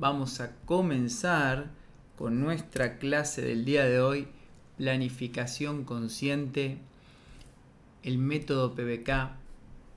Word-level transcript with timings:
vamos 0.00 0.40
a 0.40 0.56
comenzar 0.64 1.68
con 2.16 2.40
nuestra 2.40 2.98
clase 2.98 3.42
del 3.42 3.66
día 3.66 3.84
de 3.84 4.00
hoy, 4.00 4.28
planificación 4.78 5.84
consciente, 5.84 6.78
el 8.02 8.16
método 8.16 8.74
PBK 8.74 9.32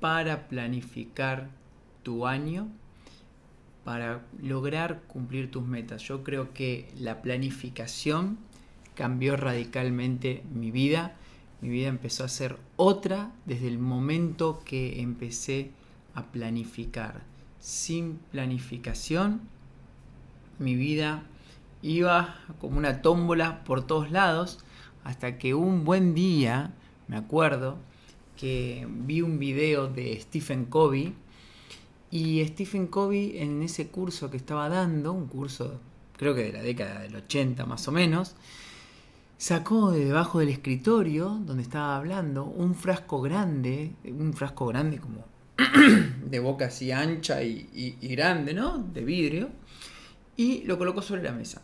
para 0.01 0.49
planificar 0.49 1.49
tu 2.03 2.27
año, 2.27 2.67
para 3.85 4.25
lograr 4.41 5.03
cumplir 5.07 5.49
tus 5.49 5.65
metas. 5.65 6.01
Yo 6.03 6.21
creo 6.21 6.53
que 6.53 6.91
la 6.99 7.21
planificación 7.21 8.37
cambió 8.95 9.37
radicalmente 9.37 10.43
mi 10.53 10.69
vida. 10.69 11.15
Mi 11.61 11.69
vida 11.69 11.87
empezó 11.87 12.25
a 12.25 12.29
ser 12.29 12.57
otra 12.75 13.31
desde 13.45 13.69
el 13.69 13.79
momento 13.79 14.61
que 14.65 14.99
empecé 15.01 15.71
a 16.13 16.25
planificar. 16.25 17.21
Sin 17.61 18.17
planificación, 18.31 19.41
mi 20.63 20.75
vida 20.75 21.23
iba 21.81 22.39
como 22.59 22.77
una 22.77 23.01
tómbola 23.01 23.63
por 23.65 23.85
todos 23.85 24.11
lados 24.11 24.59
hasta 25.03 25.37
que 25.37 25.53
un 25.53 25.83
buen 25.83 26.15
día, 26.15 26.73
me 27.07 27.17
acuerdo, 27.17 27.77
que 28.37 28.87
vi 28.89 29.21
un 29.21 29.37
video 29.37 29.87
de 29.87 30.19
Stephen 30.19 30.65
Covey 30.65 31.13
y 32.09 32.43
Stephen 32.45 32.87
Covey 32.87 33.37
en 33.39 33.61
ese 33.61 33.87
curso 33.87 34.31
que 34.31 34.37
estaba 34.37 34.69
dando, 34.69 35.11
un 35.11 35.27
curso 35.27 35.79
creo 36.17 36.33
que 36.33 36.43
de 36.43 36.53
la 36.53 36.61
década 36.61 37.01
del 37.01 37.15
80 37.15 37.65
más 37.65 37.87
o 37.87 37.91
menos, 37.91 38.35
sacó 39.37 39.91
de 39.91 40.05
debajo 40.05 40.39
del 40.39 40.49
escritorio 40.49 41.41
donde 41.45 41.63
estaba 41.63 41.97
hablando 41.97 42.45
un 42.45 42.75
frasco 42.75 43.21
grande, 43.21 43.91
un 44.05 44.33
frasco 44.33 44.67
grande 44.67 44.99
como 44.99 45.25
de 46.25 46.39
boca 46.39 46.67
así 46.67 46.91
ancha 46.91 47.43
y, 47.43 47.97
grande, 48.15 48.53
¿no? 48.53 48.77
De 48.77 49.03
vidrio, 49.03 49.49
y 50.35 50.63
lo 50.63 50.77
colocó 50.77 51.01
sobre 51.01 51.23
la 51.23 51.31
mesa. 51.31 51.61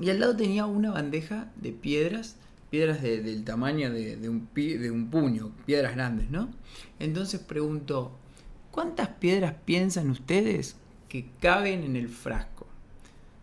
Y 0.00 0.10
al 0.10 0.20
lado 0.20 0.36
tenía 0.36 0.66
una 0.66 0.90
bandeja 0.90 1.50
de 1.56 1.72
piedras, 1.72 2.36
piedras 2.70 3.02
del 3.02 3.44
tamaño 3.44 3.90
de, 3.92 4.28
un, 4.28 4.48
de 4.54 4.90
un 4.90 5.10
puño, 5.10 5.52
piedras 5.66 5.94
grandes, 5.94 6.30
¿no? 6.30 6.48
Entonces 6.98 7.40
preguntó, 7.40 8.16
¿cuántas 8.70 9.08
piedras 9.08 9.54
piensan 9.64 10.10
ustedes 10.10 10.76
que 11.08 11.26
caben 11.40 11.84
en 11.84 11.96
el 11.96 12.08
frasco? 12.08 12.66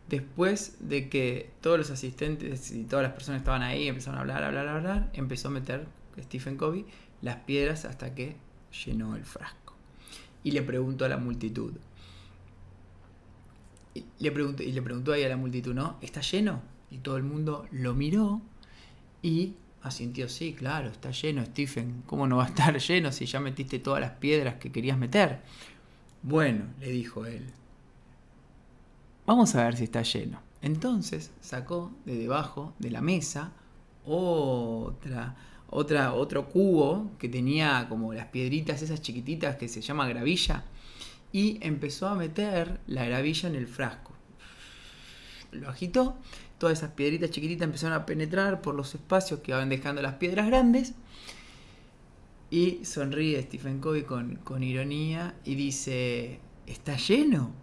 Después 0.10 0.78
de 0.80 1.08
que 1.08 1.52
todos 1.62 1.78
los 1.78 1.92
asistentes 1.92 2.72
y 2.72 2.84
todas 2.86 3.04
las 3.04 3.14
personas 3.14 3.42
estaban 3.42 3.62
ahí 3.62 3.88
empezaron 3.88 4.18
a 4.18 4.22
hablar, 4.22 4.44
hablar, 4.44 4.68
hablar, 4.68 5.12
empezó 5.14 5.50
a 5.50 5.52
meter 5.52 5.86
Stephen 6.20 6.58
Covey 6.58 6.86
las 7.22 7.38
piedras 7.38 7.86
hasta 7.86 8.16
que 8.16 8.36
llenó 8.86 9.16
el 9.16 9.24
frasco. 9.24 9.76
Y 10.44 10.52
le 10.52 10.64
preguntó 10.64 11.06
a 11.06 11.10
la 11.10 11.18
multitud. 11.18 11.74
Y 13.94 14.06
le 14.20 14.32
preguntó, 14.32 14.64
y 14.64 14.72
le 14.72 14.82
preguntó 14.82 15.14
ahí 15.14 15.24
a 15.24 15.30
la 15.30 15.38
multitud, 15.38 15.74
¿no? 15.74 15.98
¿Está 16.02 16.22
lleno? 16.22 16.62
Y 16.92 16.98
todo 17.00 17.18
el 17.18 17.24
mundo 17.24 17.68
lo 17.72 17.94
miró 17.94 18.42
y 19.22 19.56
asintió, 19.82 20.30
sí, 20.30 20.54
claro, 20.54 20.90
está 20.90 21.12
lleno, 21.12 21.46
Stephen. 21.46 22.04
¿Cómo 22.06 22.28
no 22.28 22.38
va 22.38 22.46
a 22.46 22.48
estar 22.48 22.78
lleno 22.80 23.12
si 23.12 23.26
ya 23.26 23.40
metiste 23.40 23.80
todas 23.80 24.02
las 24.02 24.12
piedras 24.12 24.56
que 24.56 24.72
querías 24.72 24.98
meter? 24.98 25.42
Bueno, 26.22 26.66
le 26.80 26.90
dijo 26.90 27.26
él, 27.26 27.54
Vamos 29.30 29.54
a 29.54 29.64
ver 29.64 29.78
si 29.78 29.84
está 29.84 30.02
lleno. 30.02 30.42
Entonces 30.64 31.30
sacó 31.40 31.92
de 32.04 32.18
debajo 32.18 32.74
de 32.80 32.90
la 32.90 33.00
mesa 33.00 33.52
otra, 34.04 35.36
otra, 35.70 36.16
otro 36.16 36.50
cubo 36.50 37.12
que 37.20 37.30
tenía 37.30 37.86
como 37.90 38.12
las 38.12 38.26
piedritas 38.26 38.82
esas 38.82 39.04
chiquititas 39.04 39.56
que 39.58 39.68
se 39.68 39.82
llama 39.82 40.08
gravilla 40.08 40.64
y 41.32 41.60
empezó 41.62 42.08
a 42.08 42.16
meter 42.16 42.80
la 42.88 43.06
gravilla 43.06 43.50
en 43.50 43.56
el 43.56 43.68
frasco. 43.68 44.14
Lo 45.52 45.70
agitó, 45.70 46.18
todas 46.58 46.80
esas 46.80 46.92
piedritas 46.92 47.32
chiquititas 47.32 47.66
empezaron 47.66 47.98
a 47.98 48.06
penetrar 48.06 48.62
por 48.62 48.76
los 48.76 48.94
espacios 48.96 49.40
que 49.40 49.52
iban 49.52 49.70
dejando 49.70 50.02
las 50.02 50.16
piedras 50.16 50.48
grandes 50.48 50.94
y 52.52 52.84
sonríe 52.84 53.42
Stephen 53.44 53.80
Covey 53.80 54.04
con, 54.04 54.36
con 54.38 54.64
ironía 54.64 55.36
y 55.44 55.56
dice, 55.56 56.40
¿está 56.66 56.98
lleno? 56.98 57.54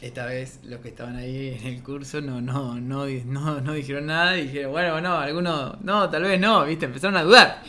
esta 0.00 0.26
vez 0.26 0.60
los 0.64 0.80
que 0.80 0.88
estaban 0.88 1.16
ahí 1.16 1.56
en 1.58 1.66
el 1.66 1.82
curso 1.82 2.20
no, 2.20 2.40
no, 2.40 2.78
no, 2.78 3.06
no, 3.06 3.72
dijeron 3.72 4.06
nada, 4.06 4.32
dijeron, 4.32 4.72
bueno, 4.72 5.00
no, 5.00 5.16
algunos, 5.16 5.80
no, 5.82 6.10
tal 6.10 6.22
vez 6.22 6.38
no, 6.38 6.64
viste, 6.66 6.84
empezaron 6.86 7.16
a 7.16 7.22
dudar. 7.22 7.62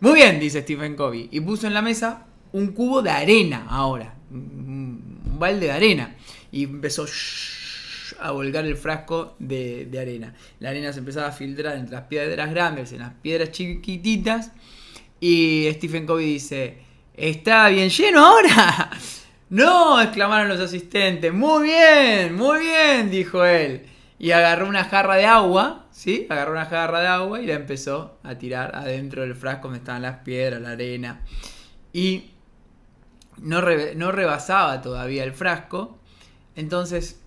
Muy 0.00 0.14
bien, 0.14 0.40
dice 0.40 0.62
Stephen 0.62 0.96
Covey, 0.96 1.28
y 1.30 1.40
puso 1.40 1.66
en 1.66 1.74
la 1.74 1.82
mesa 1.82 2.26
un 2.56 2.68
cubo 2.68 3.02
de 3.02 3.10
arena 3.10 3.66
ahora, 3.68 4.14
un, 4.30 5.20
balde 5.38 5.66
de 5.66 5.72
arena, 5.72 6.16
y 6.50 6.64
empezó 6.64 7.04
a 8.18 8.30
volcar 8.30 8.64
el 8.64 8.76
frasco 8.76 9.36
de, 9.38 9.90
arena. 10.00 10.34
La 10.60 10.70
arena 10.70 10.90
se 10.94 11.00
empezaba 11.00 11.28
a 11.28 11.32
filtrar 11.32 11.76
entre 11.76 11.94
las 11.94 12.04
piedras 12.04 12.50
grandes, 12.50 12.92
en 12.92 13.00
las 13.00 13.12
piedras 13.12 13.50
chiquititas, 13.50 14.52
y 15.20 15.68
Stephen 15.74 16.06
Covey 16.06 16.24
dice, 16.32 16.78
¿está 17.14 17.68
bien 17.68 17.90
lleno 17.90 18.24
ahora? 18.24 18.90
¡No! 19.50 20.00
exclamaron 20.00 20.48
los 20.48 20.60
asistentes. 20.60 21.32
Muy 21.32 21.64
bien, 21.64 22.34
muy 22.34 22.60
bien, 22.60 23.10
dijo 23.10 23.44
él. 23.44 23.82
Y 24.18 24.30
agarró 24.30 24.66
una 24.66 24.84
jarra 24.84 25.16
de 25.16 25.26
agua, 25.26 25.86
¿sí? 25.92 26.26
Agarró 26.30 26.52
una 26.52 26.64
jarra 26.64 27.00
de 27.00 27.06
agua 27.06 27.40
y 27.40 27.46
la 27.46 27.54
empezó 27.54 28.18
a 28.22 28.36
tirar 28.36 28.74
adentro 28.74 29.22
del 29.22 29.34
frasco 29.34 29.68
donde 29.68 29.78
estaban 29.78 30.02
las 30.02 30.18
piedras, 30.18 30.60
la 30.60 30.70
arena. 30.70 31.20
Y 31.92 32.30
no, 33.38 33.60
no 33.96 34.12
rebasaba 34.12 34.82
todavía 34.82 35.24
el 35.24 35.32
frasco. 35.32 35.98
Entonces 36.54 37.20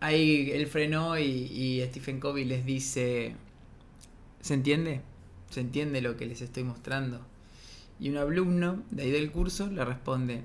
ahí 0.00 0.50
él 0.52 0.66
frenó 0.66 1.18
y, 1.18 1.82
Stephen 1.88 2.20
Covey 2.20 2.44
les 2.44 2.64
dice, 2.64 3.34
¿se 4.40 4.54
entiende? 4.54 5.00
¿Se 5.50 5.60
entiende 5.60 6.00
lo 6.00 6.16
que 6.16 6.26
les 6.26 6.42
estoy 6.42 6.64
mostrando? 6.64 7.20
Y 8.00 8.10
un 8.10 8.18
alumno 8.18 8.82
de 8.90 9.04
ahí 9.04 9.10
del 9.10 9.32
curso 9.32 9.68
le 9.68 9.84
responde, 9.84 10.44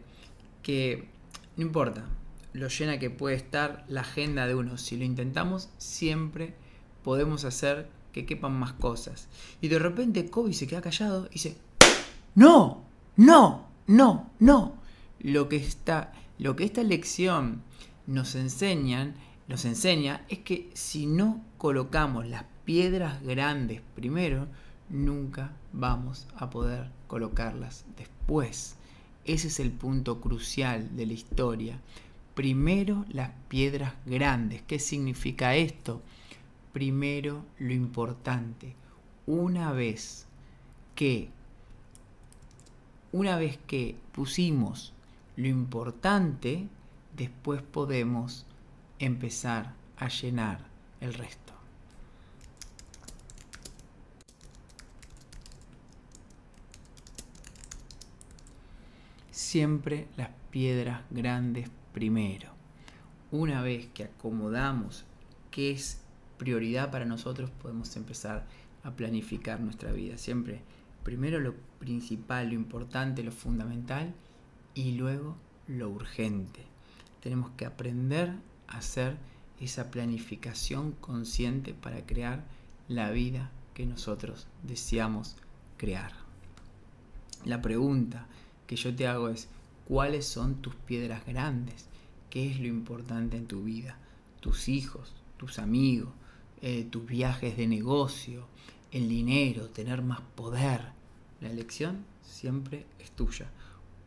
que 0.63 1.07
no 1.57 1.63
importa 1.63 2.05
lo 2.53 2.67
llena 2.67 2.99
que 2.99 3.09
puede 3.09 3.35
estar 3.35 3.83
la 3.87 4.01
agenda 4.01 4.47
de 4.47 4.55
uno, 4.55 4.77
si 4.77 4.95
lo 4.95 5.03
intentamos 5.03 5.69
siempre 5.77 6.53
podemos 7.03 7.43
hacer 7.45 7.87
que 8.11 8.25
quepan 8.25 8.53
más 8.53 8.73
cosas. 8.73 9.27
Y 9.59 9.67
de 9.67 9.79
repente 9.79 10.29
Kobe 10.29 10.53
se 10.53 10.67
queda 10.67 10.81
callado 10.81 11.25
y 11.31 11.33
dice, 11.33 11.57
no, 12.35 12.83
no, 13.17 13.67
no, 13.87 14.31
no. 14.39 14.82
Lo 15.23 15.49
que, 15.49 15.55
está, 15.55 16.11
lo 16.37 16.55
que 16.55 16.65
esta 16.65 16.83
lección 16.83 17.63
nos 18.07 18.35
enseñan, 18.35 19.15
nos 19.47 19.65
enseña 19.65 20.25
es 20.29 20.39
que 20.39 20.69
si 20.73 21.05
no 21.05 21.41
colocamos 21.57 22.27
las 22.27 22.43
piedras 22.65 23.23
grandes 23.23 23.81
primero, 23.95 24.47
nunca 24.89 25.51
vamos 25.71 26.27
a 26.35 26.49
poder 26.49 26.89
colocarlas 27.07 27.85
después. 27.97 28.75
Ese 29.25 29.47
es 29.47 29.59
el 29.59 29.71
punto 29.71 30.19
crucial 30.19 30.95
de 30.95 31.05
la 31.05 31.13
historia. 31.13 31.79
Primero 32.35 33.05
las 33.09 33.31
piedras 33.47 33.93
grandes. 34.05 34.61
¿Qué 34.63 34.79
significa 34.79 35.55
esto? 35.55 36.01
Primero 36.73 37.45
lo 37.59 37.73
importante. 37.73 38.75
Una 39.25 39.71
vez 39.71 40.25
que 40.95 41.29
una 43.11 43.37
vez 43.37 43.59
que 43.67 43.95
pusimos 44.11 44.92
lo 45.35 45.47
importante, 45.47 46.67
después 47.15 47.61
podemos 47.61 48.45
empezar 48.99 49.73
a 49.97 50.07
llenar 50.07 50.59
el 51.01 51.13
resto. 51.13 51.53
siempre 59.53 60.07
las 60.17 60.29
piedras 60.49 61.03
grandes 61.11 61.69
primero. 61.93 62.49
Una 63.29 63.61
vez 63.61 63.85
que 63.93 64.05
acomodamos 64.05 65.05
qué 65.51 65.69
es 65.69 66.01
prioridad 66.39 66.89
para 66.89 67.05
nosotros, 67.05 67.51
podemos 67.61 67.95
empezar 67.95 68.47
a 68.83 68.95
planificar 68.95 69.59
nuestra 69.59 69.91
vida. 69.91 70.17
Siempre 70.17 70.61
primero 71.03 71.39
lo 71.39 71.53
principal, 71.77 72.47
lo 72.47 72.55
importante, 72.55 73.21
lo 73.21 73.31
fundamental 73.31 74.15
y 74.73 74.93
luego 74.93 75.35
lo 75.67 75.89
urgente. 75.89 76.61
Tenemos 77.21 77.51
que 77.51 77.65
aprender 77.65 78.35
a 78.67 78.77
hacer 78.77 79.17
esa 79.59 79.91
planificación 79.91 80.91
consciente 80.93 81.73
para 81.73 82.05
crear 82.05 82.43
la 82.87 83.11
vida 83.11 83.51
que 83.73 83.85
nosotros 83.85 84.47
deseamos 84.63 85.35
crear. 85.77 86.11
La 87.45 87.61
pregunta 87.61 88.27
que 88.67 88.75
yo 88.75 88.95
te 88.95 89.07
hago 89.07 89.29
es, 89.29 89.47
¿cuáles 89.87 90.25
son 90.25 90.55
tus 90.55 90.75
piedras 90.75 91.25
grandes? 91.25 91.87
¿Qué 92.29 92.49
es 92.49 92.59
lo 92.59 92.67
importante 92.67 93.37
en 93.37 93.47
tu 93.47 93.63
vida? 93.63 93.97
Tus 94.39 94.69
hijos, 94.69 95.13
tus 95.37 95.59
amigos, 95.59 96.09
eh, 96.61 96.87
tus 96.89 97.05
viajes 97.05 97.57
de 97.57 97.67
negocio, 97.67 98.47
el 98.91 99.09
dinero, 99.09 99.69
tener 99.69 100.01
más 100.01 100.21
poder. 100.35 100.81
La 101.41 101.49
elección 101.49 102.05
siempre 102.23 102.85
es 102.99 103.11
tuya. 103.11 103.49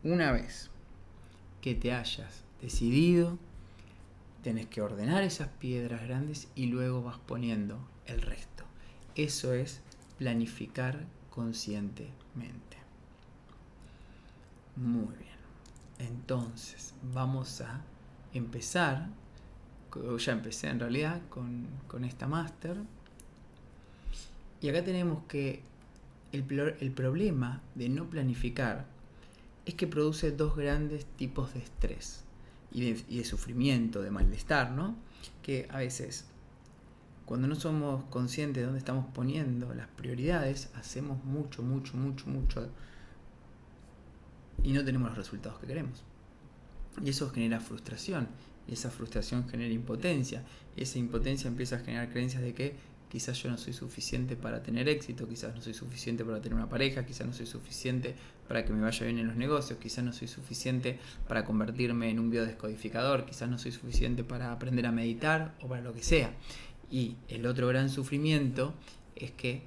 Una 0.03 0.31
vez 0.31 0.69
que 1.61 1.75
te 1.75 1.91
hayas 1.91 2.43
decidido 2.61 3.37
tenés 4.47 4.67
que 4.67 4.81
ordenar 4.81 5.23
esas 5.23 5.49
piedras 5.49 6.03
grandes 6.03 6.47
y 6.55 6.67
luego 6.67 7.03
vas 7.03 7.17
poniendo 7.17 7.79
el 8.05 8.21
resto. 8.21 8.63
Eso 9.15 9.53
es 9.53 9.81
planificar 10.17 11.05
conscientemente. 11.29 12.77
Muy 14.77 15.13
bien. 15.17 15.37
Entonces, 15.99 16.93
vamos 17.13 17.59
a 17.59 17.81
empezar, 18.33 19.09
ya 20.19 20.31
empecé 20.31 20.69
en 20.69 20.79
realidad 20.79 21.19
con, 21.29 21.67
con 21.87 22.05
esta 22.05 22.25
máster. 22.25 22.77
Y 24.61 24.69
acá 24.69 24.83
tenemos 24.83 25.23
que 25.25 25.61
el, 26.31 26.75
el 26.79 26.91
problema 26.91 27.61
de 27.75 27.89
no 27.89 28.05
planificar 28.05 28.85
es 29.67 29.73
que 29.73 29.85
produce 29.85 30.31
dos 30.31 30.55
grandes 30.55 31.05
tipos 31.17 31.53
de 31.53 31.59
estrés 31.59 32.23
y 32.71 32.93
de, 32.93 33.25
sufrimiento, 33.25 34.01
de 34.01 34.11
malestar, 34.11 34.71
¿no? 34.71 34.95
Que 35.43 35.67
a 35.69 35.79
veces, 35.79 36.25
cuando 37.25 37.47
no 37.47 37.55
somos 37.55 38.05
conscientes 38.05 38.61
de 38.61 38.65
dónde 38.65 38.79
estamos 38.79 39.05
poniendo 39.13 39.73
las 39.73 39.87
prioridades, 39.87 40.69
hacemos 40.75 41.21
mucho, 41.25 41.63
mucho, 41.63 41.97
mucho, 41.97 42.27
mucho 42.27 42.69
y 44.63 44.71
no 44.71 44.85
tenemos 44.85 45.09
los 45.09 45.17
resultados 45.17 45.59
que 45.59 45.67
queremos. 45.67 46.01
Y 47.03 47.09
eso 47.09 47.29
genera 47.29 47.59
frustración, 47.59 48.29
y 48.67 48.73
esa 48.73 48.89
frustración 48.89 49.49
genera 49.49 49.73
impotencia, 49.73 50.43
y 50.77 50.83
esa 50.83 50.97
impotencia 50.97 51.49
empieza 51.49 51.75
a 51.75 51.79
generar 51.79 52.09
creencias 52.09 52.41
de 52.41 52.53
que 52.53 52.75
quizás 53.09 53.41
yo 53.41 53.49
no 53.49 53.57
soy 53.57 53.73
suficiente 53.73 54.37
para 54.37 54.63
tener 54.63 54.87
éxito, 54.87 55.27
quizás 55.27 55.53
no 55.53 55.61
soy 55.61 55.73
suficiente 55.73 56.23
para 56.23 56.41
tener 56.41 56.55
una 56.55 56.69
pareja, 56.69 57.05
quizás 57.05 57.27
no 57.27 57.33
soy 57.33 57.45
suficiente 57.45 58.15
para 58.47 58.65
que 58.65 58.73
me 58.73 58.81
vaya 58.81 59.05
bien 59.05 59.19
en 59.19 59.27
los 59.27 59.35
negocios, 59.35 59.79
quizás 59.79 60.03
no 60.03 60.13
soy 60.13 60.27
suficiente 60.27 60.99
para 61.27 61.43
convertirme 61.43 62.09
en 62.09 62.19
un 62.19 62.29
biodescodificador, 62.29 63.25
quizás 63.25 63.49
no 63.49 63.57
soy 63.57 63.71
suficiente 63.71 64.23
para 64.23 64.51
aprender 64.51 64.85
a 64.85 64.91
meditar 64.91 65.53
o 65.61 65.67
para 65.67 65.81
lo 65.81 65.93
que 65.93 66.03
sea. 66.03 66.31
Y 66.89 67.15
el 67.27 67.45
otro 67.45 67.67
gran 67.67 67.89
sufrimiento 67.89 68.73
es 69.15 69.31
que 69.31 69.63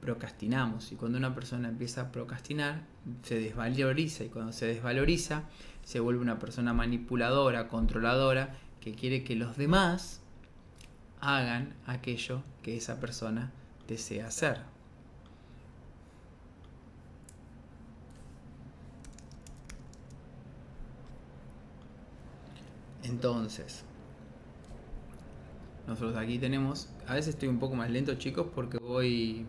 procrastinamos 0.00 0.92
y 0.92 0.96
cuando 0.96 1.16
una 1.16 1.34
persona 1.34 1.68
empieza 1.68 2.02
a 2.02 2.12
procrastinar 2.12 2.82
se 3.22 3.38
desvaloriza 3.40 4.24
y 4.24 4.28
cuando 4.28 4.52
se 4.52 4.66
desvaloriza 4.66 5.44
se 5.82 5.98
vuelve 5.98 6.20
una 6.20 6.38
persona 6.38 6.74
manipuladora, 6.74 7.68
controladora, 7.68 8.54
que 8.80 8.94
quiere 8.94 9.24
que 9.24 9.34
los 9.34 9.56
demás 9.56 10.20
hagan 11.20 11.74
aquello 11.86 12.42
que 12.62 12.76
esa 12.76 13.00
persona 13.00 13.50
desea 13.88 14.26
hacer. 14.26 14.73
Entonces, 23.04 23.84
nosotros 25.86 26.16
aquí 26.16 26.38
tenemos, 26.38 26.88
a 27.06 27.14
veces 27.14 27.34
estoy 27.34 27.48
un 27.48 27.58
poco 27.58 27.76
más 27.76 27.90
lento 27.90 28.14
chicos 28.14 28.46
porque 28.54 28.78
voy 28.78 29.46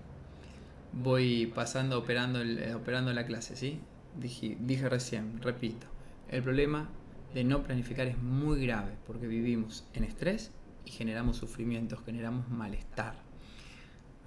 voy 0.92 1.48
pasando 1.48 2.00
operando 2.00 2.42
el, 2.42 2.74
operando 2.76 3.12
la 3.14 3.26
clase, 3.26 3.56
¿sí? 3.56 3.80
Dije, 4.18 4.58
dije 4.60 4.88
recién, 4.88 5.42
repito, 5.42 5.88
el 6.30 6.42
problema 6.42 6.90
de 7.34 7.44
no 7.44 7.64
planificar 7.64 8.08
es 8.08 8.18
muy 8.18 8.66
grave 8.66 8.94
porque 9.06 9.28
vivimos 9.28 9.86
en 9.94 10.06
estrés 10.06 10.52
y 10.86 10.92
generamos 10.92 11.38
sufrimientos, 11.38 12.00
generamos 12.06 12.50
malestar. 12.50 13.16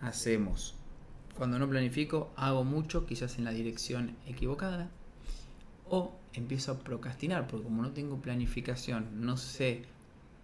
Hacemos. 0.01 0.75
Cuando 1.37 1.59
no 1.59 1.69
planifico, 1.69 2.33
hago 2.37 2.65
mucho, 2.65 3.07
quizás 3.07 3.39
en 3.39 3.45
la 3.45 3.53
dirección 3.53 4.17
equivocada, 4.27 4.91
o 5.91 6.13
empiezo 6.35 6.73
a 6.73 6.79
procrastinar, 6.79 7.47
porque 7.47 7.65
como 7.65 7.83
no 7.83 7.91
tengo 7.91 8.19
planificación, 8.21 9.25
no 9.25 9.37
sé 9.37 9.83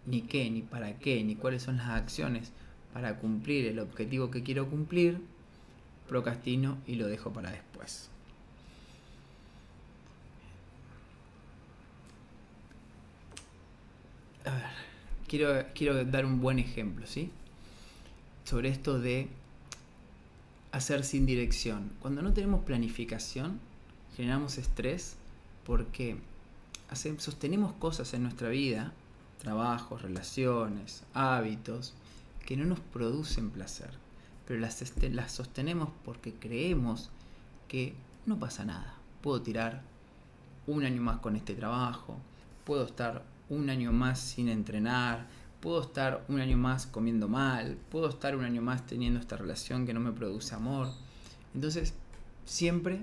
ni 0.06 0.22
qué, 0.22 0.50
ni 0.50 0.62
para 0.62 0.98
qué, 0.98 1.22
ni 1.24 1.36
cuáles 1.36 1.62
son 1.62 1.78
las 1.78 1.88
acciones 1.88 2.52
para 2.92 3.18
cumplir 3.18 3.66
el 3.66 3.78
objetivo 3.78 4.30
que 4.30 4.42
quiero 4.42 4.68
cumplir, 4.68 5.20
procrastino 6.08 6.78
y 6.86 6.96
lo 6.96 7.06
dejo 7.06 7.32
para 7.32 7.50
después. 7.50 8.10
A 14.44 14.50
ver 14.50 14.84
quiero, 15.74 16.04
dar 16.04 16.24
un 16.24 16.40
buen 16.40 16.58
ejemplo, 16.58 17.06
¿sí? 17.06 17.30
Sobre 18.44 18.68
esto 18.68 19.00
de 19.00 19.28
hacer 20.72 21.04
sin 21.04 21.26
dirección. 21.26 21.90
Cuando 22.00 22.22
no 22.22 22.32
tenemos 22.32 22.64
planificación, 22.64 23.58
generamos 24.16 24.58
estrés 24.58 25.16
porque 25.64 26.18
sostenemos 27.18 27.72
cosas 27.74 28.14
en 28.14 28.22
nuestra 28.22 28.48
vida, 28.48 28.92
trabajos, 29.38 30.02
relaciones, 30.02 31.04
hábitos, 31.14 31.94
que 32.44 32.56
no 32.56 32.64
nos 32.64 32.80
producen 32.80 33.50
placer, 33.50 33.90
pero 34.46 34.60
las, 34.60 34.82
las 35.02 35.32
sostenemos 35.32 35.88
porque 36.04 36.34
creemos 36.34 37.10
que 37.68 37.94
no 38.26 38.38
pasa 38.38 38.64
nada. 38.64 38.94
Puedo 39.22 39.42
tirar 39.42 39.82
un 40.66 40.84
año 40.84 41.02
más 41.02 41.18
con 41.18 41.36
este 41.36 41.54
trabajo, 41.54 42.18
puedo 42.64 42.84
estar 42.84 43.22
un 43.48 43.70
año 43.70 43.92
más 43.92 44.20
sin 44.20 44.48
entrenar, 44.48 45.26
puedo 45.60 45.80
estar 45.80 46.24
un 46.28 46.40
año 46.40 46.56
más 46.58 46.86
comiendo 46.86 47.28
mal, 47.28 47.78
puedo 47.90 48.08
estar 48.08 48.36
un 48.36 48.44
año 48.44 48.62
más 48.62 48.86
teniendo 48.86 49.20
esta 49.20 49.36
relación 49.36 49.86
que 49.86 49.94
no 49.94 50.00
me 50.00 50.12
produce 50.12 50.54
amor. 50.54 50.88
Entonces, 51.54 51.94
siempre 52.44 53.02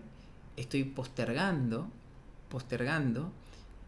estoy 0.58 0.84
postergando, 0.84 1.88
postergando, 2.52 3.32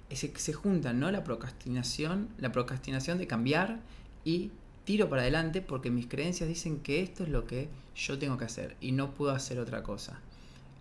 ese, 0.09 0.33
se 0.35 0.53
juntan, 0.53 0.99
¿no? 0.99 1.11
La 1.11 1.23
procrastinación, 1.23 2.29
la 2.39 2.51
procrastinación 2.51 3.19
de 3.19 3.27
cambiar 3.27 3.81
y 4.25 4.51
tiro 4.85 5.09
para 5.09 5.21
adelante 5.21 5.61
porque 5.61 5.91
mis 5.91 6.07
creencias 6.07 6.49
dicen 6.49 6.79
que 6.79 7.03
esto 7.03 7.23
es 7.23 7.29
lo 7.29 7.45
que 7.45 7.69
yo 7.95 8.17
tengo 8.17 8.37
que 8.37 8.45
hacer 8.45 8.75
y 8.81 8.93
no 8.93 9.13
puedo 9.13 9.31
hacer 9.33 9.59
otra 9.59 9.83
cosa. 9.83 10.19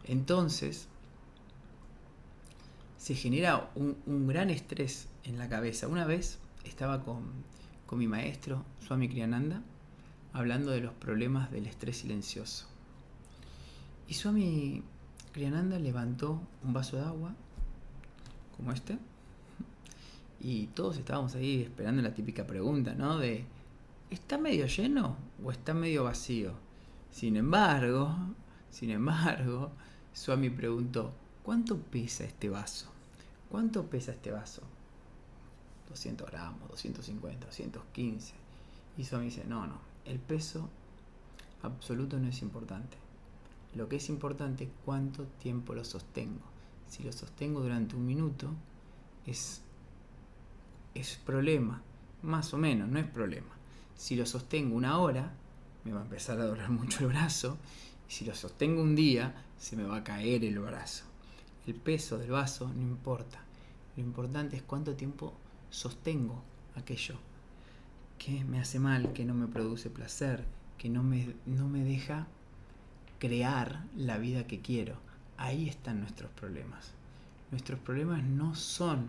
Entonces, 0.04 0.88
se 2.96 3.14
genera 3.14 3.70
un, 3.74 4.26
gran 4.26 4.48
estrés 4.50 5.08
en 5.24 5.36
la 5.38 5.48
cabeza. 5.48 5.88
Una 5.88 6.06
vez 6.06 6.38
estaba 6.64 7.04
con, 7.04 7.24
con 7.86 7.98
mi 7.98 8.06
maestro, 8.06 8.64
Swami 8.80 9.08
Kriyananda, 9.08 9.62
hablando 10.32 10.70
de 10.70 10.80
los 10.80 10.94
problemas 10.94 11.50
del 11.50 11.66
estrés 11.66 11.98
silencioso. 11.98 12.66
Y 14.08 14.14
Swami 14.14 14.82
Kriyananda 15.32 15.78
levantó 15.78 16.40
un 16.62 16.72
vaso 16.72 16.96
de 16.96 17.04
agua, 17.04 17.34
como 18.62 18.72
este, 18.72 18.96
y 20.40 20.68
todos 20.68 20.96
estábamos 20.96 21.34
ahí 21.34 21.62
esperando 21.62 22.00
la 22.00 22.14
típica 22.14 22.46
pregunta, 22.46 22.94
¿no? 22.94 23.18
De, 23.18 23.44
¿está 24.10 24.38
medio 24.38 24.66
lleno 24.66 25.16
o 25.44 25.50
está 25.50 25.74
medio 25.74 26.04
vacío? 26.04 26.52
Sin 27.10 27.36
embargo, 27.36 28.14
sin 28.70 28.90
embargo, 28.90 29.72
Swami 30.12 30.48
preguntó, 30.50 31.12
¿cuánto 31.42 31.76
pesa 31.76 32.24
este 32.24 32.48
vaso? 32.48 32.88
¿Cuánto 33.50 33.84
pesa 33.86 34.12
este 34.12 34.30
vaso? 34.30 34.62
200 35.88 36.30
gramos, 36.30 36.68
250, 36.70 37.46
215. 37.46 38.34
Y 38.96 39.16
me 39.16 39.24
dice, 39.24 39.44
no, 39.44 39.66
no, 39.66 39.78
el 40.04 40.20
peso 40.20 40.68
absoluto 41.62 42.16
no 42.18 42.28
es 42.28 42.42
importante. 42.42 42.96
Lo 43.74 43.88
que 43.88 43.96
es 43.96 44.08
importante 44.08 44.64
es 44.64 44.70
cuánto 44.84 45.24
tiempo 45.40 45.74
lo 45.74 45.84
sostengo. 45.84 46.51
Si 46.92 47.02
lo 47.02 47.10
sostengo 47.10 47.62
durante 47.62 47.96
un 47.96 48.04
minuto, 48.04 48.50
es, 49.24 49.62
es 50.94 51.16
problema. 51.24 51.80
Más 52.20 52.52
o 52.52 52.58
menos, 52.58 52.86
no 52.86 52.98
es 52.98 53.06
problema. 53.06 53.48
Si 53.96 54.14
lo 54.14 54.26
sostengo 54.26 54.76
una 54.76 54.98
hora, 54.98 55.32
me 55.84 55.92
va 55.92 56.00
a 56.00 56.04
empezar 56.04 56.38
a 56.38 56.44
doler 56.44 56.68
mucho 56.68 57.00
el 57.00 57.06
brazo. 57.06 57.56
Y 58.06 58.12
si 58.12 58.26
lo 58.26 58.34
sostengo 58.34 58.82
un 58.82 58.94
día, 58.94 59.34
se 59.58 59.74
me 59.74 59.84
va 59.84 59.96
a 59.96 60.04
caer 60.04 60.44
el 60.44 60.58
brazo. 60.58 61.04
El 61.66 61.76
peso 61.76 62.18
del 62.18 62.32
vaso 62.32 62.68
no 62.68 62.82
importa. 62.82 63.42
Lo 63.96 64.02
importante 64.02 64.56
es 64.56 64.62
cuánto 64.62 64.94
tiempo 64.94 65.32
sostengo 65.70 66.42
aquello 66.74 67.14
que 68.18 68.44
me 68.44 68.60
hace 68.60 68.78
mal, 68.78 69.14
que 69.14 69.24
no 69.24 69.32
me 69.32 69.46
produce 69.46 69.88
placer, 69.88 70.44
que 70.76 70.90
no 70.90 71.02
me, 71.02 71.36
no 71.46 71.68
me 71.68 71.84
deja 71.84 72.26
crear 73.18 73.86
la 73.96 74.18
vida 74.18 74.46
que 74.46 74.60
quiero. 74.60 75.10
Ahí 75.42 75.68
están 75.68 75.98
nuestros 75.98 76.30
problemas. 76.30 76.92
Nuestros 77.50 77.80
problemas 77.80 78.22
no 78.22 78.54
son 78.54 79.08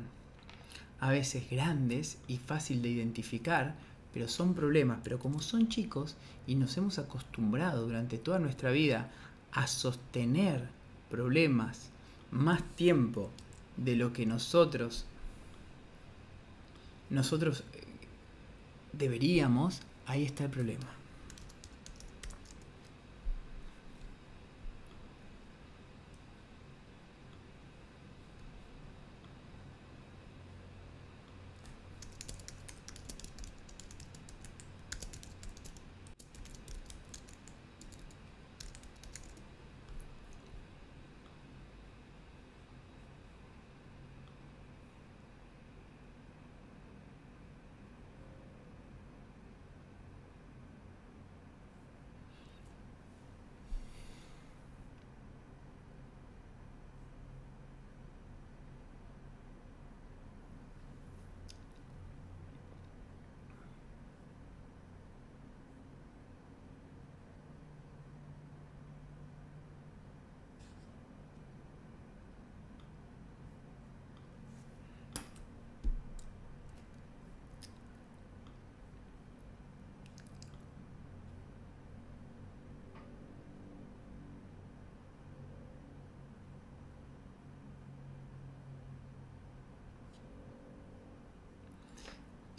a 1.00 1.12
veces 1.12 1.48
grandes 1.48 2.18
y 2.28 2.38
fácil 2.38 2.82
de 2.82 2.90
identificar, 2.90 3.75
pero 4.12 4.28
son 4.28 4.56
problemas. 4.56 5.00
Pero 5.04 5.20
como 5.20 5.44
son 5.44 5.70
chicos 5.70 6.16
y 6.48 6.56
nos 6.56 6.75
hemos 6.75 6.98
acostumbrado 6.98 7.86
durante 7.86 8.18
toda 8.18 8.40
nuestra 8.40 8.72
vida 8.72 9.12
a 9.52 9.68
sostener 9.68 10.68
problemas 11.12 11.92
más 12.32 12.63
tiempo 12.75 13.30
de 13.78 13.96
lo 13.96 14.12
que 14.12 14.25
nosotros 14.25 15.06
nosotros 17.12 17.63
eh, 17.74 17.84
deberíamos, 18.92 19.82
ahí 20.08 20.24
está 20.24 20.46
el 20.46 20.50
problema. 20.50 21.02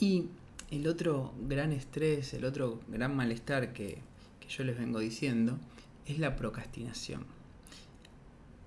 Y 0.05 0.29
el 0.71 0.87
otro 0.87 1.33
gran 1.49 1.73
estrés, 1.73 2.35
el 2.35 2.45
otro 2.45 2.79
gran 2.89 3.17
malestar 3.17 3.73
que, 3.73 4.03
que 4.39 4.49
yo 4.51 4.63
les 4.63 4.77
vengo 4.77 4.99
diciendo, 4.99 5.57
es 6.05 6.19
la 6.19 6.37
procrastinación. 6.37 7.25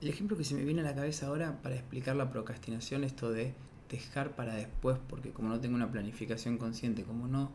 El 0.02 0.08
ejemplo 0.08 0.36
que 0.36 0.44
se 0.44 0.56
me 0.56 0.64
viene 0.64 0.82
a 0.82 0.84
la 0.84 0.96
cabeza 0.96 1.28
ahora 1.28 1.62
para 1.62 1.76
explicar 1.76 2.16
la 2.16 2.32
procrastinación, 2.32 3.04
esto 3.04 3.32
de 3.32 3.54
dejar 3.88 4.36
para 4.36 4.56
después, 4.56 4.98
porque 5.08 5.30
como 5.30 5.50
no 5.50 5.60
tengo 5.60 5.76
una 5.76 5.92
planificación 5.92 6.58
consciente, 6.58 7.04
como 7.04 7.28
no, 7.28 7.52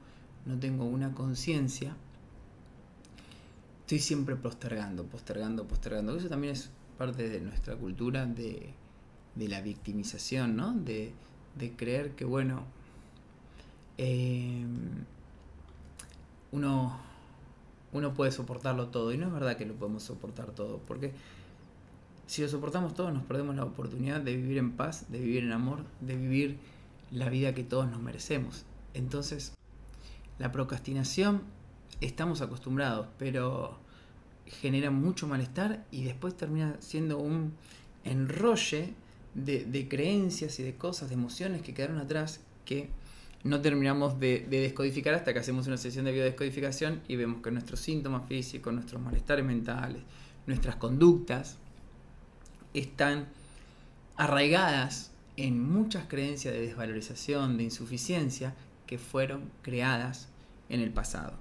no 0.47 0.57
tengo 0.61 0.85
una 0.85 1.13
conciencia, 1.13 1.97
estoy 3.81 3.99
siempre 3.99 4.37
postergando, 4.37 5.07
postergando, 5.07 5.67
postergando. 5.67 6.17
Eso 6.17 6.29
también 6.29 6.53
es 6.53 6.71
parte 6.99 7.29
de 7.29 7.41
nuestra 7.41 7.75
cultura 7.75 8.27
de, 8.27 8.75
de 9.35 9.49
la 9.49 9.61
victimización, 9.61 10.55
¿no? 10.55 10.73
De, 10.73 11.13
de 11.59 11.73
creer 11.73 12.13
que, 12.13 12.25
bueno, 12.25 12.65
eh, 13.99 14.65
uno, 16.53 16.99
uno 17.93 18.15
puede 18.15 18.33
soportarlo 18.33 18.89
todo. 18.89 19.13
Y 19.13 19.19
no 19.19 19.27
es 19.27 19.33
verdad 19.33 19.57
que 19.57 19.67
lo 19.67 19.75
podemos 19.75 20.03
soportar 20.03 20.51
todo, 20.53 20.81
porque 20.87 21.13
si 22.27 22.43
lo 22.43 22.49
soportamos 22.49 22.95
todo 22.95 23.11
nos 23.11 23.25
perdemos 23.25 23.57
la 23.57 23.65
oportunidad 23.65 24.21
de 24.21 24.37
vivir 24.37 24.59
en 24.59 24.73
paz, 24.73 25.11
de 25.11 25.21
vivir 25.21 25.45
en 25.45 25.53
amor, 25.53 25.85
de 26.01 26.17
vivir 26.17 26.59
la 27.11 27.29
vida 27.29 27.55
que 27.55 27.65
todos 27.65 27.91
nos 27.91 28.01
merecemos. 28.01 28.65
Entonces, 28.95 29.53
la 30.39 30.51
procrastinación 30.51 31.43
estamos 32.01 32.41
acostumbrados, 32.41 33.07
pero 33.19 33.79
genera 34.47 34.91
mucho 34.91 35.27
malestar 35.27 35.85
y 35.91 36.05
después 36.05 36.37
termina 36.37 36.77
siendo 36.81 37.19
un 37.19 37.53
enrolle 38.05 38.95
de, 39.35 39.87
creencias 39.89 40.59
y 40.59 40.63
de 40.63 40.75
cosas, 40.75 41.09
de 41.09 41.15
emociones 41.15 41.63
que 41.63 41.75
quedaron 41.75 41.99
atrás 41.99 42.41
que 42.65 42.91
no 43.45 43.61
terminamos 43.61 44.21
de, 44.21 44.47
descodificar 44.49 45.15
hasta 45.15 45.33
que 45.33 45.41
hacemos 45.41 45.67
una 45.67 45.77
sesión 45.77 46.05
de 46.05 46.13
biodescodificación 46.13 47.01
y 47.09 47.17
vemos 47.17 47.43
que 47.43 47.51
nuestros 47.51 47.81
síntomas 47.81 48.29
físicos, 48.29 48.73
nuestros 48.73 49.03
malestares 49.03 49.45
mentales, 49.45 50.03
nuestras 50.47 50.77
conductas 50.77 51.59
están 52.75 53.29
arraigadas 54.17 55.11
en 55.37 55.61
muchas 55.61 56.07
creencias 56.07 56.55
de 56.55 56.61
desvalorización, 56.61 57.57
de 57.57 57.65
insuficiencia 57.65 58.55
que 58.87 58.99
fueron 58.99 59.51
creadas 59.63 60.29
en 60.69 60.81
el 60.81 60.91
pasado. 60.91 61.35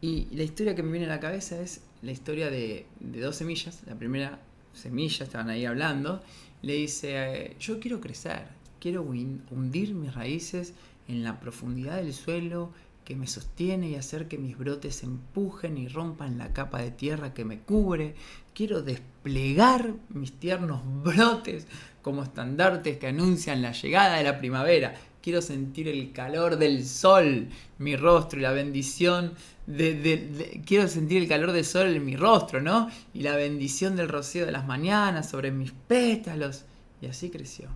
Y 0.00 0.26
la 0.32 0.42
historia 0.42 0.74
que 0.74 0.82
me 0.82 0.90
viene 0.90 1.06
a 1.06 1.10
la 1.10 1.20
cabeza 1.20 1.60
es 1.60 1.82
la 2.02 2.10
historia 2.10 2.50
de, 2.50 2.86
de 2.98 3.20
dos 3.20 3.36
semillas. 3.36 3.82
La 3.86 3.94
primera 3.94 4.40
semilla, 4.74 5.24
estaban 5.24 5.50
ahí 5.50 5.64
hablando, 5.64 6.22
le 6.62 6.74
dice, 6.74 7.56
yo 7.60 7.78
quiero 7.78 8.00
crecer, 8.00 8.46
quiero 8.80 9.02
hundir 9.02 9.94
mis 9.94 10.14
raíces 10.14 10.74
en 11.12 11.24
la 11.24 11.38
profundidad 11.40 11.96
del 11.96 12.14
suelo 12.14 12.72
que 13.04 13.16
me 13.16 13.26
sostiene 13.26 13.88
y 13.88 13.96
hacer 13.96 14.28
que 14.28 14.38
mis 14.38 14.56
brotes 14.56 15.02
empujen 15.02 15.76
y 15.76 15.88
rompan 15.88 16.38
la 16.38 16.52
capa 16.52 16.80
de 16.80 16.90
tierra 16.90 17.34
que 17.34 17.44
me 17.44 17.58
cubre. 17.58 18.14
Quiero 18.54 18.82
desplegar 18.82 19.94
mis 20.08 20.32
tiernos 20.38 20.82
brotes 21.02 21.66
como 22.00 22.22
estandartes 22.22 22.98
que 22.98 23.08
anuncian 23.08 23.62
la 23.62 23.72
llegada 23.72 24.16
de 24.16 24.24
la 24.24 24.38
primavera. 24.38 24.94
Quiero 25.20 25.42
sentir 25.42 25.88
el 25.88 26.12
calor 26.12 26.56
del 26.56 26.84
sol, 26.84 27.48
mi 27.78 27.96
rostro 27.96 28.40
y 28.40 28.42
la 28.42 28.52
bendición 28.52 29.34
de, 29.66 30.60
quiero 30.66 30.88
sentir 30.88 31.22
el 31.22 31.28
calor 31.28 31.52
del 31.52 31.64
sol 31.64 31.88
en 31.94 32.04
mi 32.04 32.16
rostro, 32.16 32.60
¿no? 32.60 32.88
Y 33.14 33.22
la 33.22 33.36
bendición 33.36 33.94
del 33.94 34.08
rocío 34.08 34.46
de 34.46 34.52
las 34.52 34.66
mañanas 34.66 35.30
sobre 35.30 35.52
mis 35.52 35.72
pétalos. 35.72 36.64
Y 37.00 37.06
así 37.06 37.30
creció. 37.30 37.68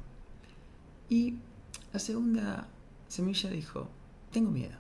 Y 1.08 1.34
la 1.92 2.00
segunda 2.00 2.68
semilla 3.08 3.50
dijo, 3.50 3.88
tengo 4.30 4.50
miedo. 4.50 4.76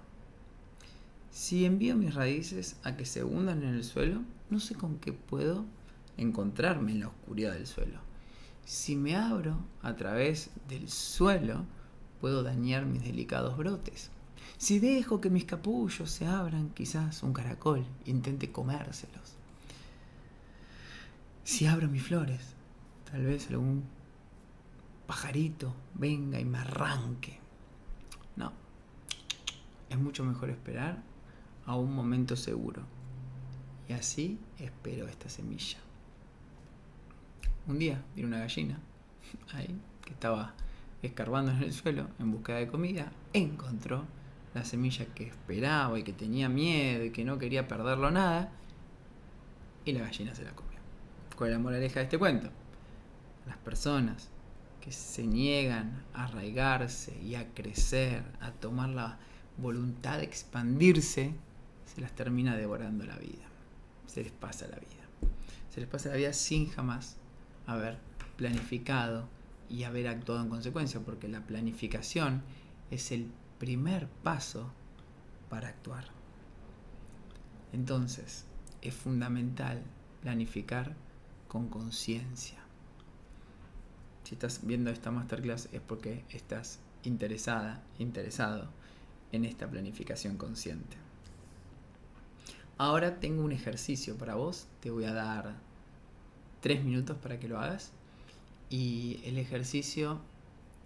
Si 1.30 1.64
envío 1.64 1.96
mis 1.96 2.14
raíces 2.14 2.76
a 2.82 2.96
que 2.96 3.04
se 3.04 3.22
hundan 3.22 3.62
en 3.62 3.74
el 3.74 3.84
suelo, 3.84 4.22
no 4.48 4.60
sé 4.60 4.74
con 4.74 4.98
qué 4.98 5.12
puedo 5.12 5.64
encontrarme 6.16 6.92
en 6.92 7.00
la 7.00 7.08
oscuridad 7.08 7.52
del 7.52 7.66
suelo. 7.66 8.00
Si 8.64 8.96
me 8.96 9.16
abro 9.16 9.58
a 9.82 9.94
través 9.96 10.50
del 10.68 10.88
suelo, 10.88 11.64
puedo 12.20 12.42
dañar 12.42 12.86
mis 12.86 13.04
delicados 13.04 13.56
brotes. 13.56 14.10
Si 14.58 14.78
dejo 14.78 15.20
que 15.20 15.30
mis 15.30 15.44
capullos 15.44 16.10
se 16.10 16.26
abran, 16.26 16.70
quizás 16.70 17.22
un 17.22 17.32
caracol 17.32 17.84
intente 18.06 18.50
comérselos. 18.50 19.36
Si 21.44 21.66
abro 21.66 21.88
mis 21.88 22.02
flores, 22.02 22.40
tal 23.10 23.24
vez 23.24 23.48
algún 23.50 23.84
pajarito 25.06 25.74
venga 25.94 26.40
y 26.40 26.44
me 26.44 26.58
arranque. 26.58 27.38
Es 29.90 29.98
mucho 29.98 30.24
mejor 30.24 30.50
esperar 30.50 31.02
a 31.64 31.76
un 31.76 31.94
momento 31.94 32.36
seguro. 32.36 32.82
Y 33.88 33.92
así 33.92 34.38
espero 34.58 35.06
esta 35.08 35.28
semilla. 35.28 35.78
Un 37.66 37.78
día 37.78 38.02
vi 38.14 38.24
una 38.24 38.38
gallina 38.38 38.78
ahí 39.54 39.80
que 40.04 40.12
estaba 40.12 40.54
escarbando 41.02 41.52
en 41.52 41.62
el 41.62 41.72
suelo 41.72 42.08
en 42.18 42.32
búsqueda 42.32 42.58
de 42.58 42.68
comida, 42.68 43.12
encontró 43.32 44.04
la 44.54 44.64
semilla 44.64 45.06
que 45.06 45.24
esperaba 45.26 45.98
y 45.98 46.02
que 46.02 46.12
tenía 46.12 46.48
miedo 46.48 47.04
y 47.04 47.10
que 47.10 47.24
no 47.24 47.38
quería 47.38 47.68
perderlo 47.68 48.10
nada, 48.10 48.50
y 49.84 49.92
la 49.92 50.00
gallina 50.00 50.34
se 50.34 50.44
la 50.44 50.52
comió. 50.52 50.78
¿Cuál 51.36 51.50
es 51.50 51.56
la 51.56 51.62
moraleja 51.62 52.00
de 52.00 52.04
este 52.04 52.18
cuento? 52.18 52.48
Las 53.46 53.58
personas 53.58 54.30
que 54.80 54.92
se 54.92 55.26
niegan 55.26 56.02
a 56.14 56.24
arraigarse 56.24 57.20
y 57.20 57.34
a 57.34 57.52
crecer, 57.52 58.22
a 58.40 58.52
tomar 58.52 58.88
la 58.88 59.18
voluntad 59.58 60.18
de 60.18 60.24
expandirse, 60.24 61.32
se 61.94 62.00
las 62.00 62.12
termina 62.14 62.56
devorando 62.56 63.04
la 63.04 63.16
vida. 63.16 63.44
Se 64.06 64.22
les 64.22 64.32
pasa 64.32 64.66
la 64.68 64.76
vida. 64.76 65.04
Se 65.70 65.80
les 65.80 65.88
pasa 65.88 66.10
la 66.10 66.16
vida 66.16 66.32
sin 66.32 66.68
jamás 66.68 67.16
haber 67.66 67.98
planificado 68.36 69.28
y 69.68 69.84
haber 69.84 70.08
actuado 70.08 70.42
en 70.42 70.48
consecuencia, 70.48 71.00
porque 71.00 71.28
la 71.28 71.40
planificación 71.40 72.42
es 72.90 73.10
el 73.12 73.30
primer 73.58 74.08
paso 74.08 74.70
para 75.48 75.68
actuar. 75.68 76.04
Entonces, 77.72 78.44
es 78.82 78.94
fundamental 78.94 79.82
planificar 80.22 80.94
con 81.48 81.68
conciencia. 81.68 82.58
Si 84.24 84.34
estás 84.34 84.60
viendo 84.66 84.90
esta 84.90 85.10
masterclass 85.10 85.68
es 85.72 85.80
porque 85.80 86.24
estás 86.30 86.80
interesada, 87.04 87.82
interesado 87.98 88.68
en 89.36 89.44
esta 89.44 89.68
planificación 89.68 90.36
consciente. 90.36 90.96
Ahora 92.78 93.20
tengo 93.20 93.42
un 93.42 93.52
ejercicio 93.52 94.16
para 94.18 94.34
vos, 94.34 94.66
te 94.80 94.90
voy 94.90 95.04
a 95.04 95.12
dar 95.12 95.54
tres 96.60 96.84
minutos 96.84 97.16
para 97.16 97.38
que 97.38 97.48
lo 97.48 97.58
hagas 97.58 97.92
y 98.68 99.20
el 99.24 99.38
ejercicio 99.38 100.20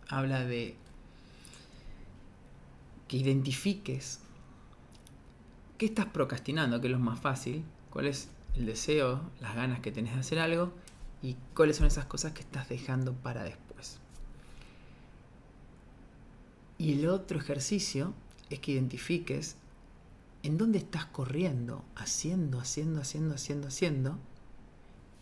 habla 0.08 0.44
de 0.44 0.76
que 3.08 3.16
identifiques 3.16 4.20
qué 5.78 5.86
estás 5.86 6.06
procrastinando, 6.06 6.80
que 6.80 6.86
es 6.86 6.92
lo 6.92 6.98
más 6.98 7.18
fácil, 7.18 7.64
cuál 7.90 8.06
es 8.06 8.28
el 8.54 8.66
deseo, 8.66 9.22
las 9.40 9.56
ganas 9.56 9.80
que 9.80 9.90
tenés 9.90 10.14
de 10.14 10.20
hacer 10.20 10.38
algo 10.38 10.72
y 11.22 11.36
cuáles 11.54 11.76
son 11.76 11.86
esas 11.86 12.04
cosas 12.04 12.32
que 12.32 12.40
estás 12.40 12.68
dejando 12.68 13.14
para 13.14 13.42
después. 13.42 13.98
Y 16.78 16.92
el 16.92 17.08
otro 17.08 17.38
ejercicio 17.38 18.14
es 18.50 18.58
que 18.58 18.72
identifiques 18.72 19.56
en 20.42 20.58
dónde 20.58 20.78
estás 20.78 21.06
corriendo, 21.06 21.84
haciendo, 21.96 22.60
haciendo, 22.60 23.00
haciendo, 23.00 23.34
haciendo, 23.34 23.68
haciendo, 23.68 24.18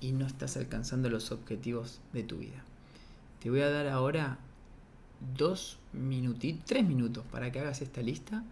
y 0.01 0.13
no 0.13 0.27
estás 0.27 0.57
alcanzando 0.57 1.11
los 1.11 1.33
objetivos 1.33 2.01
de 2.13 2.23
tu 2.23 2.39
vida. 2.39 2.65
Te 3.41 3.51
voy 3.51 3.61
a 3.61 3.71
dar 3.71 3.89
ahora 3.89 4.39
dos 5.37 5.79
minutitos, 5.93 6.65
tres 6.67 6.87
minutos 6.87 7.25
para 7.31 7.51
que 7.51 7.61
hagas 7.61 7.83
esta 7.83 8.03
lista. 8.03 8.45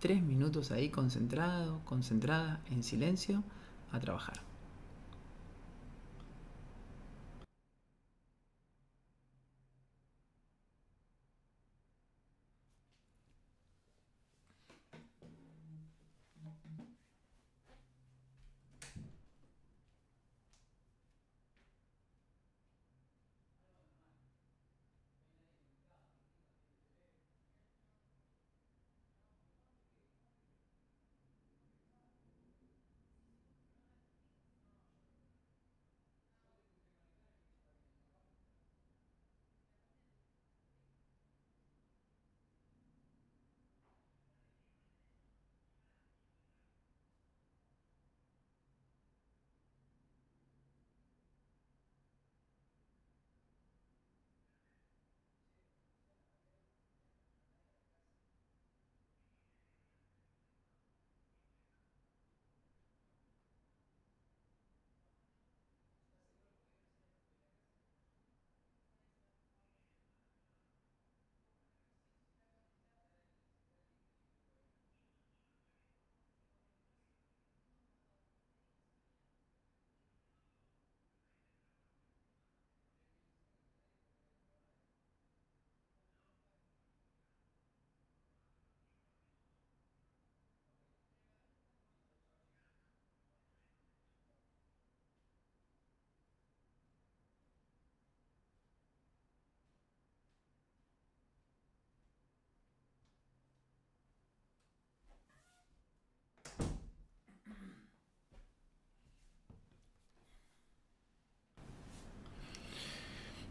Tres 0.00 0.22
minutos 0.22 0.70
ahí 0.70 0.90
concentrado, 0.90 1.80
concentrada, 1.84 2.60
en 2.70 2.84
silencio, 2.84 3.42
a 3.90 3.98
trabajar. 3.98 4.47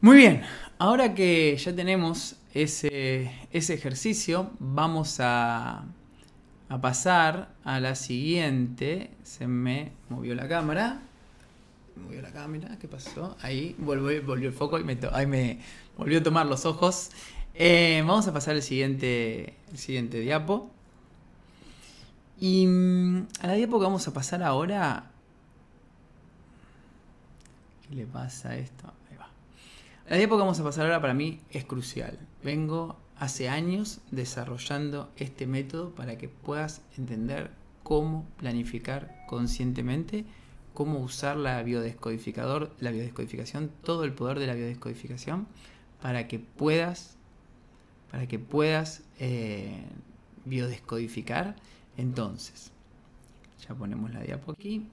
Muy 0.08 0.15
bien, 0.15 0.41
ahora 0.80 1.13
que 1.13 1.58
ya 1.58 1.76
tenemos 1.76 2.38
ese, 2.54 3.30
ese 3.52 3.74
ejercicio, 3.74 4.52
vamos 4.58 5.20
a, 5.20 5.84
a 6.70 6.82
pasar 6.82 7.54
a 7.65 7.82
la 7.82 7.93
siguiente. 7.93 9.12
Se 9.24 9.48
me 9.48 9.91
movió 10.08 10.34
la 10.34 10.48
cámara. 10.48 11.02
Movió 11.98 12.22
la 12.22 12.32
cámara, 12.32 12.78
¿qué 12.80 12.88
pasó? 12.88 13.36
Ahí 13.41 13.76
volvió, 13.80 14.24
volvió 14.24 14.48
el 14.48 14.56
foco 14.56 14.80
y 14.80 14.86
me, 14.86 14.98
ahí 15.12 15.28
me 15.28 15.60
volvió 15.98 16.20
a 16.20 16.24
tomar 16.24 16.46
los 16.46 16.65
ojos. 16.65 17.10
Eh, 17.54 18.02
vamos 18.08 18.30
a 18.30 18.34
pasar 18.34 18.56
al 18.56 18.62
siguiente, 18.62 19.58
el 19.74 19.78
siguiente 19.78 20.22
diapo. 20.22 20.72
Y 22.39 22.65
mm, 22.65 23.28
a 23.41 23.48
la 23.48 23.54
diapo 23.56 23.78
que 23.78 23.84
vamos 23.84 24.08
a 24.08 24.13
pasar 24.13 24.41
ahora. 24.41 25.12
¿Qué 27.89 27.93
le 27.93 28.06
pasa 28.06 28.52
a 28.52 28.56
esto? 28.56 28.93
La 30.10 30.15
diapo 30.15 30.36
que 30.36 30.41
vamos 30.41 30.58
a 30.58 30.63
pasar 30.63 30.86
ahora 30.86 31.02
para 31.02 31.13
mí 31.13 31.41
es 31.50 31.65
crucial. 31.65 32.17
Vengo 32.41 32.96
hace 33.17 33.50
años 33.50 34.00
desarrollando 34.10 35.12
este 35.17 35.48
método 35.48 35.93
para 35.96 36.17
que 36.17 36.30
puedas 36.30 36.82
entender 36.98 37.52
cómo 37.84 38.26
planificar 38.38 39.26
conscientemente, 39.28 40.24
cómo 40.74 41.00
usar 41.00 41.36
la 41.36 41.62
biodescodificador, 41.62 42.74
la 42.80 42.91
biodescodificación, 42.91 43.70
todo 43.84 44.06
el 44.06 44.13
poder 44.13 44.39
de 44.39 44.48
la 44.48 44.54
biodescodificación 44.54 45.46
para 46.02 46.30
que 46.30 46.39
puedas 46.39 47.17
para 48.10 48.28
que 48.28 48.39
puedas 48.39 49.04
eh, 49.20 49.84
biodescodificar. 50.46 51.58
Entonces, 51.98 52.72
ya 53.67 53.76
ponemos 53.76 54.13
la 54.13 54.22
diapo 54.22 54.54
aquí. 54.54 54.88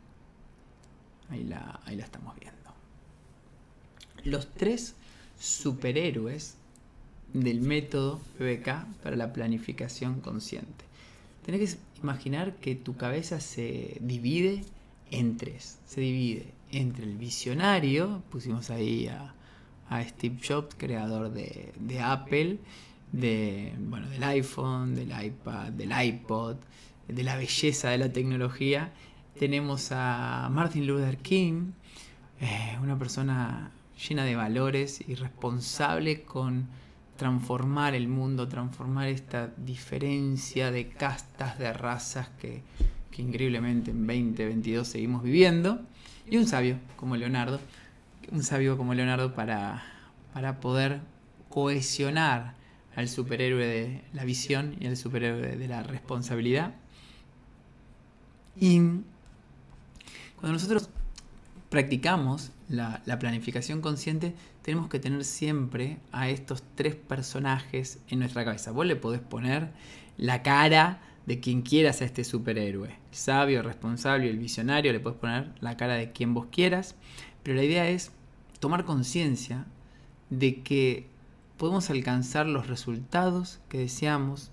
Ahí 1.30 1.44
la, 1.44 1.78
ahí 1.84 1.94
la 1.94 2.02
estamos 2.02 2.34
viendo. 2.34 2.74
Los 4.24 4.50
tres 4.50 4.96
superhéroes 5.38 6.56
del 7.32 7.60
método 7.60 8.20
PBK 8.38 8.86
para 9.02 9.16
la 9.16 9.32
planificación 9.32 10.20
consciente. 10.20 10.84
Tenés 11.44 11.74
que 11.74 11.80
imaginar 12.02 12.54
que 12.54 12.74
tu 12.74 12.96
cabeza 12.96 13.40
se 13.40 13.98
divide 14.00 14.64
en 15.10 15.36
tres. 15.36 15.78
Se 15.86 16.00
divide 16.00 16.46
entre 16.70 17.04
el 17.04 17.16
visionario, 17.16 18.22
pusimos 18.30 18.70
ahí 18.70 19.08
a, 19.08 19.34
Steve 20.08 20.38
Jobs, 20.42 20.74
creador 20.76 21.30
de, 21.30 22.00
Apple, 22.00 22.58
de, 23.12 23.72
bueno, 23.78 24.08
del 24.08 24.24
iPhone, 24.24 24.96
del 24.96 25.12
iPad, 25.24 25.70
del 25.70 25.92
iPod, 25.92 26.56
de 27.06 27.22
la 27.22 27.36
belleza 27.36 27.90
de 27.90 27.98
la 27.98 28.12
tecnología. 28.12 28.92
Tenemos 29.38 29.92
a 29.92 30.48
Martin 30.50 30.86
Luther 30.86 31.18
King, 31.18 31.72
eh, 32.40 32.76
una 32.82 32.98
persona 32.98 33.70
llena 33.96 34.24
de 34.24 34.36
valores 34.36 35.02
y 35.06 35.14
responsable 35.14 36.22
con 36.22 36.68
transformar 37.16 37.94
el 37.94 38.08
mundo, 38.08 38.48
transformar 38.48 39.08
esta 39.08 39.52
diferencia 39.56 40.70
de 40.70 40.88
castas, 40.88 41.58
de 41.58 41.72
razas 41.72 42.28
que, 42.40 42.62
que 43.10 43.22
increíblemente 43.22 43.92
en 43.92 44.06
2022 44.06 44.88
seguimos 44.88 45.22
viviendo. 45.22 45.80
Y 46.28 46.36
un 46.36 46.46
sabio 46.46 46.78
como 46.96 47.16
Leonardo, 47.16 47.60
un 48.32 48.42
sabio 48.42 48.76
como 48.76 48.94
Leonardo 48.94 49.34
para, 49.34 49.84
para 50.32 50.60
poder 50.60 51.00
cohesionar 51.48 52.54
al 52.96 53.08
superhéroe 53.08 53.66
de 53.66 54.02
la 54.12 54.24
visión 54.24 54.76
y 54.80 54.86
al 54.86 54.96
superhéroe 54.96 55.56
de 55.56 55.68
la 55.68 55.82
responsabilidad. 55.82 56.74
Y 58.56 58.78
cuando 60.36 60.52
nosotros 60.52 60.88
practicamos 61.74 62.52
la, 62.68 63.02
planificación 63.18 63.80
consciente, 63.80 64.32
tenemos 64.62 64.88
que 64.88 65.00
tener 65.00 65.24
siempre 65.24 65.98
a 66.12 66.28
estos 66.28 66.62
tres 66.76 66.94
personajes 66.94 67.98
en 68.06 68.20
nuestra 68.20 68.44
cabeza. 68.44 68.70
Vos 68.70 68.86
le 68.86 68.94
podés 68.94 69.20
poner 69.20 69.70
la 70.16 70.44
cara 70.44 71.00
de 71.26 71.40
quien 71.40 71.62
quieras 71.62 72.00
a 72.00 72.04
este 72.04 72.22
superhéroe. 72.22 72.94
Sabio, 73.10 73.58
el 73.58 73.64
responsable, 73.64 74.30
el 74.30 74.38
visionario, 74.38 74.92
le 74.92 75.00
podés 75.00 75.18
poner 75.18 75.52
la 75.58 75.76
cara 75.76 75.94
de 75.94 76.12
quien 76.12 76.32
vos 76.32 76.46
quieras. 76.48 76.94
Pero 77.42 77.56
la 77.56 77.64
idea 77.64 77.88
es 77.88 78.12
tomar 78.60 78.84
conciencia 78.84 79.66
de 80.30 80.62
que 80.62 81.08
podemos 81.56 81.90
alcanzar 81.90 82.46
los 82.46 82.68
resultados 82.68 83.58
que 83.68 83.78
deseamos 83.78 84.52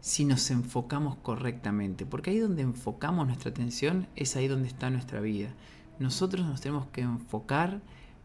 si 0.00 0.24
nos 0.24 0.48
enfocamos 0.52 1.16
correctamente. 1.16 2.06
Porque 2.06 2.30
ahí 2.30 2.38
donde 2.38 2.62
enfocamos 2.62 3.26
nuestra 3.26 3.50
atención 3.50 4.06
es 4.14 4.36
ahí 4.36 4.46
donde 4.46 4.68
está 4.68 4.90
nuestra 4.90 5.20
vida. 5.20 5.52
Nosotros 5.98 6.46
nos 6.46 6.60
tenemos 6.60 6.86
que 6.86 7.00
enfocar 7.00 7.80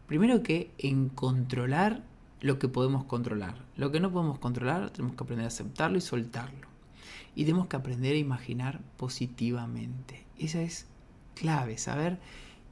primero 0.06 0.42
que 0.42 0.70
en 0.78 1.08
controlar 1.08 2.02
lo 2.40 2.58
que 2.58 2.68
podemos 2.68 3.04
controlar. 3.04 3.54
Lo 3.76 3.90
que 3.90 4.00
no 4.00 4.12
podemos 4.12 4.38
controlar 4.38 4.90
tenemos 4.90 5.16
que 5.16 5.24
aprender 5.24 5.44
a 5.44 5.48
aceptarlo 5.48 5.96
y 5.96 6.02
soltarlo. 6.02 6.68
Y 7.34 7.44
tenemos 7.44 7.68
que 7.68 7.76
aprender 7.76 8.14
a 8.14 8.18
imaginar 8.18 8.80
positivamente. 8.96 10.26
Esa 10.38 10.60
es 10.60 10.86
clave, 11.34 11.78
saber 11.78 12.18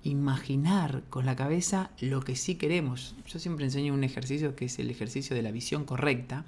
imaginar 0.02 1.02
con 1.10 1.26
la 1.26 1.36
cabeza 1.36 1.90
lo 2.00 2.20
que 2.20 2.36
sí 2.36 2.56
queremos. 2.56 3.14
Yo 3.26 3.38
siempre 3.38 3.64
enseño 3.64 3.94
un 3.94 4.04
ejercicio 4.04 4.56
que 4.56 4.66
es 4.66 4.78
el 4.78 4.90
ejercicio 4.90 5.36
de 5.36 5.42
la 5.42 5.50
visión 5.50 5.84
correcta. 5.84 6.44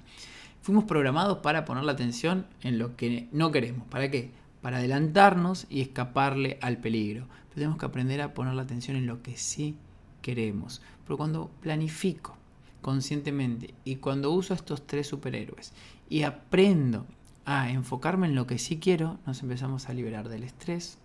Fuimos 0.61 0.85
programados 0.85 1.39
para 1.39 1.65
poner 1.65 1.83
la 1.83 1.91
atención 1.93 2.45
en 2.61 2.79
lo 2.79 2.95
que 2.95 3.27
no 3.31 3.51
queremos. 3.51 3.87
¿Para 3.87 4.09
qué? 4.11 4.31
Para 4.61 4.77
adelantarnos 4.77 5.65
y 5.69 5.81
escaparle 5.81 6.57
al 6.61 6.77
peligro. 6.77 7.27
Tenemos 7.53 7.77
que 7.77 7.85
aprender 7.85 8.21
a 8.21 8.33
poner 8.33 8.53
la 8.53 8.63
atención 8.63 8.97
en 8.97 9.05
lo 9.05 9.21
que 9.21 9.37
sí 9.37 9.75
queremos. 10.21 10.81
Pero 11.05 11.17
cuando 11.17 11.49
planifico 11.61 12.35
conscientemente 12.81 13.73
y 13.85 13.97
cuando 13.97 14.31
uso 14.31 14.53
estos 14.53 14.85
tres 14.85 15.07
superhéroes 15.07 15.73
y 16.09 16.23
aprendo 16.23 17.05
a 17.45 17.69
enfocarme 17.69 18.27
en 18.27 18.35
lo 18.35 18.47
que 18.47 18.57
sí 18.57 18.79
quiero, 18.79 19.19
nos 19.25 19.41
empezamos 19.41 19.89
a 19.89 19.93
liberar 19.93 20.29
del 20.29 20.43
estrés, 20.43 20.97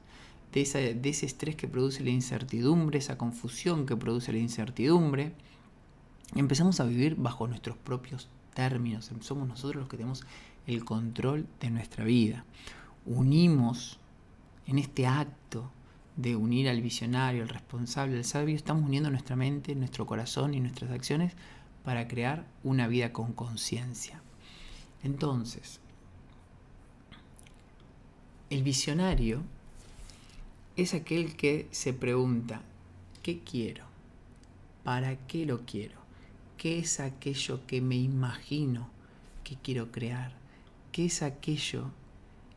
de, 0.52 0.62
ese 0.62 1.26
estrés 1.26 1.56
que 1.56 1.68
produce 1.68 2.02
la 2.02 2.10
incertidumbre, 2.10 2.98
esa 2.98 3.18
confusión 3.18 3.86
que 3.86 3.96
produce 3.96 4.32
la 4.32 4.38
incertidumbre. 4.38 5.34
Empezamos 6.34 6.80
a 6.80 6.84
vivir 6.84 7.16
bajo 7.16 7.46
nuestros 7.46 7.76
propios 7.76 8.28
términos. 8.54 9.10
Somos 9.20 9.48
nosotros 9.48 9.82
los 9.82 9.88
que 9.88 9.96
tenemos 9.96 10.24
el 10.66 10.84
control 10.84 11.46
de 11.60 11.70
nuestra 11.70 12.04
vida. 12.04 12.44
Unimos 13.06 13.98
en 14.66 14.78
este 14.78 15.06
acto 15.06 15.70
de 16.18 16.34
unir 16.34 16.68
al 16.68 16.82
visionario, 16.82 17.44
al 17.44 17.48
responsable, 17.48 18.16
al 18.16 18.24
sabio, 18.24 18.56
estamos 18.56 18.84
uniendo 18.84 19.08
nuestra 19.08 19.36
mente, 19.36 19.76
nuestro 19.76 20.04
corazón 20.04 20.52
y 20.52 20.58
nuestras 20.58 20.90
acciones 20.90 21.32
para 21.84 22.08
crear 22.08 22.44
una 22.64 22.88
vida 22.88 23.12
con 23.12 23.32
conciencia. 23.32 24.20
Entonces, 25.04 25.78
el 28.50 28.64
visionario 28.64 29.44
es 30.76 30.92
aquel 30.92 31.36
que 31.36 31.68
se 31.70 31.92
pregunta, 31.92 32.62
¿qué 33.22 33.38
quiero? 33.44 33.84
¿Para 34.82 35.14
qué 35.28 35.46
lo 35.46 35.64
quiero? 35.66 36.00
¿Qué 36.56 36.80
es 36.80 36.98
aquello 36.98 37.64
que 37.68 37.80
me 37.80 37.96
imagino 37.96 38.90
que 39.44 39.54
quiero 39.54 39.92
crear? 39.92 40.32
¿Qué 40.90 41.04
es 41.04 41.22
aquello 41.22 41.92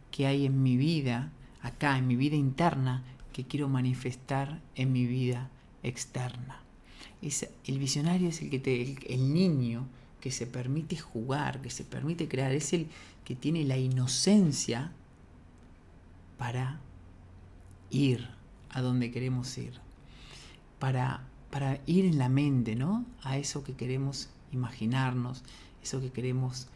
que 0.10 0.26
hay 0.26 0.47
en 0.47 0.63
mi 0.63 0.78
vida, 0.78 1.32
acá, 1.62 2.00
en 2.00 2.08
mi 2.08 2.15
vida 2.15 2.36
interna, 2.36 3.04
que 3.32 3.46
quiero 3.46 3.67
manifestar 3.67 4.62
en 4.76 4.91
mi 4.91 5.06
vida 5.06 5.50
externa? 5.84 6.62
Es, 7.22 7.48
el 7.65 7.80
visionario 7.80 8.30
es 8.30 8.41
el, 8.41 8.50
que 8.50 8.60
te, 8.60 9.13
el 9.13 9.34
niño 9.34 9.88
que 10.20 10.32
se 10.32 10.48
permite 10.48 10.98
jugar, 10.98 11.62
que 11.62 11.70
se 11.70 11.84
permite 11.84 12.28
crear, 12.28 12.52
es 12.52 12.74
el 12.74 12.88
que 13.26 13.36
tiene 13.36 13.63
la 13.65 13.78
inocencia 13.78 14.91
para 16.38 16.80
ir 17.89 18.28
a 18.70 18.82
donde 18.82 19.12
queremos 19.12 19.58
ir, 19.58 19.74
para, 20.80 21.24
para 21.50 21.80
ir 21.86 22.06
en 22.06 22.17
la 22.17 22.30
mente, 22.30 22.76
¿no? 22.76 23.06
A 23.22 23.38
eso 23.38 23.63
que 23.63 23.74
queremos 23.74 24.30
imaginarnos, 24.52 25.44
eso 25.84 26.00
que 26.00 26.12
queremos 26.12 26.67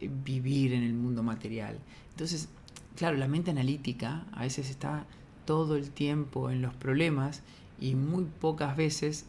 eh, 0.00 0.10
vivir 0.24 0.72
en 0.72 0.82
el 0.82 0.94
mundo 0.94 1.22
material. 1.22 1.78
Entonces, 2.10 2.48
claro, 2.96 3.16
la 3.16 3.28
mente 3.28 3.50
analítica 3.50 4.24
a 4.32 4.42
veces 4.42 4.70
está 4.70 5.06
todo 5.44 5.76
el 5.76 5.90
tiempo 5.90 6.50
en 6.50 6.62
los 6.62 6.74
problemas 6.74 7.42
y 7.80 7.94
muy 7.94 8.24
pocas 8.24 8.76
veces 8.76 9.26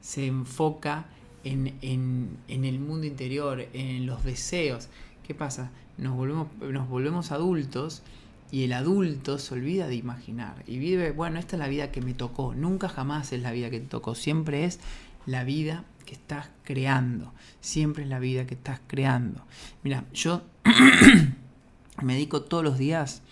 se 0.00 0.26
enfoca 0.26 1.06
en, 1.44 1.74
en, 1.82 2.64
el 2.64 2.78
mundo 2.78 3.06
interior, 3.06 3.66
en 3.72 4.06
los 4.06 4.24
deseos. 4.24 4.88
¿Qué 5.26 5.34
pasa? 5.34 5.70
Nos 5.98 6.16
volvemos, 6.16 6.48
nos 6.60 6.88
volvemos 6.88 7.32
adultos 7.32 8.02
y 8.50 8.64
el 8.64 8.72
adulto 8.72 9.38
se 9.38 9.54
olvida 9.54 9.86
de 9.86 9.94
imaginar 9.94 10.62
y 10.66 10.78
vive, 10.78 11.12
bueno, 11.12 11.38
esta 11.38 11.56
es 11.56 11.60
la 11.60 11.68
vida 11.68 11.90
que 11.90 12.00
me 12.00 12.14
tocó. 12.14 12.54
Nunca 12.54 12.88
jamás 12.88 13.32
es 13.32 13.40
la 13.40 13.52
vida 13.52 13.70
que 13.70 13.80
te 13.80 13.86
tocó, 13.86 14.14
siempre 14.14 14.64
es 14.64 14.80
la 15.26 15.44
vida 15.44 15.84
que 16.04 16.14
estás 16.14 16.48
creando. 16.64 17.32
Siempre 17.60 18.04
es 18.04 18.08
la 18.08 18.18
vida 18.18 18.46
que 18.46 18.54
estás 18.54 18.80
creando. 18.86 19.44
Mira, 19.82 20.04
yo 20.12 20.42
me 22.02 22.14
dedico 22.14 22.42
todos 22.42 22.64
los 22.64 22.78
días 22.78 23.22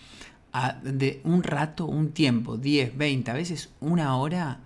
a, 0.53 0.73
de 0.73 1.21
un 1.23 1.43
rato, 1.43 1.85
un 1.85 2.11
tiempo, 2.11 2.57
10, 2.57 2.97
20, 2.97 3.31
a 3.31 3.33
veces 3.33 3.69
una 3.79 4.17
hora 4.17 4.59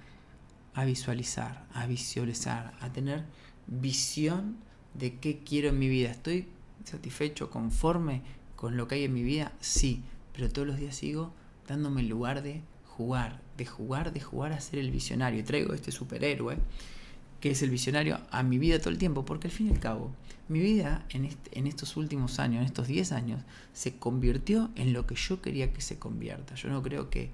a 0.73 0.85
visualizar, 0.85 1.65
a 1.73 1.85
visualizar, 1.87 2.73
a 2.81 2.91
tener 2.91 3.23
visión 3.67 4.57
de 4.93 5.15
qué 5.15 5.39
quiero 5.39 5.69
en 5.69 5.79
mi 5.79 5.87
vida. 5.87 6.11
¿Estoy 6.11 6.47
satisfecho, 6.83 7.49
conforme 7.49 8.21
con 8.55 8.77
lo 8.77 8.87
que 8.87 8.95
hay 8.95 9.03
en 9.05 9.13
mi 9.13 9.23
vida? 9.23 9.51
Sí, 9.59 10.03
pero 10.33 10.49
todos 10.49 10.67
los 10.67 10.77
días 10.77 10.95
sigo 10.95 11.33
dándome 11.67 12.01
el 12.01 12.09
lugar 12.09 12.43
de 12.43 12.61
jugar, 12.85 13.41
de 13.57 13.65
jugar, 13.65 14.13
de 14.13 14.21
jugar 14.21 14.53
a 14.53 14.59
ser 14.59 14.79
el 14.79 14.91
visionario. 14.91 15.43
Traigo 15.43 15.73
este 15.73 15.91
superhéroe 15.91 16.57
que 17.45 17.51
es 17.51 17.61
el 17.61 17.69
visionario 17.69 18.19
a 18.31 18.41
mi 18.41 18.57
vida 18.57 18.79
todo 18.79 18.89
el 18.89 18.97
tiempo, 18.97 19.23
porque 19.23 19.49
al 19.49 19.53
fin 19.53 19.67
y 19.67 19.69
al 19.69 19.79
cabo, 19.79 20.11
mi 20.47 20.61
vida 20.61 21.05
en, 21.09 21.67
estos 21.67 21.95
últimos 21.95 22.39
años, 22.39 22.61
en 22.61 22.65
estos 22.65 22.87
10 22.87 23.11
años, 23.11 23.43
se 23.71 23.97
convirtió 23.97 24.71
en 24.73 24.93
lo 24.93 25.05
que 25.05 25.13
yo 25.13 25.43
quería 25.43 25.71
que 25.71 25.81
se 25.81 25.99
convierta. 25.99 26.55
Yo 26.55 26.69
no 26.69 26.81
creo 26.81 27.11
que 27.11 27.29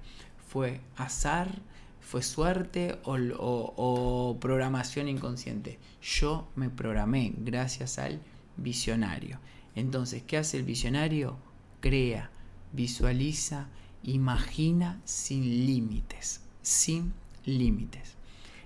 fue 0.46 0.82
azar, 0.98 1.62
fue 2.02 2.20
suerte 2.20 2.98
o, 3.04 3.16
o, 3.16 4.38
programación 4.38 5.08
inconsciente. 5.08 5.78
Yo 6.02 6.46
me 6.56 6.68
programé 6.68 7.32
gracias 7.38 7.98
al 7.98 8.20
visionario. 8.58 9.38
Entonces, 9.74 10.22
¿qué 10.26 10.36
hace 10.36 10.58
el 10.58 10.64
visionario? 10.64 11.38
Crea, 11.80 12.30
visualiza, 12.74 13.68
imagina 14.02 15.00
sin 15.06 15.64
límites. 15.64 16.42
Sin 16.60 17.14
límites. 17.46 18.18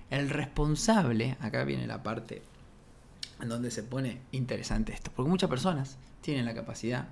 El 0.09 0.29
responsable, 0.29 1.37
acá 1.39 1.63
viene 1.63 1.87
la 1.87 2.03
parte 2.03 2.41
en 3.41 3.49
donde 3.49 3.71
se 3.71 3.83
pone 3.83 4.19
interesante 4.31 4.93
esto, 4.93 5.11
porque 5.15 5.29
muchas 5.29 5.49
personas 5.49 5.97
tienen 6.21 6.45
la 6.45 6.53
capacidad 6.53 7.07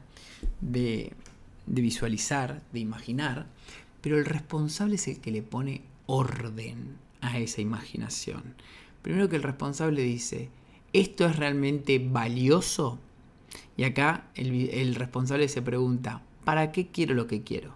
de, 0.62 1.14
de 1.66 1.82
visualizar, 1.82 2.62
de 2.72 2.80
imaginar, 2.80 3.48
pero 4.02 4.18
el 4.18 4.26
responsable 4.26 4.96
es 4.96 5.08
el 5.08 5.20
que 5.20 5.32
le 5.32 5.42
pone 5.42 5.82
orden 6.06 6.98
a 7.22 7.38
esa 7.40 7.62
imaginación. 7.62 8.56
Primero 9.02 9.30
que 9.30 9.36
el 9.36 9.44
responsable 9.44 10.02
dice, 10.02 10.50
¿esto 10.94 11.26
es 11.26 11.36
realmente 11.36 12.00
valioso? 12.00 13.00
Y 13.78 13.84
acá 13.84 14.28
el, 14.36 14.70
el, 14.70 14.96
responsable 14.96 15.48
se 15.48 15.62
pregunta, 15.62 16.22
¿para 16.44 16.72
qué 16.72 16.88
quiero 16.88 17.14
lo 17.14 17.28
que 17.28 17.44
quiero? 17.44 17.76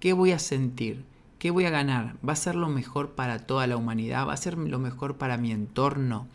¿Qué 0.00 0.12
voy 0.12 0.32
a 0.32 0.38
sentir? 0.38 1.04
¿Qué 1.42 1.50
voy 1.50 1.64
a 1.64 1.70
ganar? 1.70 2.14
¿Va 2.24 2.34
a 2.34 2.36
ser 2.36 2.54
lo 2.54 2.68
mejor 2.68 3.16
para 3.16 3.40
toda 3.48 3.66
la 3.66 3.76
humanidad? 3.76 4.28
¿Va 4.28 4.32
a 4.32 4.36
ser 4.36 4.56
lo 4.56 4.78
mejor 4.78 5.16
para 5.16 5.38
mi 5.38 5.50
entorno? 5.50 6.28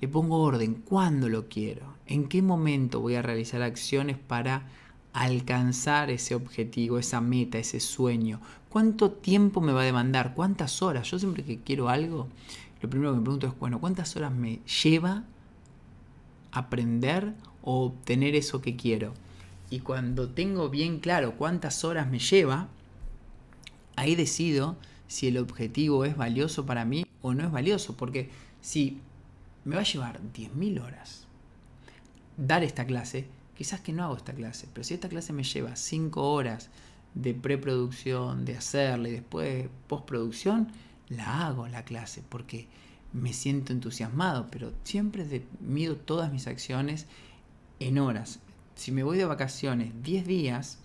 Le 0.00 0.08
pongo 0.08 0.42
orden, 0.42 0.74
¿cuándo 0.74 1.28
lo 1.28 1.48
quiero? 1.48 1.94
¿En 2.08 2.26
qué 2.26 2.42
momento 2.42 2.98
voy 2.98 3.14
a 3.14 3.22
realizar 3.22 3.62
acciones 3.62 4.16
para 4.18 4.66
alcanzar 5.12 6.10
ese 6.10 6.34
objetivo, 6.34 6.98
esa 6.98 7.20
meta, 7.20 7.58
ese 7.58 7.78
sueño? 7.78 8.40
¿Cuánto 8.68 9.12
tiempo 9.12 9.60
me 9.60 9.72
va 9.72 9.82
a 9.82 9.84
demandar? 9.84 10.34
¿Cuántas 10.34 10.82
horas? 10.82 11.08
Yo 11.08 11.20
siempre 11.20 11.44
que 11.44 11.60
quiero 11.60 11.88
algo, 11.88 12.26
lo 12.82 12.90
primero 12.90 13.12
que 13.12 13.18
me 13.18 13.22
pregunto 13.22 13.46
es, 13.46 13.56
bueno, 13.60 13.78
¿cuántas 13.78 14.16
horas 14.16 14.32
me 14.32 14.58
lleva 14.82 15.22
aprender 16.50 17.32
o 17.62 17.84
obtener 17.84 18.34
eso 18.34 18.60
que 18.60 18.74
quiero? 18.74 19.14
Y 19.70 19.78
cuando 19.78 20.30
tengo 20.30 20.68
bien 20.68 20.98
claro 20.98 21.34
cuántas 21.36 21.84
horas 21.84 22.10
me 22.10 22.18
lleva, 22.18 22.70
ahí 23.96 24.14
decido 24.14 24.76
si 25.08 25.28
el 25.28 25.38
objetivo 25.38 26.04
es 26.04 26.16
valioso 26.16 26.66
para 26.66 26.84
mí 26.84 27.06
o 27.22 27.34
no 27.34 27.44
es 27.44 27.50
valioso. 27.50 27.96
Porque 27.96 28.30
si 28.60 29.00
me 29.64 29.74
va 29.74 29.82
a 29.82 29.84
llevar 29.84 30.20
10.000 30.34 30.82
horas 30.82 31.26
dar 32.36 32.62
esta 32.62 32.84
clase, 32.84 33.26
quizás 33.56 33.80
que 33.80 33.92
no 33.92 34.04
hago 34.04 34.16
esta 34.16 34.34
clase. 34.34 34.68
Pero 34.72 34.84
si 34.84 34.94
esta 34.94 35.08
clase 35.08 35.32
me 35.32 35.42
lleva 35.42 35.76
5 35.76 36.32
horas 36.32 36.70
de 37.14 37.34
preproducción, 37.34 38.44
de 38.44 38.56
hacerla 38.56 39.08
y 39.08 39.12
después 39.12 39.68
postproducción, 39.86 40.68
la 41.08 41.46
hago 41.46 41.66
la 41.68 41.84
clase 41.84 42.22
porque 42.28 42.68
me 43.12 43.32
siento 43.32 43.72
entusiasmado, 43.72 44.48
pero 44.50 44.72
siempre 44.84 45.46
mido 45.60 45.96
todas 45.96 46.30
mis 46.32 46.46
acciones 46.46 47.06
en 47.80 47.98
horas. 47.98 48.40
Si 48.74 48.92
me 48.92 49.02
voy 49.02 49.16
de 49.16 49.24
vacaciones 49.24 49.92
10 50.02 50.26
días, 50.26 50.78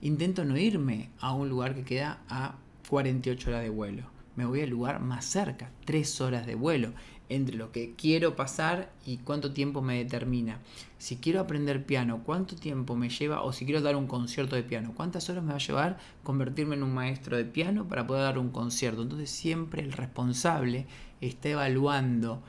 intento 0.00 0.44
no 0.44 0.56
irme 0.56 1.10
a 1.20 1.32
un 1.32 1.48
lugar 1.48 1.74
que 1.74 1.84
queda 1.84 2.20
a 2.28 2.56
48 2.88 3.50
horas 3.50 3.62
de 3.62 3.70
vuelo. 3.70 4.04
Me 4.36 4.44
voy 4.44 4.60
al 4.60 4.70
lugar 4.70 5.00
más 5.00 5.24
cerca, 5.24 5.70
3 5.86 6.20
horas 6.20 6.46
de 6.46 6.54
vuelo, 6.54 6.92
entre 7.28 7.56
lo 7.56 7.72
que 7.72 7.94
quiero 7.96 8.36
pasar 8.36 8.92
y 9.04 9.16
cuánto 9.18 9.52
tiempo 9.52 9.82
me 9.82 9.96
determina. 9.96 10.60
Si 10.98 11.16
quiero 11.16 11.40
aprender 11.40 11.84
piano, 11.84 12.22
cuánto 12.24 12.54
tiempo 12.54 12.96
me 12.96 13.08
lleva, 13.08 13.42
o 13.42 13.52
si 13.52 13.64
quiero 13.64 13.80
dar 13.80 13.96
un 13.96 14.06
concierto 14.06 14.54
de 14.54 14.62
piano, 14.62 14.92
cuántas 14.94 15.28
horas 15.30 15.42
me 15.42 15.50
va 15.50 15.56
a 15.56 15.66
llevar 15.66 15.98
convertirme 16.22 16.76
en 16.76 16.82
un 16.82 16.94
maestro 16.94 17.36
de 17.36 17.44
piano 17.44 17.88
para 17.88 18.06
poder 18.06 18.22
dar 18.22 18.38
un 18.38 18.50
concierto. 18.50 19.02
Entonces 19.02 19.30
siempre 19.30 19.82
el 19.82 19.92
responsable 19.92 20.86
está 21.20 21.48
evaluando 21.48 22.42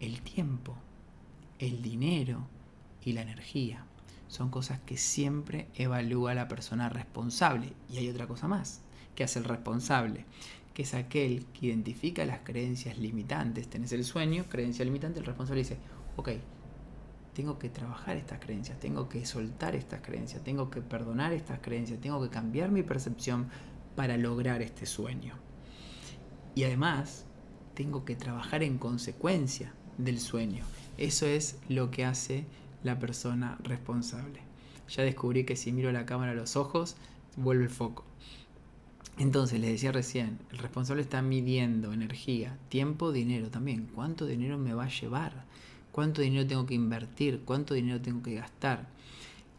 el 0.00 0.20
tiempo, 0.20 0.76
el 1.58 1.82
dinero 1.82 2.46
y 3.04 3.12
la 3.12 3.22
energía 3.22 3.87
son 4.28 4.50
cosas 4.50 4.80
que 4.80 4.96
siempre 4.96 5.68
evalúa 5.74 6.34
la 6.34 6.48
persona 6.48 6.88
responsable. 6.88 7.72
Y 7.90 7.98
hay 7.98 8.08
otra 8.08 8.26
cosa 8.26 8.46
más, 8.46 8.82
que 9.14 9.24
hace 9.24 9.40
el 9.40 9.44
responsable, 9.44 10.24
que 10.74 10.82
es 10.82 10.94
aquel 10.94 11.46
que 11.46 11.66
identifica 11.66 12.24
las 12.24 12.40
creencias 12.40 12.98
limitantes. 12.98 13.68
Tenés 13.68 13.92
el 13.92 14.04
sueño, 14.04 14.44
creencia 14.48 14.84
limitante, 14.84 15.18
el 15.18 15.26
responsable 15.26 15.62
dice, 15.62 15.78
ok, 16.16 16.30
tengo 17.34 17.58
que 17.58 17.68
trabajar 17.68 18.16
estas 18.16 18.40
creencias, 18.40 18.78
tengo 18.80 19.08
que 19.08 19.24
soltar 19.24 19.74
estas 19.74 20.00
creencias, 20.02 20.42
tengo 20.42 20.70
que 20.70 20.82
perdonar 20.82 21.32
estas 21.32 21.60
creencias, 21.60 22.00
tengo 22.00 22.22
que 22.22 22.30
cambiar 22.30 22.70
mi 22.70 22.82
percepción 22.82 23.48
para 23.96 24.16
lograr 24.16 24.62
este 24.62 24.86
sueño. 24.86 25.34
Y 26.54 26.64
además, 26.64 27.26
tengo 27.74 28.04
que 28.04 28.16
trabajar 28.16 28.62
en 28.64 28.76
consecuencia 28.76 29.72
del 29.98 30.18
sueño. 30.18 30.64
Eso 30.96 31.26
es 31.26 31.58
lo 31.68 31.92
que 31.92 32.04
hace 32.04 32.44
la 32.82 32.98
persona 32.98 33.58
responsable. 33.62 34.40
Ya 34.88 35.02
descubrí 35.02 35.44
que 35.44 35.56
si 35.56 35.72
miro 35.72 35.92
la 35.92 36.06
cámara 36.06 36.32
a 36.32 36.34
los 36.34 36.56
ojos, 36.56 36.96
vuelve 37.36 37.64
el 37.64 37.70
foco. 37.70 38.04
Entonces, 39.18 39.60
les 39.60 39.70
decía 39.70 39.92
recién, 39.92 40.38
el 40.52 40.58
responsable 40.58 41.02
está 41.02 41.22
midiendo 41.22 41.92
energía, 41.92 42.56
tiempo, 42.68 43.10
dinero 43.10 43.50
también. 43.50 43.88
¿Cuánto 43.94 44.26
dinero 44.26 44.58
me 44.58 44.74
va 44.74 44.84
a 44.84 44.88
llevar? 44.88 45.44
¿Cuánto 45.90 46.22
dinero 46.22 46.46
tengo 46.46 46.66
que 46.66 46.74
invertir? 46.74 47.42
¿Cuánto 47.44 47.74
dinero 47.74 48.00
tengo 48.00 48.22
que 48.22 48.36
gastar? 48.36 48.86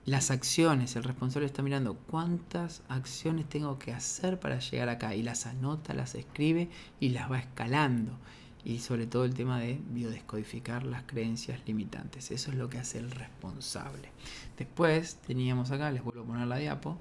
Las 0.06 0.32
acciones, 0.32 0.96
el 0.96 1.04
responsable 1.04 1.46
está 1.46 1.62
mirando 1.62 1.96
cuántas 1.96 2.82
acciones 2.88 3.48
tengo 3.50 3.78
que 3.78 3.92
hacer 3.92 4.40
para 4.40 4.60
llegar 4.60 4.88
acá 4.88 5.14
y 5.14 5.22
las 5.22 5.46
anota, 5.46 5.94
las 5.94 6.16
escribe 6.16 6.70
y 7.00 7.10
las 7.10 7.30
va 7.30 7.40
escalando 7.40 8.18
y 8.64 8.80
sobre 8.80 9.08
todo 9.08 9.26
el 9.26 9.34
tema 9.34 9.60
de 9.60 9.80
biodescodificar 9.90 10.84
las 10.84 11.04
creencias 11.04 11.60
limitantes. 11.66 12.32
Eso 12.32 12.52
es 12.52 12.58
lo 12.58 12.70
que 12.70 12.80
hace 12.80 13.00
el 13.00 13.12
responsable. 13.12 14.10
Después 14.58 15.16
teníamos 15.26 15.72
acá, 15.72 15.92
les 15.92 16.04
vuelvo 16.04 16.24
a 16.24 16.26
poner 16.26 16.48
la 16.48 16.58
diapo, 16.58 16.98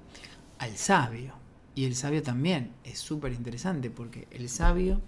al 0.57 0.77
sabio. 0.77 1.33
Y 1.75 1.85
el 1.85 1.95
sabio 1.95 2.23
también 2.23 2.71
es 2.83 2.99
súper 2.99 3.33
interesante 3.33 3.89
porque 3.89 4.27
el 4.31 4.49
sabio 4.49 5.01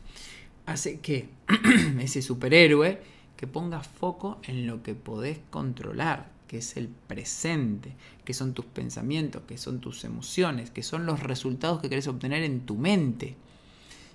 hace 0.65 0.99
que 0.99 1.29
ese 1.99 2.21
superhéroe 2.21 3.01
que 3.35 3.47
ponga 3.47 3.81
foco 3.81 4.39
en 4.43 4.67
lo 4.67 4.83
que 4.83 4.93
podés 4.93 5.39
controlar, 5.49 6.29
que 6.47 6.59
es 6.59 6.77
el 6.77 6.89
presente, 6.89 7.95
que 8.23 8.33
son 8.35 8.53
tus 8.53 8.65
pensamientos, 8.65 9.41
que 9.47 9.57
son 9.57 9.79
tus 9.79 10.03
emociones, 10.03 10.69
que 10.69 10.83
son 10.83 11.05
los 11.05 11.21
resultados 11.21 11.81
que 11.81 11.89
querés 11.89 12.07
obtener 12.07 12.43
en 12.43 12.61
tu 12.61 12.75
mente. 12.75 13.35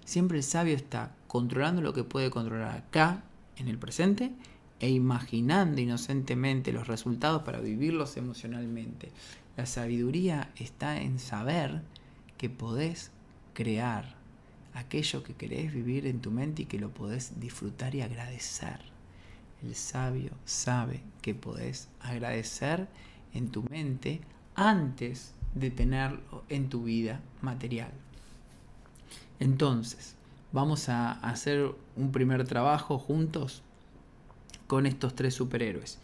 Siempre 0.04 0.38
el 0.38 0.44
sabio 0.44 0.76
está 0.76 1.15
controlando 1.26 1.82
lo 1.82 1.92
que 1.92 2.04
puede 2.04 2.30
controlar 2.30 2.76
acá, 2.76 3.24
en 3.56 3.68
el 3.68 3.78
presente, 3.78 4.32
e 4.80 4.90
imaginando 4.90 5.80
inocentemente 5.80 6.72
los 6.72 6.86
resultados 6.86 7.42
para 7.42 7.60
vivirlos 7.60 8.16
emocionalmente. 8.16 9.10
La 9.56 9.66
sabiduría 9.66 10.50
está 10.56 11.00
en 11.00 11.18
saber 11.18 11.82
que 12.36 12.50
podés 12.50 13.10
crear 13.54 14.16
aquello 14.74 15.22
que 15.22 15.34
querés 15.34 15.72
vivir 15.72 16.06
en 16.06 16.20
tu 16.20 16.30
mente 16.30 16.62
y 16.62 16.66
que 16.66 16.78
lo 16.78 16.90
podés 16.90 17.40
disfrutar 17.40 17.94
y 17.94 18.02
agradecer. 18.02 18.80
El 19.62 19.74
sabio 19.74 20.32
sabe 20.44 21.02
que 21.22 21.34
podés 21.34 21.88
agradecer 22.00 22.86
en 23.32 23.48
tu 23.48 23.62
mente 23.62 24.20
antes 24.54 25.32
de 25.54 25.70
tenerlo 25.70 26.44
en 26.50 26.68
tu 26.68 26.84
vida 26.84 27.20
material. 27.40 27.92
Entonces, 29.40 30.15
vamos 30.56 30.88
a 30.88 31.12
hacer 31.12 31.70
un 31.96 32.12
primer 32.12 32.44
trabajo 32.44 32.98
juntos 32.98 33.60
con 34.66 34.86
estos 34.86 35.14
tres 35.14 35.34
superhéroes. 35.34 35.98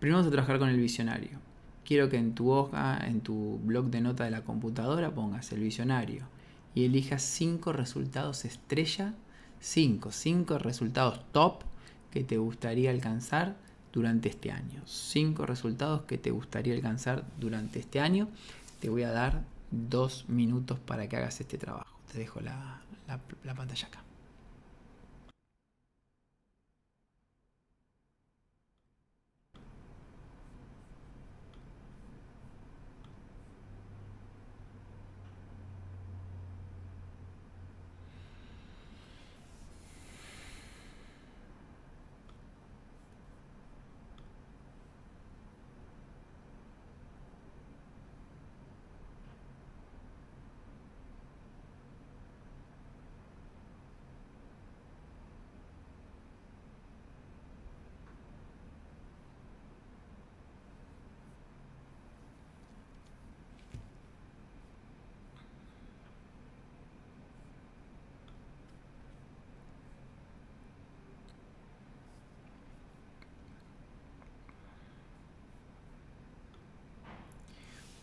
Primero 0.00 0.18
vamos 0.18 0.26
a 0.26 0.32
trabajar 0.32 0.58
con 0.58 0.68
el 0.68 0.78
visionario. 0.78 1.38
Quiero 1.84 2.08
que 2.08 2.16
en 2.16 2.34
tu 2.34 2.50
hoja, 2.50 2.98
en 3.06 3.20
tu 3.20 3.60
blog 3.62 3.90
de 3.90 4.00
nota 4.00 4.24
de 4.24 4.32
la 4.32 4.42
computadora 4.42 5.14
pongas 5.14 5.52
el 5.52 5.60
visionario 5.60 6.26
y 6.74 6.86
elijas 6.86 7.22
cinco 7.22 7.72
resultados 7.72 8.44
estrella, 8.44 9.14
cinco, 9.60 10.10
cinco 10.10 10.58
resultados 10.58 11.20
top 11.30 11.62
que 12.10 12.24
te 12.24 12.36
gustaría 12.36 12.90
alcanzar 12.90 13.54
durante 13.92 14.28
este 14.28 14.50
año. 14.50 14.82
Cinco 14.86 15.46
resultados 15.46 16.02
que 16.02 16.18
te 16.18 16.32
gustaría 16.32 16.74
alcanzar 16.74 17.24
durante 17.38 17.78
este 17.78 18.00
año. 18.00 18.26
Te 18.80 18.88
voy 18.88 19.04
a 19.04 19.12
dar 19.12 19.44
dos 19.70 20.28
minutos 20.28 20.80
para 20.80 21.08
que 21.08 21.16
hagas 21.16 21.40
este 21.40 21.58
trabajo 21.58 21.83
te 22.14 22.20
dejo 22.20 22.40
la, 22.40 22.80
la 23.42 23.54
pantalla 23.54 23.88
acá. 23.88 24.04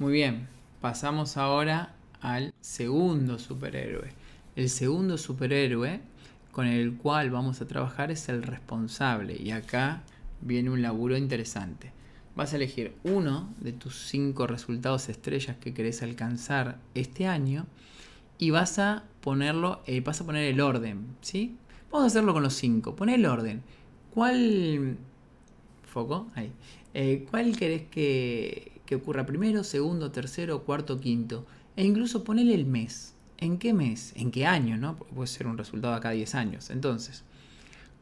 Muy 0.02 0.14
bien, 0.14 0.48
pasamos 0.82 1.38
ahora 1.38 1.94
al 2.22 2.56
segundo 2.60 3.38
superhéroe. 3.38 4.10
El 4.56 4.68
segundo 4.72 5.16
superhéroe 5.20 6.02
con 6.52 6.66
el 6.66 6.98
cual 6.98 7.30
vamos 7.30 7.62
a 7.62 7.68
trabajar 7.68 8.10
es 8.10 8.28
el 8.28 8.42
responsable. 8.42 9.40
Y 9.40 9.52
acá 9.52 10.02
viene 10.42 10.72
un 10.72 10.82
laburo 10.82 11.18
interesante. 11.18 11.92
Vas 12.36 12.52
a 12.52 12.56
elegir 12.56 12.96
uno 13.04 13.54
de 13.60 13.74
tus 13.74 13.96
cinco 14.08 14.48
resultados 14.48 15.08
estrellas 15.08 15.58
que 15.58 15.72
querés 15.72 16.02
alcanzar 16.02 16.80
este 16.96 17.28
año 17.28 17.68
y 18.40 18.50
vas 18.50 18.80
a 18.80 19.04
ponerlo, 19.22 19.84
eh, 19.86 20.02
vas 20.02 20.20
a 20.20 20.26
poner 20.26 20.52
el 20.52 20.62
orden, 20.62 21.16
¿sí? 21.22 21.58
Vamos 21.92 22.06
a 22.06 22.08
hacerlo 22.08 22.34
con 22.34 22.42
los 22.42 22.56
cinco. 22.56 22.96
Pon 22.96 23.10
el 23.10 23.24
orden. 23.28 23.62
¿Cuál 24.16 24.98
foco? 25.86 26.26
Ahí. 26.34 26.52
Eh, 26.96 27.28
¿Cuál 27.30 27.56
querés 27.56 27.84
que, 27.84 28.81
que, 28.92 28.96
ocurra 28.96 29.26
primero, 29.26 29.64
segundo, 29.64 30.12
tercero, 30.12 30.66
cuarto, 30.66 31.00
quinto? 31.00 31.46
E 31.78 31.86
incluso 31.86 32.26
ponele 32.26 32.54
el 32.54 32.66
mes. 32.66 33.16
¿En 33.38 33.58
qué 33.58 33.74
mes? 33.74 34.12
¿En 34.18 34.32
qué 34.32 34.46
año? 34.46 34.76
¿no? 34.76 34.98
puede 34.98 35.28
ser 35.28 35.48
un 35.48 35.58
resultado 35.58 35.94
acá 35.94 36.10
10 36.10 36.36
años. 36.36 36.70
Entonces, 36.70 37.24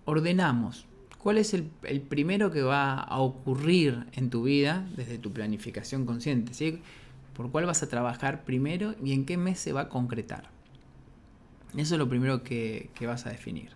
ordenamos. 0.06 0.88
¿Cuál 1.20 1.38
es 1.38 1.54
el, 1.54 1.70
primero 2.10 2.50
que 2.50 2.64
va 2.64 2.96
a 2.96 3.20
ocurrir 3.20 4.08
en 4.14 4.32
tu 4.32 4.44
vida 4.44 4.88
desde 4.98 5.20
tu 5.20 5.32
planificación 5.32 6.08
consciente? 6.08 6.82
¿Por 7.36 7.52
cuál 7.52 7.68
vas 7.68 7.84
a 7.84 7.88
trabajar 7.88 8.44
primero 8.44 8.96
y 9.04 9.14
en 9.14 9.26
qué 9.26 9.38
mes 9.38 9.60
se 9.60 9.74
va 9.74 9.82
a 9.82 9.90
concretar? 9.90 10.50
Eso 11.78 11.94
es 11.94 12.00
lo 12.00 12.10
primero 12.10 12.42
que 12.42 12.90
vas 13.06 13.28
a 13.28 13.30
definir. 13.30 13.70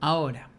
Ahora, 0.00 0.50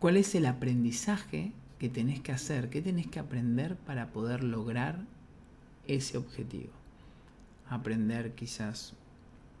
¿cuál 0.00 0.16
es 0.16 0.34
el 0.34 0.46
aprendizaje 0.46 1.52
que 1.78 1.88
tenés 1.88 2.20
que 2.20 2.32
hacer? 2.32 2.70
¿Qué 2.70 2.82
tenés 2.82 3.06
que 3.06 3.20
aprender 3.20 3.76
para 3.76 4.08
poder 4.08 4.42
lograr 4.42 5.04
ese 5.86 6.18
objetivo? 6.18 6.72
Aprender 7.68 8.34
quizás 8.34 8.94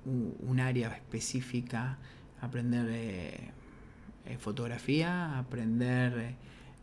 un 0.04 0.58
área 0.60 0.88
específica, 0.88 1.98
aprender 2.40 2.86
eh, 2.88 3.50
eh, 4.24 4.38
fotografía, 4.38 5.38
aprender 5.38 6.34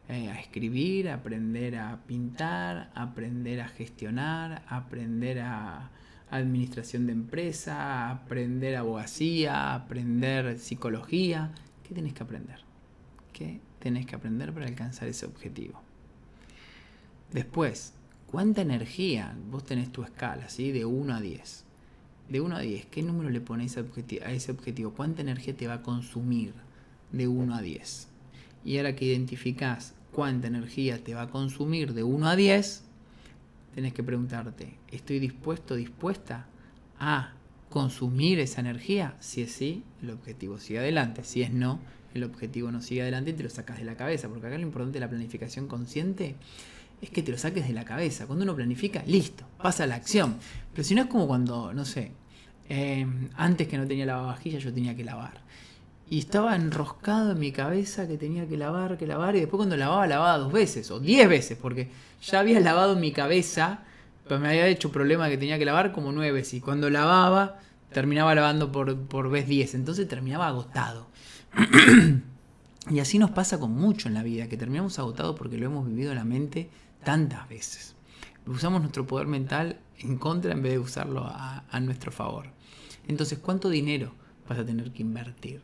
eh, 0.07 0.29
a 0.29 0.39
escribir, 0.39 1.09
aprender 1.09 1.77
a 1.77 1.97
pintar, 2.05 2.91
aprender 2.93 3.59
a 3.61 3.67
gestionar, 3.67 4.63
aprender 4.67 5.39
a 5.39 5.89
administración 6.29 7.07
de 7.07 7.13
empresa, 7.13 8.09
aprender 8.11 8.75
abogacía, 8.75 9.73
aprender 9.73 10.59
psicología. 10.59 11.51
¿Qué 11.83 11.95
tenés 11.95 12.13
que 12.13 12.23
aprender? 12.23 12.66
¿Qué 13.37 13.59
tenés 13.77 14.07
que 14.07 14.15
aprender 14.15 14.51
para 14.51 14.65
alcanzar 14.65 15.07
ese 15.07 15.27
objetivo? 15.27 15.79
Después, 17.31 17.93
¿cuánta 18.25 18.63
energía? 18.63 19.37
Vos 19.51 19.63
tenés 19.63 19.91
tu 19.91 20.01
escala, 20.01 20.49
¿sí? 20.49 20.71
De 20.71 20.85
1 20.85 21.13
a 21.13 21.21
10. 21.21 21.63
De 22.29 22.41
1 22.41 22.55
a 22.55 22.59
10, 22.61 22.87
¿qué 22.87 23.03
número 23.03 23.29
le 23.29 23.39
pones 23.39 23.77
a 23.77 24.31
ese 24.31 24.51
objetivo? 24.51 24.93
¿Cuánta 24.93 25.21
energía 25.21 25.55
te 25.55 25.67
va 25.67 25.75
a 25.75 25.81
consumir 25.83 26.55
de 27.11 27.27
1 27.27 27.53
a 27.53 27.61
10? 27.61 28.07
Y 28.65 28.77
ahora 28.77 28.95
que 28.95 29.05
identificás 29.05 29.93
cuánta 30.11 30.47
energía 30.47 31.03
te 31.03 31.13
va 31.13 31.21
a 31.21 31.29
consumir 31.29 31.93
de 31.93 32.01
1 32.01 32.27
a 32.27 32.35
10, 32.35 32.85
tenés 33.75 33.93
que 33.93 34.01
preguntarte, 34.01 34.79
¿estoy 34.91 35.19
dispuesto, 35.19 35.75
dispuesta 35.75 36.47
a 36.97 37.33
consumir 37.69 38.39
esa 38.39 38.61
energía? 38.61 39.15
Si 39.19 39.43
es 39.43 39.51
sí, 39.51 39.83
el 40.01 40.09
objetivo 40.09 40.57
sigue 40.57 40.79
adelante. 40.79 41.23
Si 41.23 41.43
es 41.43 41.53
no, 41.53 41.79
el 42.17 42.25
objetivo 42.25 42.71
no 42.71 42.81
sigue 42.81 43.01
adelante 43.01 43.31
y 43.31 43.33
te 43.33 43.43
lo 43.43 43.49
sacas 43.49 43.77
de 43.77 43.85
la 43.85 43.95
cabeza. 43.95 44.27
Porque 44.27 44.47
acá 44.47 44.57
lo 44.57 44.63
importante 44.63 44.95
de 44.95 44.99
la 44.99 45.09
planificación 45.09 45.67
consciente 45.67 46.35
es 47.01 47.09
que 47.09 47.21
te 47.21 47.31
lo 47.31 47.37
saques 47.37 47.67
de 47.67 47.73
la 47.73 47.85
cabeza. 47.85 48.25
Cuando 48.25 48.43
uno 48.43 48.55
planifica, 48.55 49.03
listo, 49.05 49.45
pasa 49.61 49.85
la 49.87 49.95
acción. 49.95 50.37
Pero 50.73 50.83
si 50.83 50.95
no 50.95 51.03
es 51.03 51.07
como 51.07 51.27
cuando, 51.27 51.73
no 51.73 51.85
sé, 51.85 52.11
eh, 52.69 53.05
antes 53.35 53.67
que 53.67 53.77
no 53.77 53.87
tenía 53.87 54.05
lavavajilla 54.05 54.59
yo 54.59 54.73
tenía 54.73 54.95
que 54.95 55.03
lavar. 55.03 55.41
Y 56.09 56.19
estaba 56.19 56.55
enroscado 56.55 57.33
en 57.33 57.39
mi 57.39 57.51
cabeza 57.51 58.07
que 58.07 58.17
tenía 58.17 58.47
que 58.47 58.57
lavar, 58.57 58.97
que 58.97 59.05
lavar. 59.05 59.35
Y 59.35 59.41
después 59.41 59.57
cuando 59.57 59.75
lavaba, 59.75 60.07
lavaba 60.07 60.37
dos 60.37 60.53
veces 60.53 60.89
o 60.89 60.99
diez 60.99 61.27
veces. 61.27 61.57
Porque 61.61 61.89
ya 62.21 62.39
había 62.39 62.59
lavado 62.59 62.95
mi 62.95 63.11
cabeza. 63.11 63.81
Pero 64.23 64.39
me 64.39 64.47
había 64.49 64.67
hecho 64.67 64.91
problema 64.91 65.29
que 65.29 65.37
tenía 65.37 65.59
que 65.59 65.65
lavar 65.65 65.91
como 65.91 66.11
nueve 66.11 66.31
veces. 66.31 66.55
Y 66.55 66.61
cuando 66.61 66.89
lavaba, 66.89 67.59
terminaba 67.97 68.35
lavando 68.35 68.71
por, 68.71 68.95
por 69.07 69.27
vez 69.31 69.47
diez. 69.47 69.73
Entonces 69.73 70.07
terminaba 70.07 70.47
agotado. 70.47 71.07
y 72.91 72.99
así 72.99 73.17
nos 73.17 73.31
pasa 73.31 73.59
con 73.59 73.71
mucho 73.71 74.07
en 74.07 74.13
la 74.13 74.21
vida. 74.21 74.47
Que 74.47 74.55
terminamos 74.55 74.99
agotados 74.99 75.35
porque 75.35 75.57
lo 75.57 75.65
hemos 75.65 75.87
vivido 75.87 76.11
en 76.11 76.17
la 76.19 76.23
mente 76.23 76.69
tantas 77.03 77.49
veces. 77.49 77.95
Usamos 78.45 78.81
nuestro 78.81 79.07
poder 79.07 79.25
mental 79.25 79.79
en 79.97 80.19
contra 80.19 80.51
en 80.51 80.61
vez 80.61 80.73
de 80.73 80.77
usarlo 80.77 81.25
a, 81.25 81.79
nuestro 81.81 82.11
favor. 82.11 82.45
Entonces, 83.07 83.39
¿cuánto 83.39 83.67
dinero 83.67 84.13
vas 84.47 84.59
a 84.59 84.65
tener 84.65 84.91
que 84.91 85.01
invertir? 85.01 85.61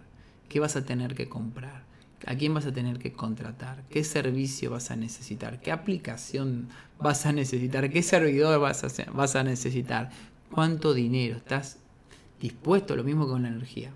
¿Qué 0.50 0.60
vas 0.60 0.76
a 0.76 0.84
tener 0.84 1.14
que 1.14 1.30
comprar? 1.30 1.84
¿A 2.26 2.34
quién 2.34 2.56
vas 2.56 2.66
a 2.66 2.74
tener 2.74 2.98
que 2.98 3.14
contratar? 3.14 3.84
¿Qué 3.92 4.04
servicio 4.04 4.72
vas 4.72 4.90
a 4.90 4.96
necesitar? 4.96 5.62
¿Qué 5.62 5.72
aplicación 5.72 6.70
vas 6.98 7.28
a 7.28 7.32
necesitar? 7.32 7.92
¿Qué 7.92 8.02
servidor 8.02 8.60
vas 8.60 8.84
a, 8.84 9.12
vas 9.12 9.36
a 9.36 9.44
necesitar? 9.44 10.10
¿Cuánto 10.50 10.96
dinero? 10.96 11.38
¿Estás 11.38 11.78
dispuesto? 12.44 12.98
Lo 12.98 13.06
mismo 13.06 13.26
con 13.26 13.44
la 13.44 13.48
energía. 13.48 13.94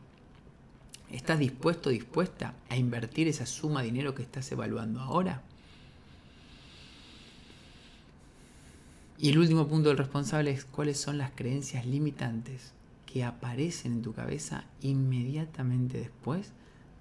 ¿Estás 1.11 1.37
dispuesto, 1.37 1.89
dispuesta 1.89 2.53
a 2.69 2.77
invertir 2.77 3.27
esa 3.27 3.45
suma 3.45 3.81
de 3.81 3.87
dinero 3.87 4.15
que 4.15 4.23
estás 4.23 4.49
evaluando 4.53 5.01
ahora? 5.01 5.41
Y 9.17 9.29
el 9.29 9.37
último 9.37 9.67
punto 9.67 9.89
del 9.89 9.97
responsable 9.97 10.51
es 10.51 10.63
cuáles 10.63 10.97
son 10.97 11.17
las 11.17 11.31
creencias 11.31 11.85
limitantes 11.85 12.71
que 13.05 13.25
aparecen 13.25 13.93
en 13.93 14.01
tu 14.01 14.13
cabeza 14.13 14.63
inmediatamente 14.81 15.97
después 15.97 16.51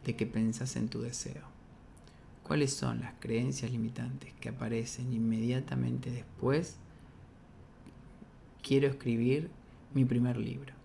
de 0.05 0.17
que 0.17 0.27
pensás 0.27 0.75
en 0.75 0.89
tu 0.89 1.01
deseo. 1.01 1.45
¿Cuáles 2.43 2.73
son 2.73 3.01
las 3.01 3.15
creencias 3.21 3.71
limitantes 3.71 4.33
que 4.41 4.49
aparecen 4.49 5.13
inmediatamente 5.13 6.11
después? 6.11 6.77
Quiero 8.63 8.89
escribir 8.89 9.49
mi 9.95 10.05
primer 10.05 10.39
libro. 10.39 10.76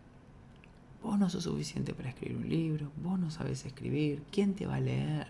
Vos 1.02 1.18
no 1.18 1.30
sos 1.30 1.44
suficiente 1.44 1.94
para 1.94 2.10
escribir 2.10 2.38
un 2.38 2.50
libro, 2.50 2.92
vos 3.04 3.20
no 3.20 3.32
sabes 3.32 3.66
escribir, 3.66 4.24
¿quién 4.32 4.54
te 4.54 4.68
va 4.68 4.76
a 4.76 4.80
leer? 4.80 5.28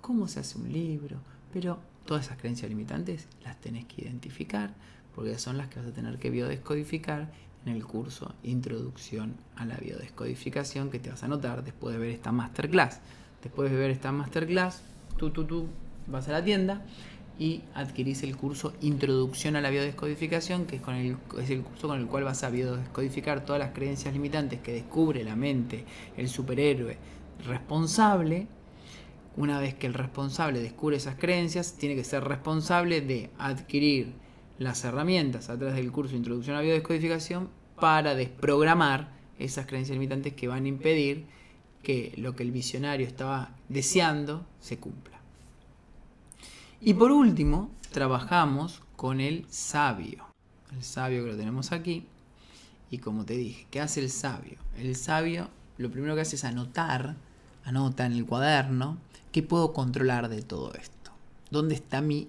¿Cómo 0.00 0.28
se 0.28 0.40
hace 0.40 0.58
un 0.58 0.72
libro? 0.72 1.18
Pero 1.52 1.80
todas 2.04 2.26
esas 2.26 2.38
creencias 2.38 2.68
limitantes 2.68 3.26
las 3.42 3.60
tenés 3.60 3.84
que 3.86 4.02
identificar 4.02 4.74
porque 5.14 5.38
son 5.38 5.58
las 5.58 5.68
que 5.68 5.80
vas 5.80 5.88
a 5.88 5.92
tener 5.92 6.18
que 6.18 6.30
biodescodificar 6.30 7.32
en 7.66 7.72
el 7.72 7.84
curso 7.84 8.34
Introducción 8.44 9.34
a 9.56 9.66
la 9.66 9.76
Biodescodificación 9.76 10.90
que 10.90 11.00
te 11.00 11.10
vas 11.10 11.22
a 11.22 11.26
anotar 11.26 11.64
después 11.64 11.94
de 11.94 12.00
ver 12.00 12.10
esta 12.10 12.30
masterclass. 12.30 13.00
Después 13.42 13.70
de 13.70 13.76
ver 13.76 13.90
esta 13.90 14.12
masterclass, 14.12 14.82
tú, 15.16 15.30
tú, 15.30 15.44
tú 15.44 15.66
vas 16.06 16.28
a 16.28 16.32
la 16.32 16.44
tienda 16.44 16.84
y 17.38 17.62
adquirís 17.74 18.22
el 18.24 18.36
curso 18.36 18.72
Introducción 18.80 19.54
a 19.54 19.60
la 19.60 19.70
Biodescodificación, 19.70 20.66
que 20.66 20.76
es, 20.76 20.82
con 20.82 20.94
el, 20.94 21.16
curso 21.16 21.86
con 21.86 22.00
el 22.00 22.06
cual 22.06 22.24
vas 22.24 22.42
a 22.42 22.50
biodescodificar 22.50 23.44
todas 23.44 23.60
las 23.60 23.70
creencias 23.70 24.12
limitantes 24.12 24.60
que 24.60 24.72
descubre 24.72 25.22
la 25.22 25.36
mente, 25.36 25.84
el 26.16 26.28
superhéroe 26.28 26.98
responsable. 27.46 28.48
Una 29.36 29.60
vez 29.60 29.74
que 29.74 29.86
el 29.86 29.94
responsable 29.94 30.60
descubre 30.60 30.96
esas 30.96 31.14
creencias, 31.14 31.74
tiene 31.74 31.94
que 31.94 32.02
ser 32.02 32.24
responsable 32.24 33.00
de 33.00 33.30
adquirir 33.38 34.14
las 34.58 34.84
herramientas 34.84 35.48
a 35.48 35.56
través 35.56 35.76
del 35.76 35.92
curso 35.92 36.16
Introducción 36.16 36.56
a 36.56 36.58
la 36.58 36.64
Biodescodificación 36.64 37.50
para 37.80 38.16
desprogramar 38.16 39.12
esas 39.38 39.66
creencias 39.66 39.94
limitantes 39.94 40.32
que 40.32 40.48
van 40.48 40.64
a 40.64 40.68
impedir 40.68 41.26
que 41.84 42.12
lo 42.16 42.34
que 42.34 42.42
el 42.42 42.50
visionario 42.50 43.06
estaba 43.06 43.54
deseando 43.68 44.44
se 44.58 44.78
cumpla. 44.78 45.17
Y 46.80 46.94
por 46.94 47.10
último, 47.10 47.70
trabajamos 47.92 48.82
con 48.96 49.20
el 49.20 49.46
sabio. 49.48 50.26
El 50.72 50.82
sabio 50.82 51.24
que 51.24 51.32
lo 51.32 51.36
tenemos 51.36 51.72
aquí. 51.72 52.06
Y 52.90 52.98
como 52.98 53.24
te 53.24 53.34
dije, 53.36 53.66
¿qué 53.70 53.80
hace 53.80 54.00
el 54.00 54.10
sabio? 54.10 54.58
El 54.76 54.96
sabio 54.96 55.48
lo 55.76 55.90
primero 55.90 56.14
que 56.14 56.22
hace 56.22 56.36
es 56.36 56.44
anotar, 56.44 57.16
anota 57.64 58.04
en 58.06 58.12
el 58.12 58.26
cuaderno, 58.26 58.98
¿qué 59.30 59.42
puedo 59.42 59.72
controlar 59.72 60.28
de 60.28 60.42
todo 60.42 60.74
esto? 60.74 61.12
¿Dónde 61.50 61.74
está 61.76 62.00
mi 62.00 62.28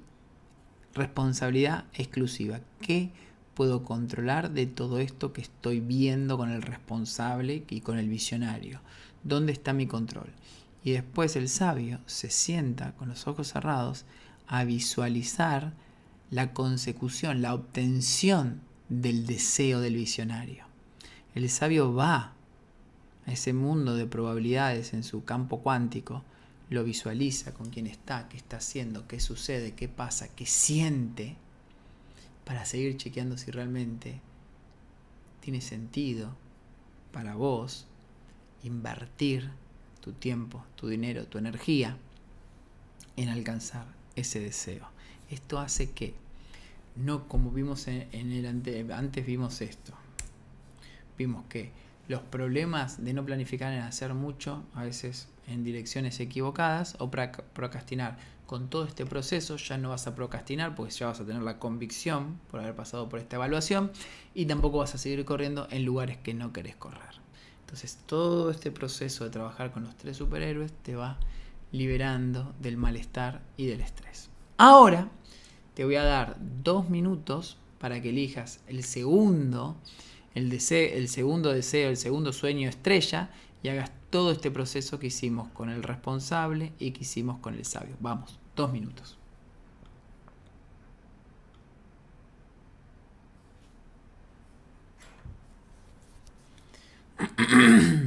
responsabilidad 0.94 1.86
exclusiva. 1.94 2.60
¿Qué 2.82 3.12
puedo 3.54 3.84
controlar 3.84 4.52
de 4.52 4.68
todo 4.68 5.00
esto 5.00 5.34
que 5.34 5.42
estoy 5.42 5.80
viendo 5.80 6.38
con 6.38 6.50
el 6.52 6.62
responsable 6.62 7.64
y 7.70 7.82
con 7.82 7.98
el 7.98 8.10
visionario? 8.10 8.82
¿Dónde 9.24 9.52
está 9.52 9.74
mi 9.74 9.88
control? 9.88 10.30
Y 10.84 10.92
después 10.92 11.36
el 11.36 11.50
sabio 11.50 12.00
se 12.06 12.30
sienta 12.30 12.94
con 12.94 13.10
los 13.10 13.28
ojos 13.28 13.50
cerrados 13.50 14.06
a 14.50 14.64
visualizar 14.64 15.74
la 16.32 16.54
consecución, 16.54 17.42
la 17.42 17.54
obtención 17.54 18.62
del 18.90 19.28
deseo 19.28 19.80
del 19.80 19.96
visionario. 19.96 20.66
El 21.36 21.48
sabio 21.52 21.94
va 21.94 22.34
a 23.28 23.32
ese 23.32 23.54
mundo 23.54 23.96
de 23.96 24.08
probabilidades 24.08 24.94
en 24.94 25.04
su 25.04 25.24
campo 25.24 25.62
cuántico, 25.62 26.24
lo 26.72 26.84
visualiza 26.84 27.54
con 27.54 27.70
quién 27.70 27.86
está, 27.86 28.28
qué 28.28 28.38
está 28.38 28.58
haciendo, 28.58 29.08
qué 29.08 29.20
sucede, 29.20 29.76
qué 29.76 29.88
pasa, 29.88 30.28
qué 30.36 30.48
siente, 30.48 31.36
para 32.44 32.66
seguir 32.66 32.98
chequeando 32.98 33.38
si 33.38 33.52
realmente 33.52 34.20
tiene 35.42 35.62
sentido 35.62 36.36
para 37.12 37.36
vos 37.36 37.86
invertir 38.64 39.52
tu 40.02 40.14
tiempo, 40.14 40.66
tu 40.76 40.88
dinero, 40.88 41.28
tu 41.28 41.38
energía 41.38 41.98
en 43.16 43.30
alcanzar 43.30 43.99
ese 44.20 44.40
deseo. 44.40 44.88
Esto 45.30 45.60
hace 45.60 45.92
que, 45.92 46.16
no 46.96 47.28
como 47.28 47.52
vimos 47.52 47.88
en, 47.88 48.08
el 48.12 48.46
antes 48.92 49.26
vimos 49.26 49.62
esto, 49.62 49.94
vimos 51.18 51.46
que 51.50 51.72
los 52.08 52.22
problemas 52.22 53.04
de 53.04 53.14
no 53.14 53.24
planificar 53.24 53.72
en 53.72 53.82
hacer 53.82 54.14
mucho, 54.16 54.64
a 54.74 54.84
veces 54.84 55.28
en 55.48 55.64
direcciones 55.64 56.20
equivocadas, 56.20 56.96
o 57.00 57.12
procrastinar. 57.12 58.18
Con 58.48 58.68
todo 58.68 58.86
este 58.86 59.06
proceso 59.06 59.58
ya 59.58 59.78
no 59.78 59.90
vas 59.90 60.08
a 60.08 60.16
procrastinar 60.16 60.74
porque 60.74 60.92
ya 60.92 61.06
vas 61.06 61.20
a 61.20 61.26
tener 61.26 61.44
la 61.44 61.60
convicción 61.60 62.40
por 62.50 62.62
haber 62.62 62.76
pasado 62.76 63.08
por 63.08 63.20
esta 63.20 63.36
evaluación 63.36 63.92
y 64.34 64.48
tampoco 64.48 64.80
vas 64.80 64.96
a 64.96 64.98
seguir 64.98 65.24
corriendo 65.24 65.68
en 65.70 65.86
lugares 65.86 66.18
que 66.18 66.34
no 66.34 66.52
querés 66.52 66.76
correr. 66.76 67.20
Entonces 67.62 68.00
todo 68.08 68.50
este 68.50 68.72
proceso 68.72 69.24
de 69.24 69.30
trabajar 69.30 69.72
con 69.72 69.84
los 69.84 69.96
tres 69.96 70.18
superhéroes 70.18 70.72
te 70.82 70.96
va 70.96 71.20
liberando 71.72 72.54
del 72.60 72.78
malestar 72.78 73.42
y 73.58 73.68
del 73.68 73.82
estrés. 73.82 74.30
Ahora 74.58 75.10
te 75.74 75.86
voy 75.86 75.96
a 75.96 76.04
dar 76.04 76.38
dos 76.64 76.90
minutos 76.90 77.58
para 77.80 78.02
que 78.02 78.10
elijas 78.10 78.60
el 78.68 78.84
segundo, 78.84 79.78
el, 80.36 80.50
deseo, 80.50 80.98
el 80.98 81.08
segundo 81.08 81.54
deseo, 81.54 81.90
el 81.90 81.98
segundo 81.98 82.34
sueño 82.34 82.68
estrella 82.68 83.30
y 83.64 83.70
hagas 83.70 83.92
todo 84.10 84.32
este 84.32 84.52
proceso 84.52 85.00
que 85.00 85.08
hicimos 85.08 85.50
con 85.50 85.70
el 85.70 85.84
responsable 85.84 86.74
y 86.80 86.92
que 86.92 87.02
hicimos 87.02 87.40
con 87.40 87.54
el 87.54 87.66
sabio. 87.66 87.96
Vamos, 88.00 88.40
dos 88.56 88.72
minutos. 88.72 89.18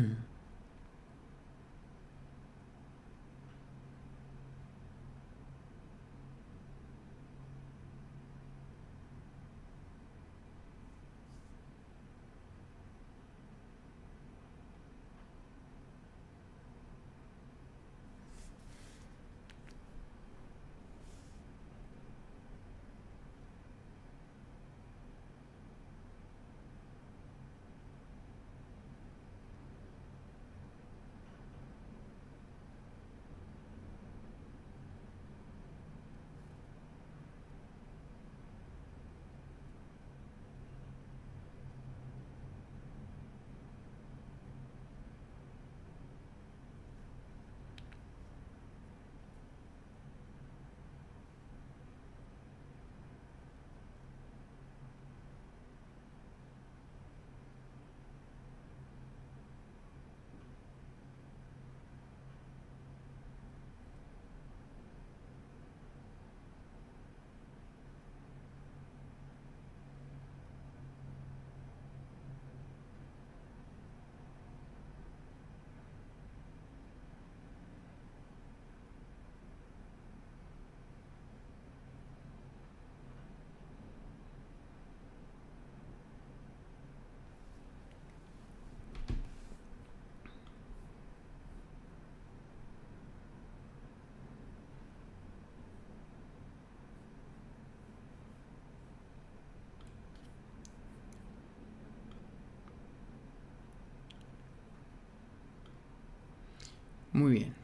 Muy 107.13 107.33
bien. 107.33 107.55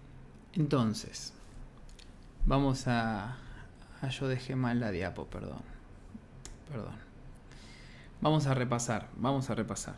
Entonces, 0.54 1.32
vamos 2.46 2.86
a... 2.86 3.36
Yo 4.10 4.28
dejé 4.28 4.54
mal 4.54 4.80
la 4.80 4.90
diapo, 4.90 5.26
perdón. 5.26 5.60
Perdón. 6.70 6.94
Vamos 8.20 8.46
a 8.46 8.54
repasar, 8.54 9.08
vamos 9.16 9.48
a 9.50 9.54
repasar. 9.54 9.96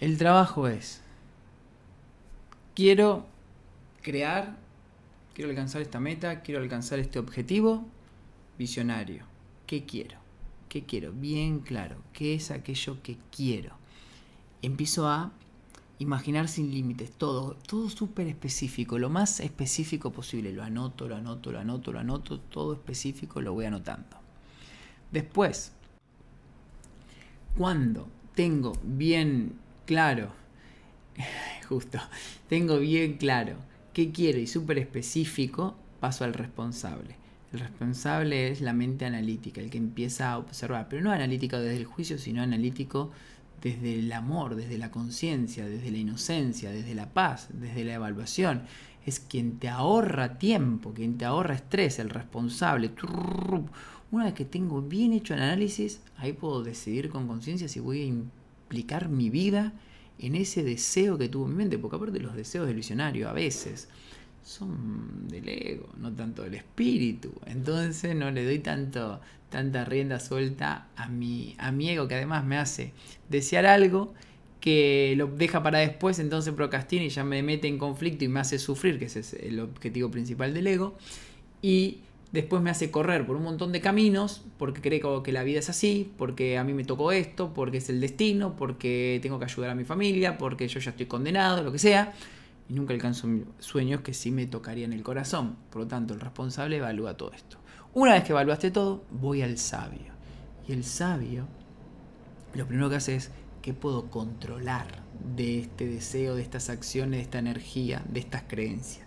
El 0.00 0.18
trabajo 0.18 0.68
es, 0.68 1.00
quiero 2.74 3.26
crear, 4.02 4.56
quiero 5.34 5.50
alcanzar 5.50 5.82
esta 5.82 6.00
meta, 6.00 6.42
quiero 6.42 6.60
alcanzar 6.60 6.98
este 6.98 7.18
objetivo 7.18 7.84
visionario. 8.58 9.24
¿Qué 9.66 9.84
quiero? 9.84 10.18
¿Qué 10.68 10.84
quiero? 10.84 11.12
Bien 11.12 11.60
claro. 11.60 11.96
¿Qué 12.12 12.34
es 12.34 12.50
aquello 12.50 13.02
que 13.02 13.18
quiero? 13.34 13.76
Empiezo 14.62 15.08
a 15.08 15.32
imaginar 15.98 16.48
sin 16.48 16.70
límites, 16.70 17.10
todo, 17.12 17.56
todo 17.66 17.90
súper 17.90 18.28
específico, 18.28 18.98
lo 18.98 19.10
más 19.10 19.40
específico 19.40 20.12
posible. 20.12 20.52
Lo 20.52 20.62
anoto, 20.62 21.08
lo 21.08 21.16
anoto, 21.16 21.52
lo 21.52 21.58
anoto, 21.58 21.92
lo 21.92 21.98
anoto, 21.98 22.40
todo 22.40 22.74
específico 22.74 23.40
lo 23.40 23.52
voy 23.52 23.66
anotando. 23.66 24.16
Después, 25.10 25.72
cuando 27.56 28.08
tengo 28.34 28.72
bien 28.84 29.58
claro, 29.86 30.30
justo, 31.68 31.98
tengo 32.48 32.78
bien 32.78 33.16
claro 33.16 33.56
qué 33.92 34.12
quiero 34.12 34.38
y 34.38 34.46
súper 34.46 34.78
específico, 34.78 35.76
paso 35.98 36.24
al 36.24 36.34
responsable. 36.34 37.16
El 37.52 37.60
responsable 37.60 38.48
es 38.48 38.60
la 38.60 38.74
mente 38.74 39.06
analítica, 39.06 39.60
el 39.60 39.70
que 39.70 39.78
empieza 39.78 40.30
a 40.30 40.38
observar, 40.38 40.86
pero 40.88 41.02
no 41.02 41.10
analítico 41.10 41.56
desde 41.58 41.78
el 41.78 41.86
juicio, 41.86 42.18
sino 42.18 42.42
analítico 42.42 43.10
desde 43.62 43.98
el 43.98 44.12
amor, 44.12 44.54
desde 44.54 44.78
la 44.78 44.90
conciencia, 44.90 45.66
desde 45.66 45.90
la 45.90 45.98
inocencia, 45.98 46.70
desde 46.70 46.94
la 46.94 47.12
paz, 47.12 47.48
desde 47.52 47.84
la 47.84 47.94
evaluación. 47.94 48.62
Es 49.04 49.20
quien 49.20 49.58
te 49.58 49.68
ahorra 49.68 50.38
tiempo, 50.38 50.92
quien 50.92 51.18
te 51.18 51.24
ahorra 51.24 51.54
estrés, 51.54 51.98
el 51.98 52.10
responsable. 52.10 52.90
Una 54.10 54.24
vez 54.24 54.34
que 54.34 54.44
tengo 54.44 54.82
bien 54.82 55.12
hecho 55.12 55.34
el 55.34 55.40
análisis, 55.40 56.00
ahí 56.16 56.32
puedo 56.32 56.62
decidir 56.62 57.08
con 57.08 57.26
conciencia 57.26 57.68
si 57.68 57.80
voy 57.80 58.02
a 58.02 58.06
implicar 58.06 59.08
mi 59.08 59.30
vida 59.30 59.72
en 60.18 60.34
ese 60.34 60.62
deseo 60.64 61.16
que 61.16 61.28
tuvo 61.28 61.46
en 61.46 61.52
mi 61.52 61.56
mente, 61.58 61.78
porque 61.78 61.96
aparte 61.96 62.18
los 62.20 62.34
deseos 62.34 62.66
del 62.66 62.76
visionario 62.76 63.28
a 63.28 63.32
veces 63.32 63.88
son 64.48 65.28
del 65.28 65.46
ego, 65.46 65.90
no 65.98 66.10
tanto 66.12 66.42
del 66.42 66.54
espíritu. 66.54 67.30
Entonces 67.46 68.16
no 68.16 68.30
le 68.30 68.44
doy 68.44 68.60
tanto, 68.60 69.20
tanta 69.50 69.84
rienda 69.84 70.18
suelta 70.20 70.86
a 70.96 71.08
mi, 71.08 71.54
a 71.58 71.70
mi 71.70 71.90
ego, 71.90 72.08
que 72.08 72.14
además 72.14 72.44
me 72.44 72.56
hace 72.56 72.92
desear 73.28 73.66
algo 73.66 74.14
que 74.60 75.14
lo 75.18 75.26
deja 75.26 75.62
para 75.62 75.80
después, 75.80 76.18
entonces 76.18 76.54
procrastina 76.54 77.04
y 77.04 77.10
ya 77.10 77.24
me 77.24 77.42
mete 77.42 77.68
en 77.68 77.76
conflicto 77.76 78.24
y 78.24 78.28
me 78.28 78.40
hace 78.40 78.58
sufrir, 78.58 78.98
que 78.98 79.04
ese 79.04 79.20
es 79.20 79.34
el 79.34 79.60
objetivo 79.60 80.10
principal 80.10 80.54
del 80.54 80.66
ego. 80.66 80.96
Y 81.60 81.98
después 82.32 82.62
me 82.62 82.70
hace 82.70 82.90
correr 82.90 83.26
por 83.26 83.36
un 83.36 83.42
montón 83.42 83.70
de 83.70 83.82
caminos, 83.82 84.42
porque 84.56 84.80
creo 84.80 85.22
que 85.22 85.30
la 85.30 85.44
vida 85.44 85.58
es 85.58 85.68
así, 85.68 86.10
porque 86.16 86.56
a 86.56 86.64
mí 86.64 86.72
me 86.72 86.84
tocó 86.84 87.12
esto, 87.12 87.52
porque 87.52 87.78
es 87.78 87.90
el 87.90 88.00
destino, 88.00 88.56
porque 88.56 89.20
tengo 89.22 89.38
que 89.38 89.44
ayudar 89.44 89.70
a 89.70 89.74
mi 89.74 89.84
familia, 89.84 90.38
porque 90.38 90.68
yo 90.68 90.80
ya 90.80 90.90
estoy 90.90 91.06
condenado, 91.06 91.62
lo 91.62 91.70
que 91.70 91.78
sea 91.78 92.14
y 92.68 92.74
nunca 92.74 92.94
alcanzo 92.94 93.28
sueños 93.58 94.02
que 94.02 94.14
sí 94.14 94.30
me 94.30 94.46
tocarían 94.46 94.92
el 94.92 95.02
corazón. 95.02 95.56
Por 95.70 95.82
lo 95.82 95.88
tanto, 95.88 96.14
el 96.14 96.20
responsable 96.20 96.76
evalúa 96.76 97.16
todo 97.16 97.32
esto. 97.32 97.58
Una 97.94 98.12
vez 98.12 98.24
que 98.24 98.32
evaluaste 98.32 98.70
todo, 98.70 99.04
voy 99.10 99.42
al 99.42 99.58
sabio. 99.58 100.12
Y 100.66 100.72
el 100.72 100.84
sabio, 100.84 101.46
lo 102.54 102.66
primero 102.66 102.90
que 102.90 102.96
hace 102.96 103.16
es, 103.16 103.30
¿qué 103.62 103.72
puedo 103.72 104.10
controlar 104.10 105.08
de 105.36 105.60
este 105.60 105.86
deseo, 105.86 106.34
de 106.34 106.42
estas 106.42 106.70
acciones, 106.70 107.18
de 107.18 107.22
esta 107.22 107.38
energía, 107.38 108.04
de 108.08 108.20
estas 108.20 108.42
creencias. 108.46 109.06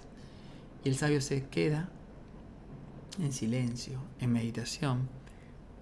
Y 0.83 0.89
el 0.89 0.95
sabio 0.95 1.21
se 1.21 1.45
queda 1.45 1.89
en 3.19 3.31
silencio, 3.31 4.01
en 4.19 4.31
meditación, 4.31 5.09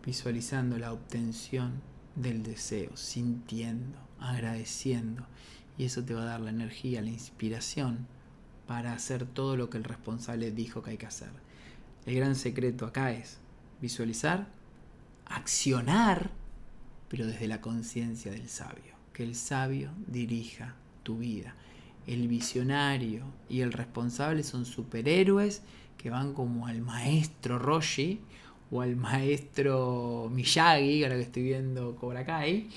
visualizando 0.06 0.78
la 0.78 0.92
obtención 0.94 1.82
del 2.16 2.44
deseo, 2.44 2.96
sintiendo, 2.96 3.98
agradeciendo. 4.20 5.26
Y 5.80 5.86
eso 5.86 6.04
te 6.04 6.14
va 6.14 6.24
a 6.24 6.26
dar 6.26 6.42
la 6.42 6.50
energía, 6.50 7.02
la 7.02 7.10
inspiración 7.10 8.06
para 8.68 8.92
hacer 8.92 9.26
todo 9.26 9.56
lo 9.56 9.70
que 9.70 9.78
el 9.78 9.86
responsable 9.86 10.52
dijo 10.52 10.84
que 10.84 10.92
hay 10.92 10.98
que 10.98 11.06
hacer. 11.06 11.30
El 12.06 12.16
gran 12.16 12.36
secreto 12.36 12.86
acá 12.86 13.14
es 13.14 13.38
visualizar, 13.82 14.50
accionar, 15.26 16.32
pero 17.08 17.26
desde 17.26 17.48
la 17.48 17.62
conciencia 17.62 18.30
del 18.30 18.50
sabio. 18.50 18.94
Que 19.14 19.24
el 19.24 19.36
sabio 19.36 19.92
dirija 20.06 20.76
tu 21.04 21.20
vida. 21.20 21.56
El 22.08 22.28
visionario 22.28 23.24
y 23.48 23.62
el 23.62 23.72
responsable 23.72 24.44
son 24.44 24.66
superhéroes 24.66 25.62
que 25.98 26.10
van 26.10 26.34
como 26.34 26.68
al 26.68 26.82
maestro 26.82 27.58
Roshi 27.58 28.20
o 28.70 28.82
al 28.82 28.98
maestro 28.98 30.30
Miyagi, 30.30 31.04
ahora 31.04 31.16
que 31.16 31.22
estoy 31.22 31.44
viendo 31.44 31.96
Cobra 31.96 32.26
Kai, 32.26 32.68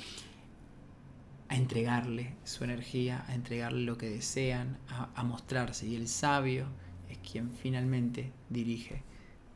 a 1.53 1.57
entregarle 1.57 2.32
su 2.44 2.64
energía, 2.64 3.26
a 3.28 3.34
entregarle 3.34 3.82
lo 3.82 3.98
que 3.98 4.09
desean, 4.09 4.78
a, 4.88 5.22
mostrarse. 5.22 5.86
Y 5.86 5.96
el 5.96 6.09
sabio 6.09 6.64
es 7.11 7.18
quien 7.18 7.50
finalmente 7.50 8.32
dirige 8.48 9.03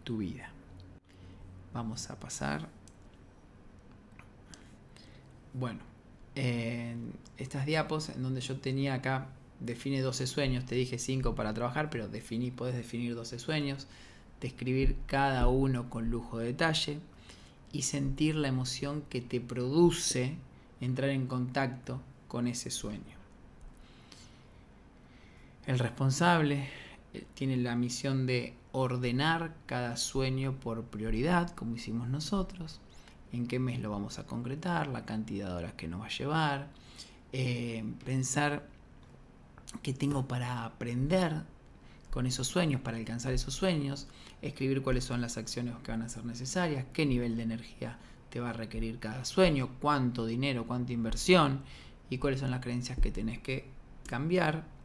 tu 0.04 0.18
vida. 0.18 0.50
Vamos 1.72 2.10
a 2.10 2.20
pasar. 2.20 2.68
Bueno, 5.54 5.80
en 6.34 7.14
estas 7.38 7.64
diapos 7.64 8.10
en 8.10 8.22
donde 8.22 8.42
yo 8.42 8.58
tenía 8.58 8.92
acá, 8.92 9.28
define 9.60 10.02
12 10.02 10.26
sueños, 10.26 10.66
te 10.66 10.74
dije 10.74 10.98
5 10.98 11.34
para 11.34 11.54
trabajar, 11.54 11.88
pero 11.88 12.08
definí, 12.08 12.50
puedes 12.50 12.76
definir 12.76 13.14
12 13.14 13.38
sueños, 13.38 13.86
describir 14.42 14.96
cada 15.06 15.48
uno 15.48 15.88
con 15.88 16.10
lujo 16.10 16.40
de 16.40 16.48
detalle 16.48 16.98
y 17.72 17.82
sentir 17.82 18.34
la 18.34 18.48
emoción 18.48 19.00
que 19.08 19.22
te 19.22 19.40
produce 19.40 20.36
entrar 20.80 21.10
en 21.10 21.26
contacto 21.26 22.00
con 22.28 22.46
ese 22.46 22.70
sueño. 22.70 23.16
El 25.66 25.78
responsable 25.78 26.68
eh, 27.12 27.26
tiene 27.34 27.56
la 27.56 27.74
misión 27.76 28.26
de 28.26 28.54
ordenar 28.72 29.54
cada 29.66 29.96
sueño 29.96 30.54
por 30.60 30.84
prioridad, 30.84 31.50
como 31.54 31.76
hicimos 31.76 32.08
nosotros, 32.08 32.80
en 33.32 33.46
qué 33.46 33.58
mes 33.58 33.80
lo 33.80 33.90
vamos 33.90 34.18
a 34.18 34.26
concretar, 34.26 34.86
la 34.86 35.04
cantidad 35.04 35.48
de 35.48 35.54
horas 35.54 35.72
que 35.74 35.88
nos 35.88 36.00
va 36.00 36.06
a 36.06 36.10
llevar, 36.10 36.68
eh, 37.32 37.84
pensar 38.04 38.68
qué 39.82 39.92
tengo 39.92 40.28
para 40.28 40.64
aprender 40.64 41.42
con 42.10 42.26
esos 42.26 42.46
sueños, 42.46 42.80
para 42.80 42.96
alcanzar 42.96 43.32
esos 43.32 43.54
sueños, 43.54 44.06
escribir 44.42 44.82
cuáles 44.82 45.04
son 45.04 45.20
las 45.20 45.36
acciones 45.36 45.74
que 45.82 45.90
van 45.90 46.02
a 46.02 46.08
ser 46.08 46.24
necesarias, 46.24 46.86
qué 46.92 47.04
nivel 47.04 47.36
de 47.36 47.42
energía 47.42 47.98
va 48.40 48.50
a 48.50 48.54
requerir 48.54 48.98
cada 48.98 49.24
sueño, 49.24 49.70
cuánto 49.80 50.26
dinero, 50.26 50.66
cuánta 50.66 50.92
inversión 50.92 51.62
y 52.10 52.18
cuáles 52.18 52.40
son 52.40 52.50
las 52.50 52.60
creencias 52.60 52.98
que 52.98 53.10
tenés 53.10 53.40
que 53.40 53.68
cambiar 54.06 54.76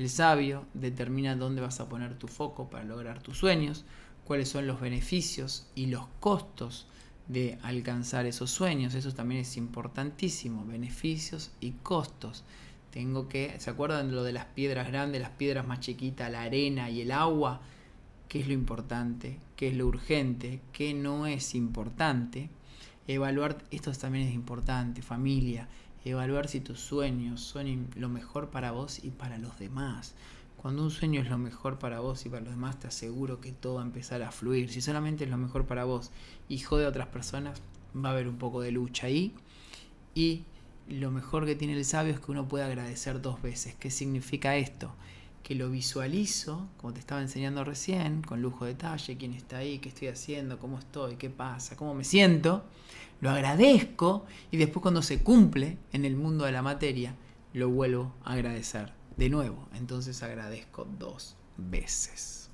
el 0.00 0.08
sabio 0.08 0.64
determina 0.72 1.36
dónde 1.36 1.60
vas 1.60 1.78
a 1.78 1.88
poner 1.90 2.14
tu 2.18 2.26
foco 2.26 2.70
para 2.70 2.84
lograr 2.84 3.22
tus 3.22 3.36
sueños, 3.36 3.84
cuáles 4.24 4.48
son 4.48 4.66
los 4.66 4.80
beneficios 4.80 5.66
y 5.74 5.86
los 5.86 6.06
costos 6.20 6.86
de 7.28 7.58
alcanzar 7.62 8.24
esos 8.24 8.50
sueños. 8.50 8.94
Eso 8.94 9.12
también 9.12 9.42
es 9.42 9.58
importantísimo, 9.58 10.64
beneficios 10.64 11.50
y 11.60 11.72
costos. 11.72 12.44
Tengo 12.90 13.28
que, 13.28 13.54
¿se 13.58 13.68
acuerdan 13.68 14.14
lo 14.14 14.24
de 14.24 14.32
las 14.32 14.46
piedras 14.46 14.88
grandes, 14.88 15.20
las 15.20 15.32
piedras 15.32 15.66
más 15.66 15.80
chiquitas, 15.80 16.32
la 16.32 16.44
arena 16.44 16.88
y 16.88 17.02
el 17.02 17.12
agua? 17.12 17.60
¿Qué 18.26 18.40
es 18.40 18.46
lo 18.46 18.54
importante? 18.54 19.38
¿Qué 19.54 19.68
es 19.68 19.76
lo 19.76 19.86
urgente? 19.86 20.62
¿Qué 20.72 20.94
no 20.94 21.26
es 21.26 21.54
importante? 21.54 22.48
Evaluar, 23.12 23.58
esto 23.70 23.92
también 23.92 24.28
es 24.28 24.34
importante, 24.34 25.02
familia 25.02 25.68
evaluar 26.04 26.48
si 26.48 26.60
tus 26.60 26.80
sueños 26.80 27.40
son 27.40 27.88
lo 27.96 28.08
mejor 28.08 28.50
para 28.50 28.72
vos 28.72 29.04
y 29.04 29.10
para 29.10 29.38
los 29.38 29.58
demás. 29.58 30.14
Cuando 30.56 30.82
un 30.82 30.90
sueño 30.90 31.20
es 31.20 31.28
lo 31.28 31.38
mejor 31.38 31.78
para 31.78 32.00
vos 32.00 32.26
y 32.26 32.28
para 32.28 32.42
los 32.42 32.54
demás, 32.54 32.78
te 32.78 32.86
aseguro 32.86 33.40
que 33.40 33.52
todo 33.52 33.74
va 33.74 33.82
a 33.82 33.84
empezar 33.84 34.22
a 34.22 34.30
fluir. 34.30 34.70
Si 34.70 34.80
solamente 34.80 35.24
es 35.24 35.30
lo 35.30 35.38
mejor 35.38 35.66
para 35.66 35.84
vos 35.84 36.10
y 36.48 36.58
jode 36.58 36.84
a 36.84 36.88
otras 36.88 37.08
personas, 37.08 37.60
va 37.96 38.10
a 38.10 38.12
haber 38.12 38.28
un 38.28 38.36
poco 38.36 38.60
de 38.60 38.70
lucha 38.70 39.06
ahí. 39.06 39.34
Y 40.14 40.44
lo 40.88 41.10
mejor 41.10 41.46
que 41.46 41.54
tiene 41.54 41.74
el 41.74 41.84
sabio 41.84 42.12
es 42.12 42.20
que 42.20 42.30
uno 42.30 42.46
puede 42.46 42.64
agradecer 42.64 43.22
dos 43.22 43.40
veces. 43.40 43.74
¿Qué 43.74 43.90
significa 43.90 44.56
esto? 44.56 44.94
Que 45.42 45.54
lo 45.54 45.70
visualizo, 45.70 46.68
como 46.76 46.92
te 46.92 47.00
estaba 47.00 47.22
enseñando 47.22 47.64
recién, 47.64 48.20
con 48.20 48.42
lujo 48.42 48.66
de 48.66 48.72
detalle, 48.72 49.16
quién 49.16 49.32
está 49.32 49.58
ahí, 49.58 49.78
qué 49.78 49.88
estoy 49.88 50.08
haciendo, 50.08 50.58
cómo 50.58 50.78
estoy, 50.78 51.16
qué 51.16 51.30
pasa, 51.30 51.74
cómo 51.76 51.94
me 51.94 52.04
siento 52.04 52.64
lo 53.20 53.30
agradezco 53.30 54.24
y 54.50 54.56
después 54.56 54.82
cuando 54.82 55.02
se 55.02 55.22
cumple 55.22 55.78
en 55.92 56.04
el 56.04 56.16
mundo 56.16 56.44
de 56.44 56.52
la 56.52 56.62
materia, 56.62 57.14
lo 57.52 57.68
vuelvo 57.68 58.14
a 58.24 58.32
agradecer 58.32 58.92
de 59.16 59.28
nuevo. 59.28 59.68
Entonces 59.74 60.22
agradezco 60.22 60.86
dos 60.98 61.36
veces. 61.56 62.50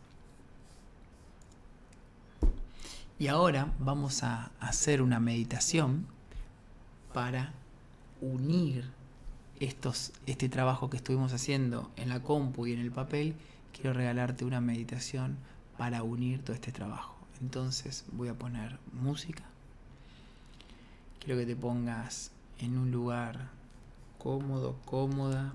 Y 3.19 3.29
ahora 3.29 3.73
vamos 3.79 4.23
a 4.23 4.51
hacer 4.61 5.01
una 5.01 5.21
meditación 5.21 6.07
para 7.15 7.55
unir 8.21 8.91
estos, 9.59 10.13
este 10.27 10.49
trabajo 10.49 10.91
que 10.91 10.99
estuvimos 10.99 11.33
haciendo 11.33 11.91
en 11.97 12.11
la 12.11 12.23
compu 12.23 12.67
y 12.67 12.73
en 12.73 12.81
el 12.81 12.91
papel. 12.91 13.35
Quiero 13.73 13.95
regalarte 13.95 14.45
una 14.45 14.61
meditación 14.61 15.39
para 15.79 16.03
unir 16.03 16.43
todo 16.43 16.55
este 16.55 16.73
trabajo. 16.73 17.17
Entonces 17.41 18.05
voy 18.13 18.29
a 18.29 18.35
poner 18.35 18.79
música. 18.93 19.45
Quiero 21.27 21.41
que 21.41 21.47
te 21.47 21.57
pongas 21.57 22.31
en 22.61 22.79
un 22.79 22.93
lugar 22.93 23.49
cómodo, 24.17 24.77
cómoda, 24.85 25.55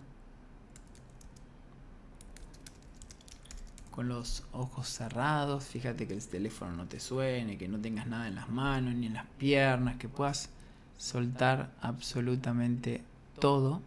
con 3.90 4.10
los 4.10 4.44
ojos 4.52 4.90
cerrados. 4.90 5.64
Fíjate 5.64 6.10
que 6.10 6.14
el 6.14 6.28
teléfono 6.28 6.74
no 6.74 6.88
te 6.90 7.00
suene, 7.00 7.58
que 7.58 7.70
no 7.70 7.80
tengas 7.80 8.06
nada 8.06 8.28
en 8.28 8.36
las 8.36 8.50
manos 8.50 8.96
ni 8.96 9.06
en 9.06 9.14
las 9.14 9.26
piernas, 9.38 9.96
que 9.96 10.10
puedas 10.10 10.50
soltar 10.98 11.72
absolutamente 11.80 13.06
todo. 13.40 13.82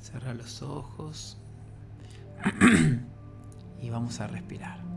Cerra 0.00 0.34
los 0.34 0.62
ojos 0.62 1.36
y 3.82 3.90
vamos 3.90 4.20
a 4.20 4.28
respirar. 4.28 4.94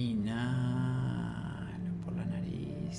Inhalo 0.00 1.92
por 2.02 2.16
la 2.16 2.24
nariz. 2.24 2.98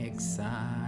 Exhalo 0.00 0.83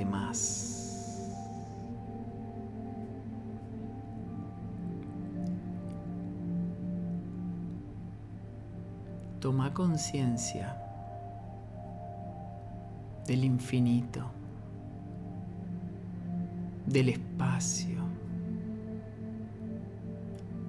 Más. 0.00 1.28
Toma 9.38 9.74
conciencia 9.74 10.74
del 13.26 13.44
infinito, 13.44 14.24
del 16.86 17.10
espacio, 17.10 18.00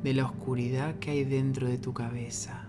de 0.04 0.14
la 0.14 0.26
oscuridad 0.26 0.96
que 0.96 1.12
hay 1.12 1.24
dentro 1.24 1.68
de 1.68 1.78
tu 1.78 1.94
cabeza. 1.94 2.63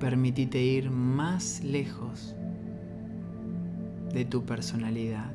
Permitite 0.00 0.62
ir 0.62 0.90
más 0.90 1.62
lejos 1.64 2.36
de 4.12 4.24
tu 4.24 4.44
personalidad 4.44 5.34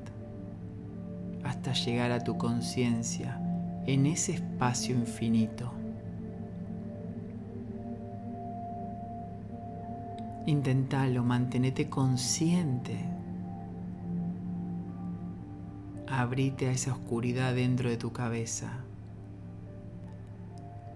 hasta 1.44 1.74
llegar 1.74 2.12
a 2.12 2.24
tu 2.24 2.38
conciencia 2.38 3.40
en 3.86 4.06
ese 4.06 4.34
espacio 4.34 4.96
infinito. 4.96 5.72
Intentalo, 10.46 11.24
mantenete 11.24 11.90
consciente. 11.90 12.98
Abrite 16.08 16.68
a 16.68 16.72
esa 16.72 16.94
oscuridad 16.94 17.56
dentro 17.56 17.90
de 17.90 17.98
tu 17.98 18.14
cabeza. 18.14 18.72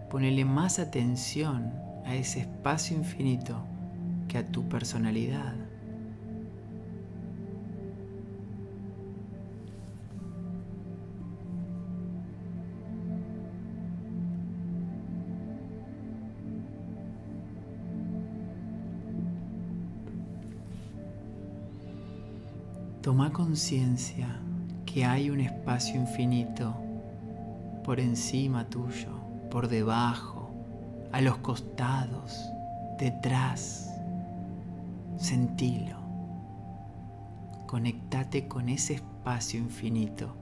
Ponele 0.10 0.46
más 0.46 0.80
atención 0.80 1.87
a 2.08 2.16
ese 2.16 2.40
espacio 2.40 2.96
infinito 2.96 3.62
que 4.30 4.38
a 4.38 4.46
tu 4.46 4.68
personalidad. 4.70 5.56
Toma 23.02 23.32
conciencia 23.32 24.28
que 24.86 25.04
hay 25.04 25.30
un 25.30 25.42
espacio 25.42 25.96
infinito 25.96 26.74
por 27.84 28.00
encima 28.00 28.66
tuyo, 28.70 29.10
por 29.50 29.68
debajo, 29.68 30.47
a 31.12 31.22
los 31.22 31.38
costados, 31.38 32.52
detrás. 33.00 33.94
Sentilo. 35.18 35.98
Conectate 37.66 38.48
con 38.48 38.70
ese 38.70 38.96
espacio 38.96 39.60
infinito, 39.60 40.36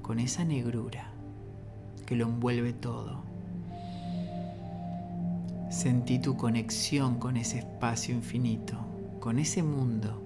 con 0.00 0.18
esa 0.18 0.44
negrura 0.44 1.12
que 2.06 2.16
lo 2.16 2.24
envuelve 2.26 2.72
todo. 2.72 3.22
Sentí 5.70 6.18
tu 6.18 6.36
conexión 6.36 7.18
con 7.18 7.36
ese 7.36 7.58
espacio 7.58 8.14
infinito, 8.14 8.78
con 9.20 9.38
ese 9.38 9.62
mundo 9.62 10.22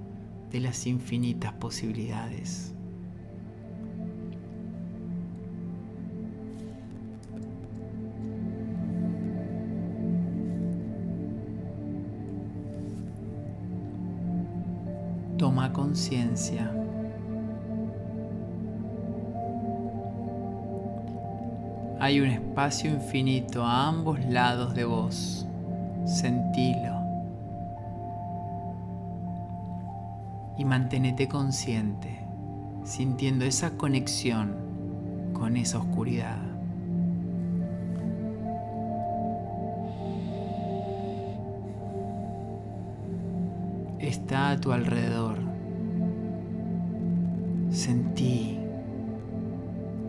de 0.51 0.61
las 0.61 0.87
infinitas 0.87 1.53
posibilidades. 1.55 2.76
Hay 21.99 22.21
un 22.21 22.29
espacio 22.29 22.91
infinito 22.91 23.65
a 23.65 23.89
ambos 23.89 24.25
lados 24.27 24.75
de 24.75 24.85
vos. 24.85 25.47
Sentilo. 26.05 26.97
y 30.59 30.65
manténete 30.65 31.29
consciente, 31.29 32.19
sintiendo 32.85 33.45
esa 33.45 33.77
conexión 33.77 34.57
con 35.33 35.57
esa 35.57 35.79
oscuridad. 35.79 36.39
Está 43.99 44.51
a 44.51 44.61
tu 44.61 44.73
alrededor. 44.73 45.46
Sentí, 47.87 48.59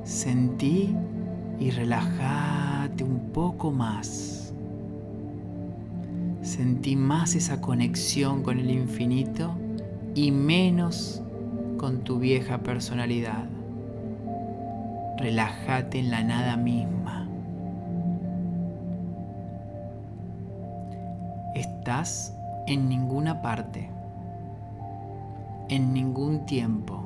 sentí 0.03 0.95
y 1.59 1.69
relájate 1.69 3.03
un 3.03 3.29
poco 3.31 3.69
más. 3.69 4.51
Sentí 6.41 6.95
más 6.95 7.35
esa 7.35 7.61
conexión 7.61 8.41
con 8.41 8.57
el 8.57 8.71
infinito 8.71 9.53
y 10.15 10.31
menos 10.31 11.21
con 11.77 11.99
tu 11.99 12.17
vieja 12.17 12.63
personalidad. 12.63 13.45
Relájate 15.19 15.99
en 15.99 16.09
la 16.09 16.23
nada 16.23 16.57
misma. 16.57 17.29
Estás 21.53 22.35
en 22.65 22.89
ninguna 22.89 23.43
parte, 23.43 23.91
en 25.69 25.93
ningún 25.93 26.47
tiempo. 26.47 26.96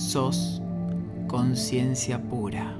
Sos 0.00 0.62
conciencia 1.28 2.20
pura. 2.20 2.74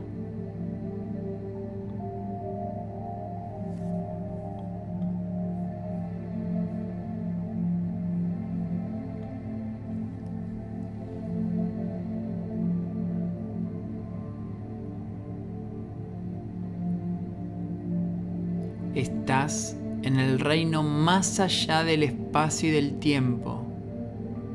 Estás 18.94 19.76
en 20.02 20.18
el 20.18 20.40
reino 20.40 20.82
más 20.82 21.38
allá 21.38 21.84
del 21.84 22.02
espacio 22.02 22.70
y 22.70 22.72
del 22.72 22.98
tiempo, 22.98 23.62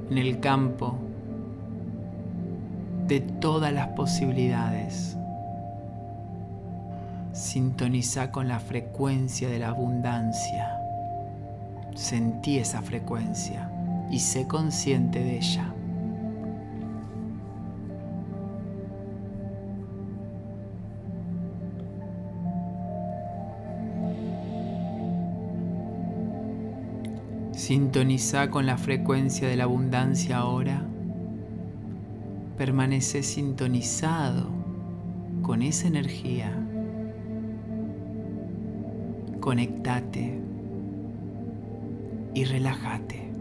en 0.09 0.17
el 0.17 0.39
campo 0.39 1.04
de 3.07 3.19
todas 3.19 3.71
las 3.71 3.89
posibilidades. 3.89 5.17
Sintoniza 7.33 8.31
con 8.31 8.47
la 8.47 8.59
frecuencia 8.59 9.49
de 9.49 9.59
la 9.59 9.69
abundancia. 9.69 10.79
Sentí 11.93 12.57
esa 12.57 12.81
frecuencia 12.81 13.71
y 14.09 14.19
sé 14.19 14.47
consciente 14.47 15.19
de 15.19 15.37
ella. 15.37 15.73
Sintoniza 27.51 28.49
con 28.49 28.65
la 28.65 28.77
frecuencia 28.77 29.47
de 29.47 29.55
la 29.55 29.63
abundancia 29.63 30.37
ahora. 30.37 30.85
Permanece 32.57 33.23
sintonizado 33.23 34.49
con 35.41 35.61
esa 35.61 35.87
energía. 35.87 36.51
Conectate 39.39 40.39
y 42.33 42.45
relájate. 42.45 43.31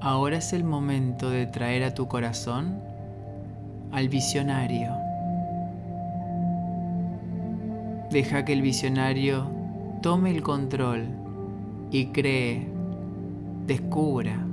Ahora 0.00 0.38
es 0.38 0.52
el 0.52 0.64
momento 0.64 1.28
de 1.28 1.46
traer 1.46 1.84
a 1.84 1.92
tu 1.92 2.08
corazón 2.08 2.80
al 3.92 4.08
visionario 4.08 5.08
Deja 8.10 8.42
que 8.42 8.54
el 8.54 8.62
visionario 8.62 9.50
tome 10.00 10.30
el 10.30 10.42
control 10.42 11.08
y 11.90 12.06
cree, 12.06 12.66
descubra, 13.66 14.46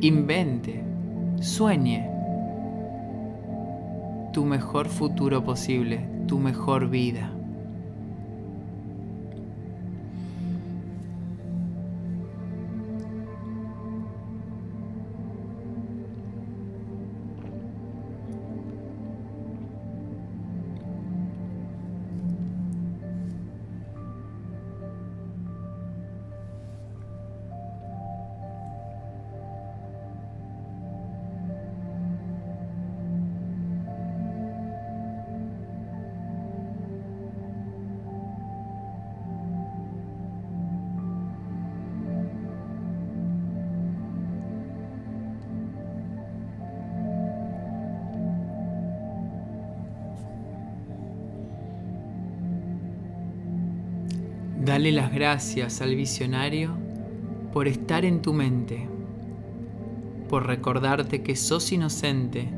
invente, 0.00 0.82
sueñe 1.40 2.10
tu 4.32 4.44
mejor 4.44 4.88
futuro 4.88 5.42
posible, 5.42 6.08
tu 6.26 6.38
mejor 6.38 6.88
vida. 6.88 7.32
Gracias 55.30 55.80
al 55.80 55.94
visionario 55.94 56.72
por 57.52 57.68
estar 57.68 58.04
en 58.04 58.20
tu 58.20 58.32
mente, 58.32 58.88
por 60.28 60.44
recordarte 60.44 61.22
que 61.22 61.36
sos 61.36 61.70
inocente 61.70 62.48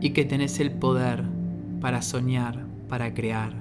y 0.00 0.10
que 0.10 0.24
tenés 0.24 0.60
el 0.60 0.70
poder 0.70 1.24
para 1.80 2.00
soñar, 2.00 2.64
para 2.88 3.12
crear. 3.12 3.54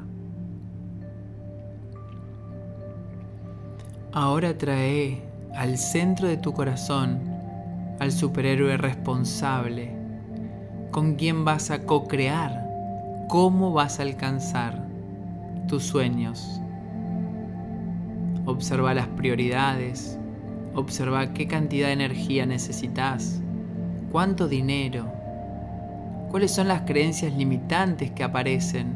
Ahora 4.11 4.55
trae 4.55 5.23
al 5.55 5.79
centro 5.79 6.27
de 6.27 6.37
tu 6.37 6.53
corazón 6.53 7.21
al 7.99 8.11
superhéroe 8.11 8.77
responsable, 8.77 9.91
con 10.91 11.15
quien 11.15 11.45
vas 11.45 11.71
a 11.71 11.83
co-crear, 11.83 12.63
cómo 13.27 13.73
vas 13.73 13.99
a 13.99 14.03
alcanzar 14.03 14.85
tus 15.67 15.83
sueños. 15.83 16.58
Observa 18.49 18.95
las 18.95 19.05
prioridades, 19.09 20.17
observa 20.73 21.33
qué 21.33 21.47
cantidad 21.47 21.85
de 21.85 21.93
energía 21.93 22.47
necesitas, 22.47 23.43
cuánto 24.11 24.47
dinero, 24.47 25.05
cuáles 26.31 26.49
son 26.49 26.67
las 26.67 26.81
creencias 26.81 27.31
limitantes 27.35 28.09
que 28.09 28.23
aparecen. 28.23 28.87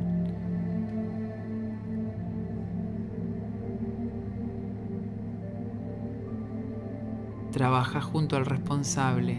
Trabaja 7.52 8.02
junto 8.02 8.36
al 8.38 8.48
responsable 8.48 9.38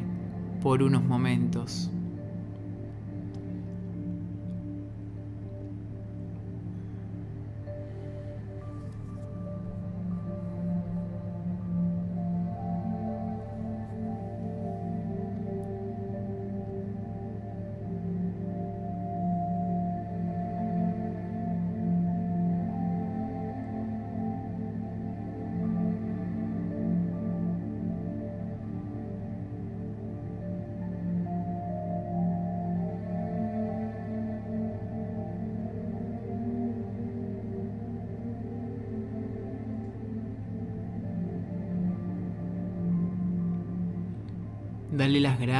por 0.62 0.84
unos 0.84 1.02
momentos. 1.02 1.90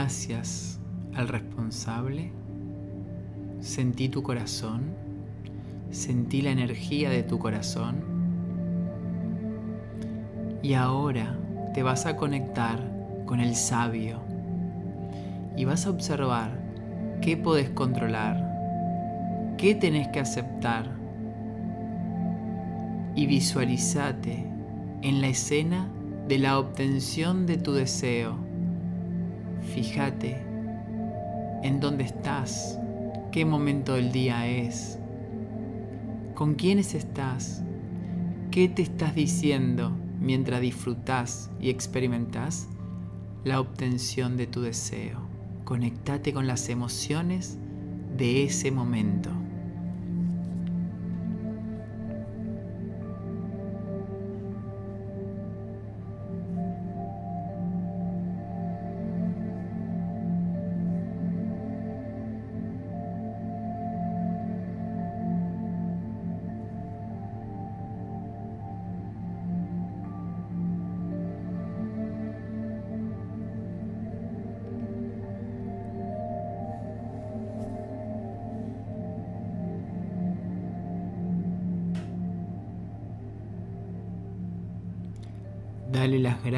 Gracias 0.05 0.79
al 1.15 1.29
responsable. 1.29 2.31
Sentí 3.61 4.11
tu 4.11 4.23
corazón. 4.23 4.93
Sentí 5.91 6.43
la 6.43 6.51
energía 6.51 7.09
de 7.09 7.23
tu 7.23 7.39
corazón. 7.39 8.05
Y 10.63 10.75
ahora 10.75 11.39
te 11.73 11.83
vas 11.83 12.05
a 12.05 12.17
conectar 12.17 12.81
con 13.25 13.41
el 13.41 13.55
sabio. 13.55 14.21
Y 15.57 15.65
vas 15.65 15.87
a 15.87 15.91
observar 15.91 16.51
qué 17.23 17.39
podés 17.39 17.71
controlar, 17.71 19.55
qué 19.57 19.75
tenés 19.75 20.09
que 20.09 20.21
aceptar. 20.21 20.95
Y 23.17 23.25
visualizate 23.25 24.45
en 25.01 25.23
la 25.23 25.29
escena 25.29 25.89
de 26.29 26.39
la 26.41 26.59
obtención 26.59 27.47
de 27.47 27.57
tu 27.57 27.73
deseo 27.73 28.44
Fíjate 29.73 30.37
en 31.63 31.81
dónde 31.81 32.05
estás, 32.05 32.79
qué 33.33 33.45
momento 33.45 33.95
del 33.95 34.13
día 34.13 34.47
es, 34.47 34.99
con 36.35 36.55
quiénes 36.55 36.95
estás, 36.95 37.63
qué 38.51 38.69
te 38.69 38.83
estás 38.83 39.15
diciendo 39.15 39.91
mientras 40.21 40.61
disfrutas 40.61 41.51
y 41.61 41.71
experimentas 41.71 42.69
la 43.45 43.61
obtención 43.61 44.37
de 44.37 44.47
tu 44.47 44.63
deseo. 44.63 45.21
Conectate 45.65 46.33
con 46.33 46.47
las 46.47 46.69
emociones 46.69 47.59
de 48.17 48.45
ese 48.45 48.71
momento. 48.71 49.31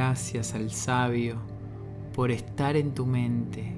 Gracias 0.06 0.54
al 0.54 0.70
sabio 0.70 1.34
por 2.14 2.30
estar 2.30 2.76
en 2.76 2.94
tu 2.94 3.06
mente, 3.06 3.74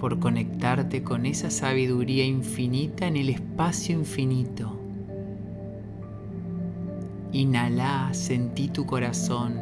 por 0.00 0.18
conectarte 0.18 1.02
con 1.02 1.26
esa 1.26 1.50
sabiduría 1.50 2.24
infinita 2.24 3.06
en 3.06 3.18
el 3.18 3.28
espacio 3.28 3.94
infinito. 3.94 4.80
Inhala, 7.32 8.08
sentí 8.14 8.68
tu 8.68 8.86
corazón. 8.86 9.60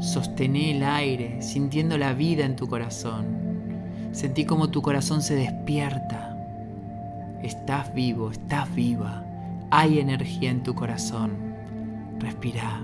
Sostené 0.00 0.76
el 0.76 0.82
aire, 0.82 1.40
sintiendo 1.40 1.96
la 1.96 2.12
vida 2.12 2.44
en 2.44 2.56
tu 2.56 2.66
corazón. 2.66 3.26
Sentí 4.10 4.44
como 4.44 4.68
tu 4.68 4.82
corazón 4.82 5.22
se 5.22 5.36
despierta. 5.36 6.36
Estás 7.40 7.94
vivo, 7.94 8.32
estás 8.32 8.74
viva. 8.74 9.24
Hay 9.70 10.00
energía 10.00 10.50
en 10.50 10.64
tu 10.64 10.74
corazón. 10.74 11.54
Respira 12.18 12.80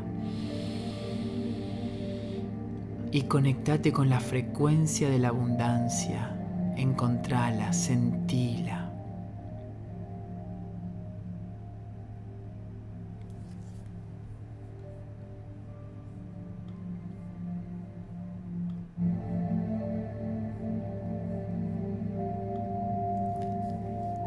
y 3.12 3.22
conectate 3.22 3.92
con 3.92 4.08
la 4.08 4.20
frecuencia 4.20 5.10
de 5.10 5.18
la 5.18 5.28
abundancia. 5.28 6.34
Encontrala, 6.76 7.70
sentila. 7.74 8.88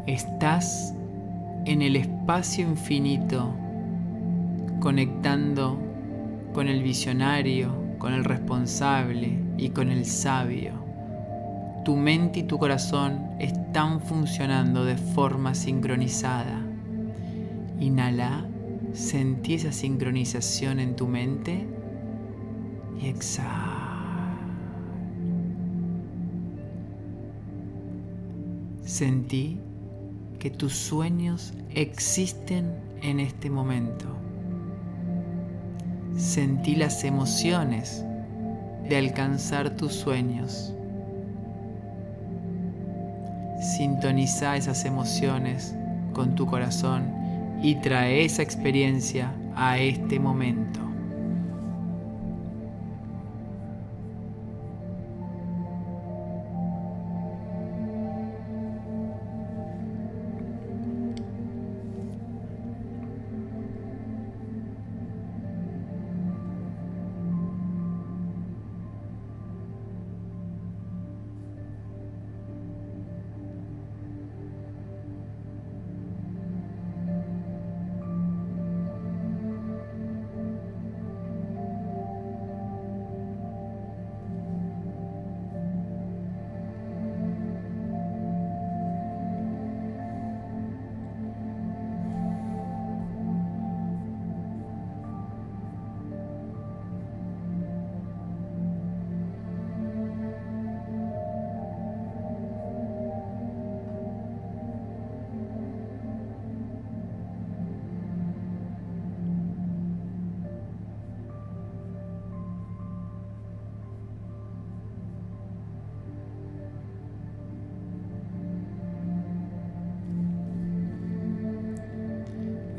Estás 0.06 0.94
en 1.66 1.82
el 1.82 1.96
espacio 1.96 2.68
infinito 2.70 3.52
conectando 4.80 5.80
con 6.54 6.68
el 6.68 6.84
visionario, 6.84 7.85
con 8.06 8.14
el 8.14 8.24
responsable 8.24 9.40
y 9.58 9.70
con 9.70 9.90
el 9.90 10.06
sabio. 10.06 10.74
Tu 11.84 11.96
mente 11.96 12.42
y 12.42 12.44
tu 12.44 12.60
corazón 12.60 13.32
están 13.40 14.00
funcionando 14.00 14.86
de 14.86 14.96
forma 14.96 15.56
sincronizada. 15.56 16.62
Inhala, 17.80 18.48
sentí 18.94 19.56
esa 19.56 19.72
sincronización 19.72 20.80
en 20.80 20.96
tu 20.96 21.08
mente 21.08 21.66
y 23.02 23.08
exhala. 23.08 24.38
Sentí 28.84 29.60
que 30.38 30.52
tus 30.52 30.74
sueños 30.74 31.56
existen 31.72 32.72
en 33.02 33.20
este 33.20 33.50
momento 33.50 34.25
sentí 36.16 36.76
las 36.76 37.04
emociones 37.04 38.06
de 38.88 38.98
alcanzar 38.98 39.72
tus 39.72 39.94
sueños. 39.94 40.74
Sintoniza 43.78 44.56
esas 44.58 44.86
emociones 44.86 45.76
con 46.14 46.36
tu 46.36 46.46
corazón 46.46 47.04
y 47.62 47.76
trae 47.76 48.24
esa 48.24 48.44
experiencia 48.44 49.34
a 49.56 49.80
este 49.80 50.20
momento. 50.20 50.85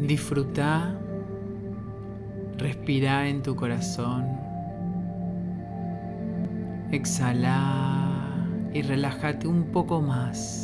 Disfruta, 0.06 0.94
respira 2.58 3.26
en 3.26 3.42
tu 3.42 3.56
corazón, 3.56 4.24
exhala 6.92 8.46
y 8.72 8.82
relájate 8.82 9.48
un 9.48 9.64
poco 9.72 10.00
más. 10.00 10.62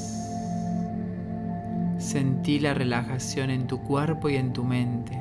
Sentí 1.98 2.60
la 2.60 2.72
relajación 2.72 3.50
en 3.50 3.66
tu 3.66 3.80
cuerpo 3.80 4.28
y 4.28 4.36
en 4.36 4.52
tu 4.52 4.62
mente. 4.62 5.18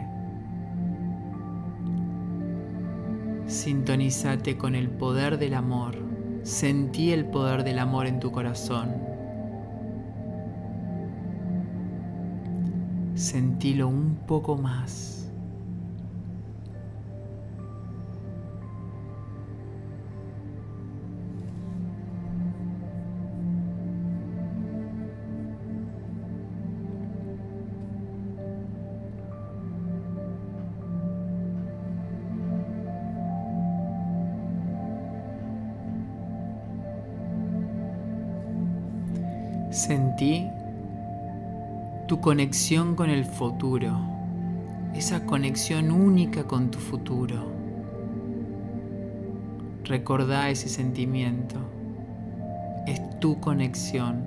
Sintonízate 3.48 4.56
con 4.56 4.76
el 4.76 4.92
poder 4.92 5.40
del 5.40 5.56
amor. 5.56 5.98
Sentí 6.44 7.12
el 7.12 7.26
poder 7.26 7.64
del 7.64 7.80
amor 7.80 8.06
en 8.06 8.20
tu 8.20 8.32
corazón. 8.32 9.11
Sentílo 13.32 13.88
un 13.88 14.18
poco 14.28 14.58
más. 14.58 15.21
Conexión 42.22 42.96
con 42.96 43.10
el 43.10 43.26
futuro, 43.26 44.00
esa 44.94 45.26
conexión 45.26 45.90
única 45.90 46.44
con 46.44 46.70
tu 46.70 46.78
futuro. 46.78 47.52
Recordá 49.86 50.52
ese 50.52 50.70
sentimiento. 50.70 51.56
Es 52.86 53.20
tu 53.20 53.40
conexión 53.40 54.24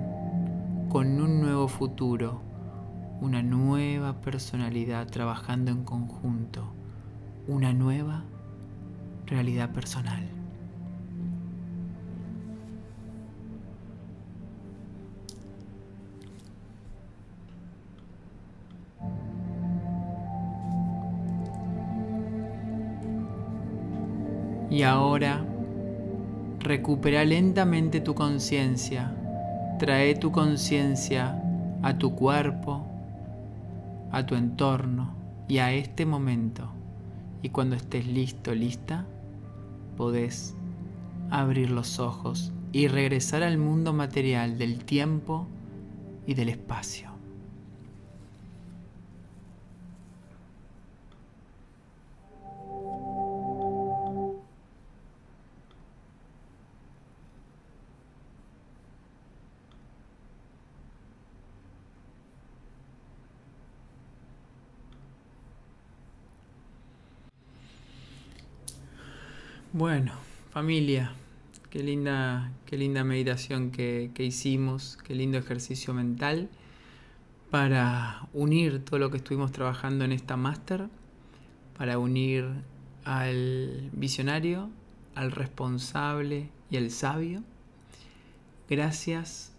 con 0.89 1.21
un 1.21 1.39
nuevo 1.39 1.69
futuro, 1.69 2.41
una 3.21 3.41
nueva 3.41 4.19
personalidad 4.19 5.07
trabajando 5.07 5.71
en 5.71 5.85
conjunto, 5.85 6.73
una 7.47 7.71
nueva 7.71 8.25
realidad 9.25 9.71
personal. 9.71 10.34
Y 24.75 24.83
ahora 24.83 25.41
recupera 26.59 27.23
lentamente 27.23 28.01
tu 28.01 28.13
conciencia. 28.13 29.15
Trae 29.79 30.15
tu 30.15 30.33
conciencia 30.33 31.41
a 31.81 31.97
tu 31.97 32.13
cuerpo, 32.13 32.85
a 34.11 34.25
tu 34.25 34.35
entorno 34.35 35.15
y 35.47 35.59
a 35.59 35.71
este 35.71 36.05
momento. 36.05 36.67
Y 37.41 37.51
cuando 37.51 37.77
estés 37.77 38.05
listo, 38.05 38.53
lista, 38.53 39.05
podés 39.95 40.57
abrir 41.29 41.71
los 41.71 41.99
ojos 41.99 42.51
y 42.73 42.89
regresar 42.89 43.43
al 43.43 43.57
mundo 43.57 43.93
material 43.93 44.57
del 44.57 44.83
tiempo 44.83 45.47
y 46.27 46.33
del 46.33 46.49
espacio. 46.49 47.14
Bueno, 69.77 70.13
familia, 70.51 71.11
qué 71.69 71.83
linda, 71.83 72.49
qué 72.65 72.77
linda 72.77 73.03
meditación 73.03 73.71
que, 73.71 74.09
que, 74.13 74.23
hicimos, 74.23 74.97
qué 75.03 75.15
lindo 75.15 75.37
ejercicio 75.37 75.93
mental 75.93 76.47
para 77.51 78.25
unir 78.31 78.85
todo 78.85 79.01
lo 79.01 79.11
que 79.11 79.17
estuvimos 79.17 79.51
trabajando 79.51 80.05
en 80.05 80.13
esta 80.13 80.37
máster, 80.37 80.87
para 81.77 81.99
unir 81.99 82.45
al 83.03 83.89
visionario, 83.91 84.69
al 85.13 85.33
responsable 85.33 86.49
y 86.69 86.77
al 86.77 86.89
sabio. 86.89 87.43
Gracias 88.69 89.51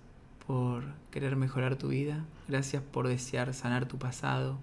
por 0.47 0.85
querer 1.11 1.37
mejorar 1.37 1.77
tu 1.77 1.89
vida, 1.89 2.25
gracias 2.49 2.83
por 2.83 3.07
desear 3.07 3.53
sanar 3.53 3.87
tu 3.87 3.99
pasado, 3.99 4.59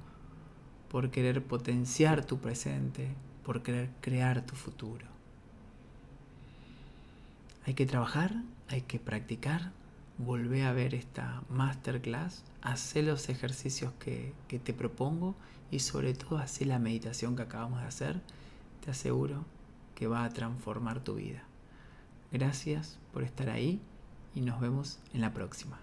por 0.90 1.12
querer 1.12 1.44
potenciar 1.44 2.26
tu 2.26 2.40
presente, 2.40 3.10
por 3.44 3.62
querer 3.62 3.92
crear 4.02 4.44
tu 4.48 4.56
futuro. 4.56 5.13
Hay 7.66 7.74
que 7.74 7.86
trabajar, 7.86 8.34
hay 8.70 8.82
que 8.82 9.00
practicar, 9.00 9.72
volver 10.18 10.66
a 10.66 10.74
ver 10.74 10.94
esta 10.94 11.44
masterclass, 11.50 12.44
hacer 12.62 13.06
los 13.06 13.30
ejercicios 13.30 13.94
que, 14.00 14.34
que 14.48 14.60
te 14.60 14.74
propongo 14.74 15.36
y 15.72 15.80
sobre 15.80 16.14
todo 16.14 16.38
hacer 16.38 16.68
la 16.68 16.80
meditación 16.80 17.36
que 17.36 17.44
acabamos 17.44 17.82
de 17.82 17.88
hacer. 17.88 18.22
Te 18.84 18.92
aseguro 18.92 19.46
que 19.96 20.08
va 20.08 20.26
a 20.26 20.30
transformar 20.30 21.00
tu 21.00 21.16
vida. 21.16 21.44
Gracias 22.32 23.00
por 23.14 23.24
estar 23.24 23.50
ahí 23.50 23.80
y 24.36 24.42
nos 24.42 24.60
vemos 24.60 25.00
en 25.14 25.22
la 25.22 25.34
próxima. 25.34 25.83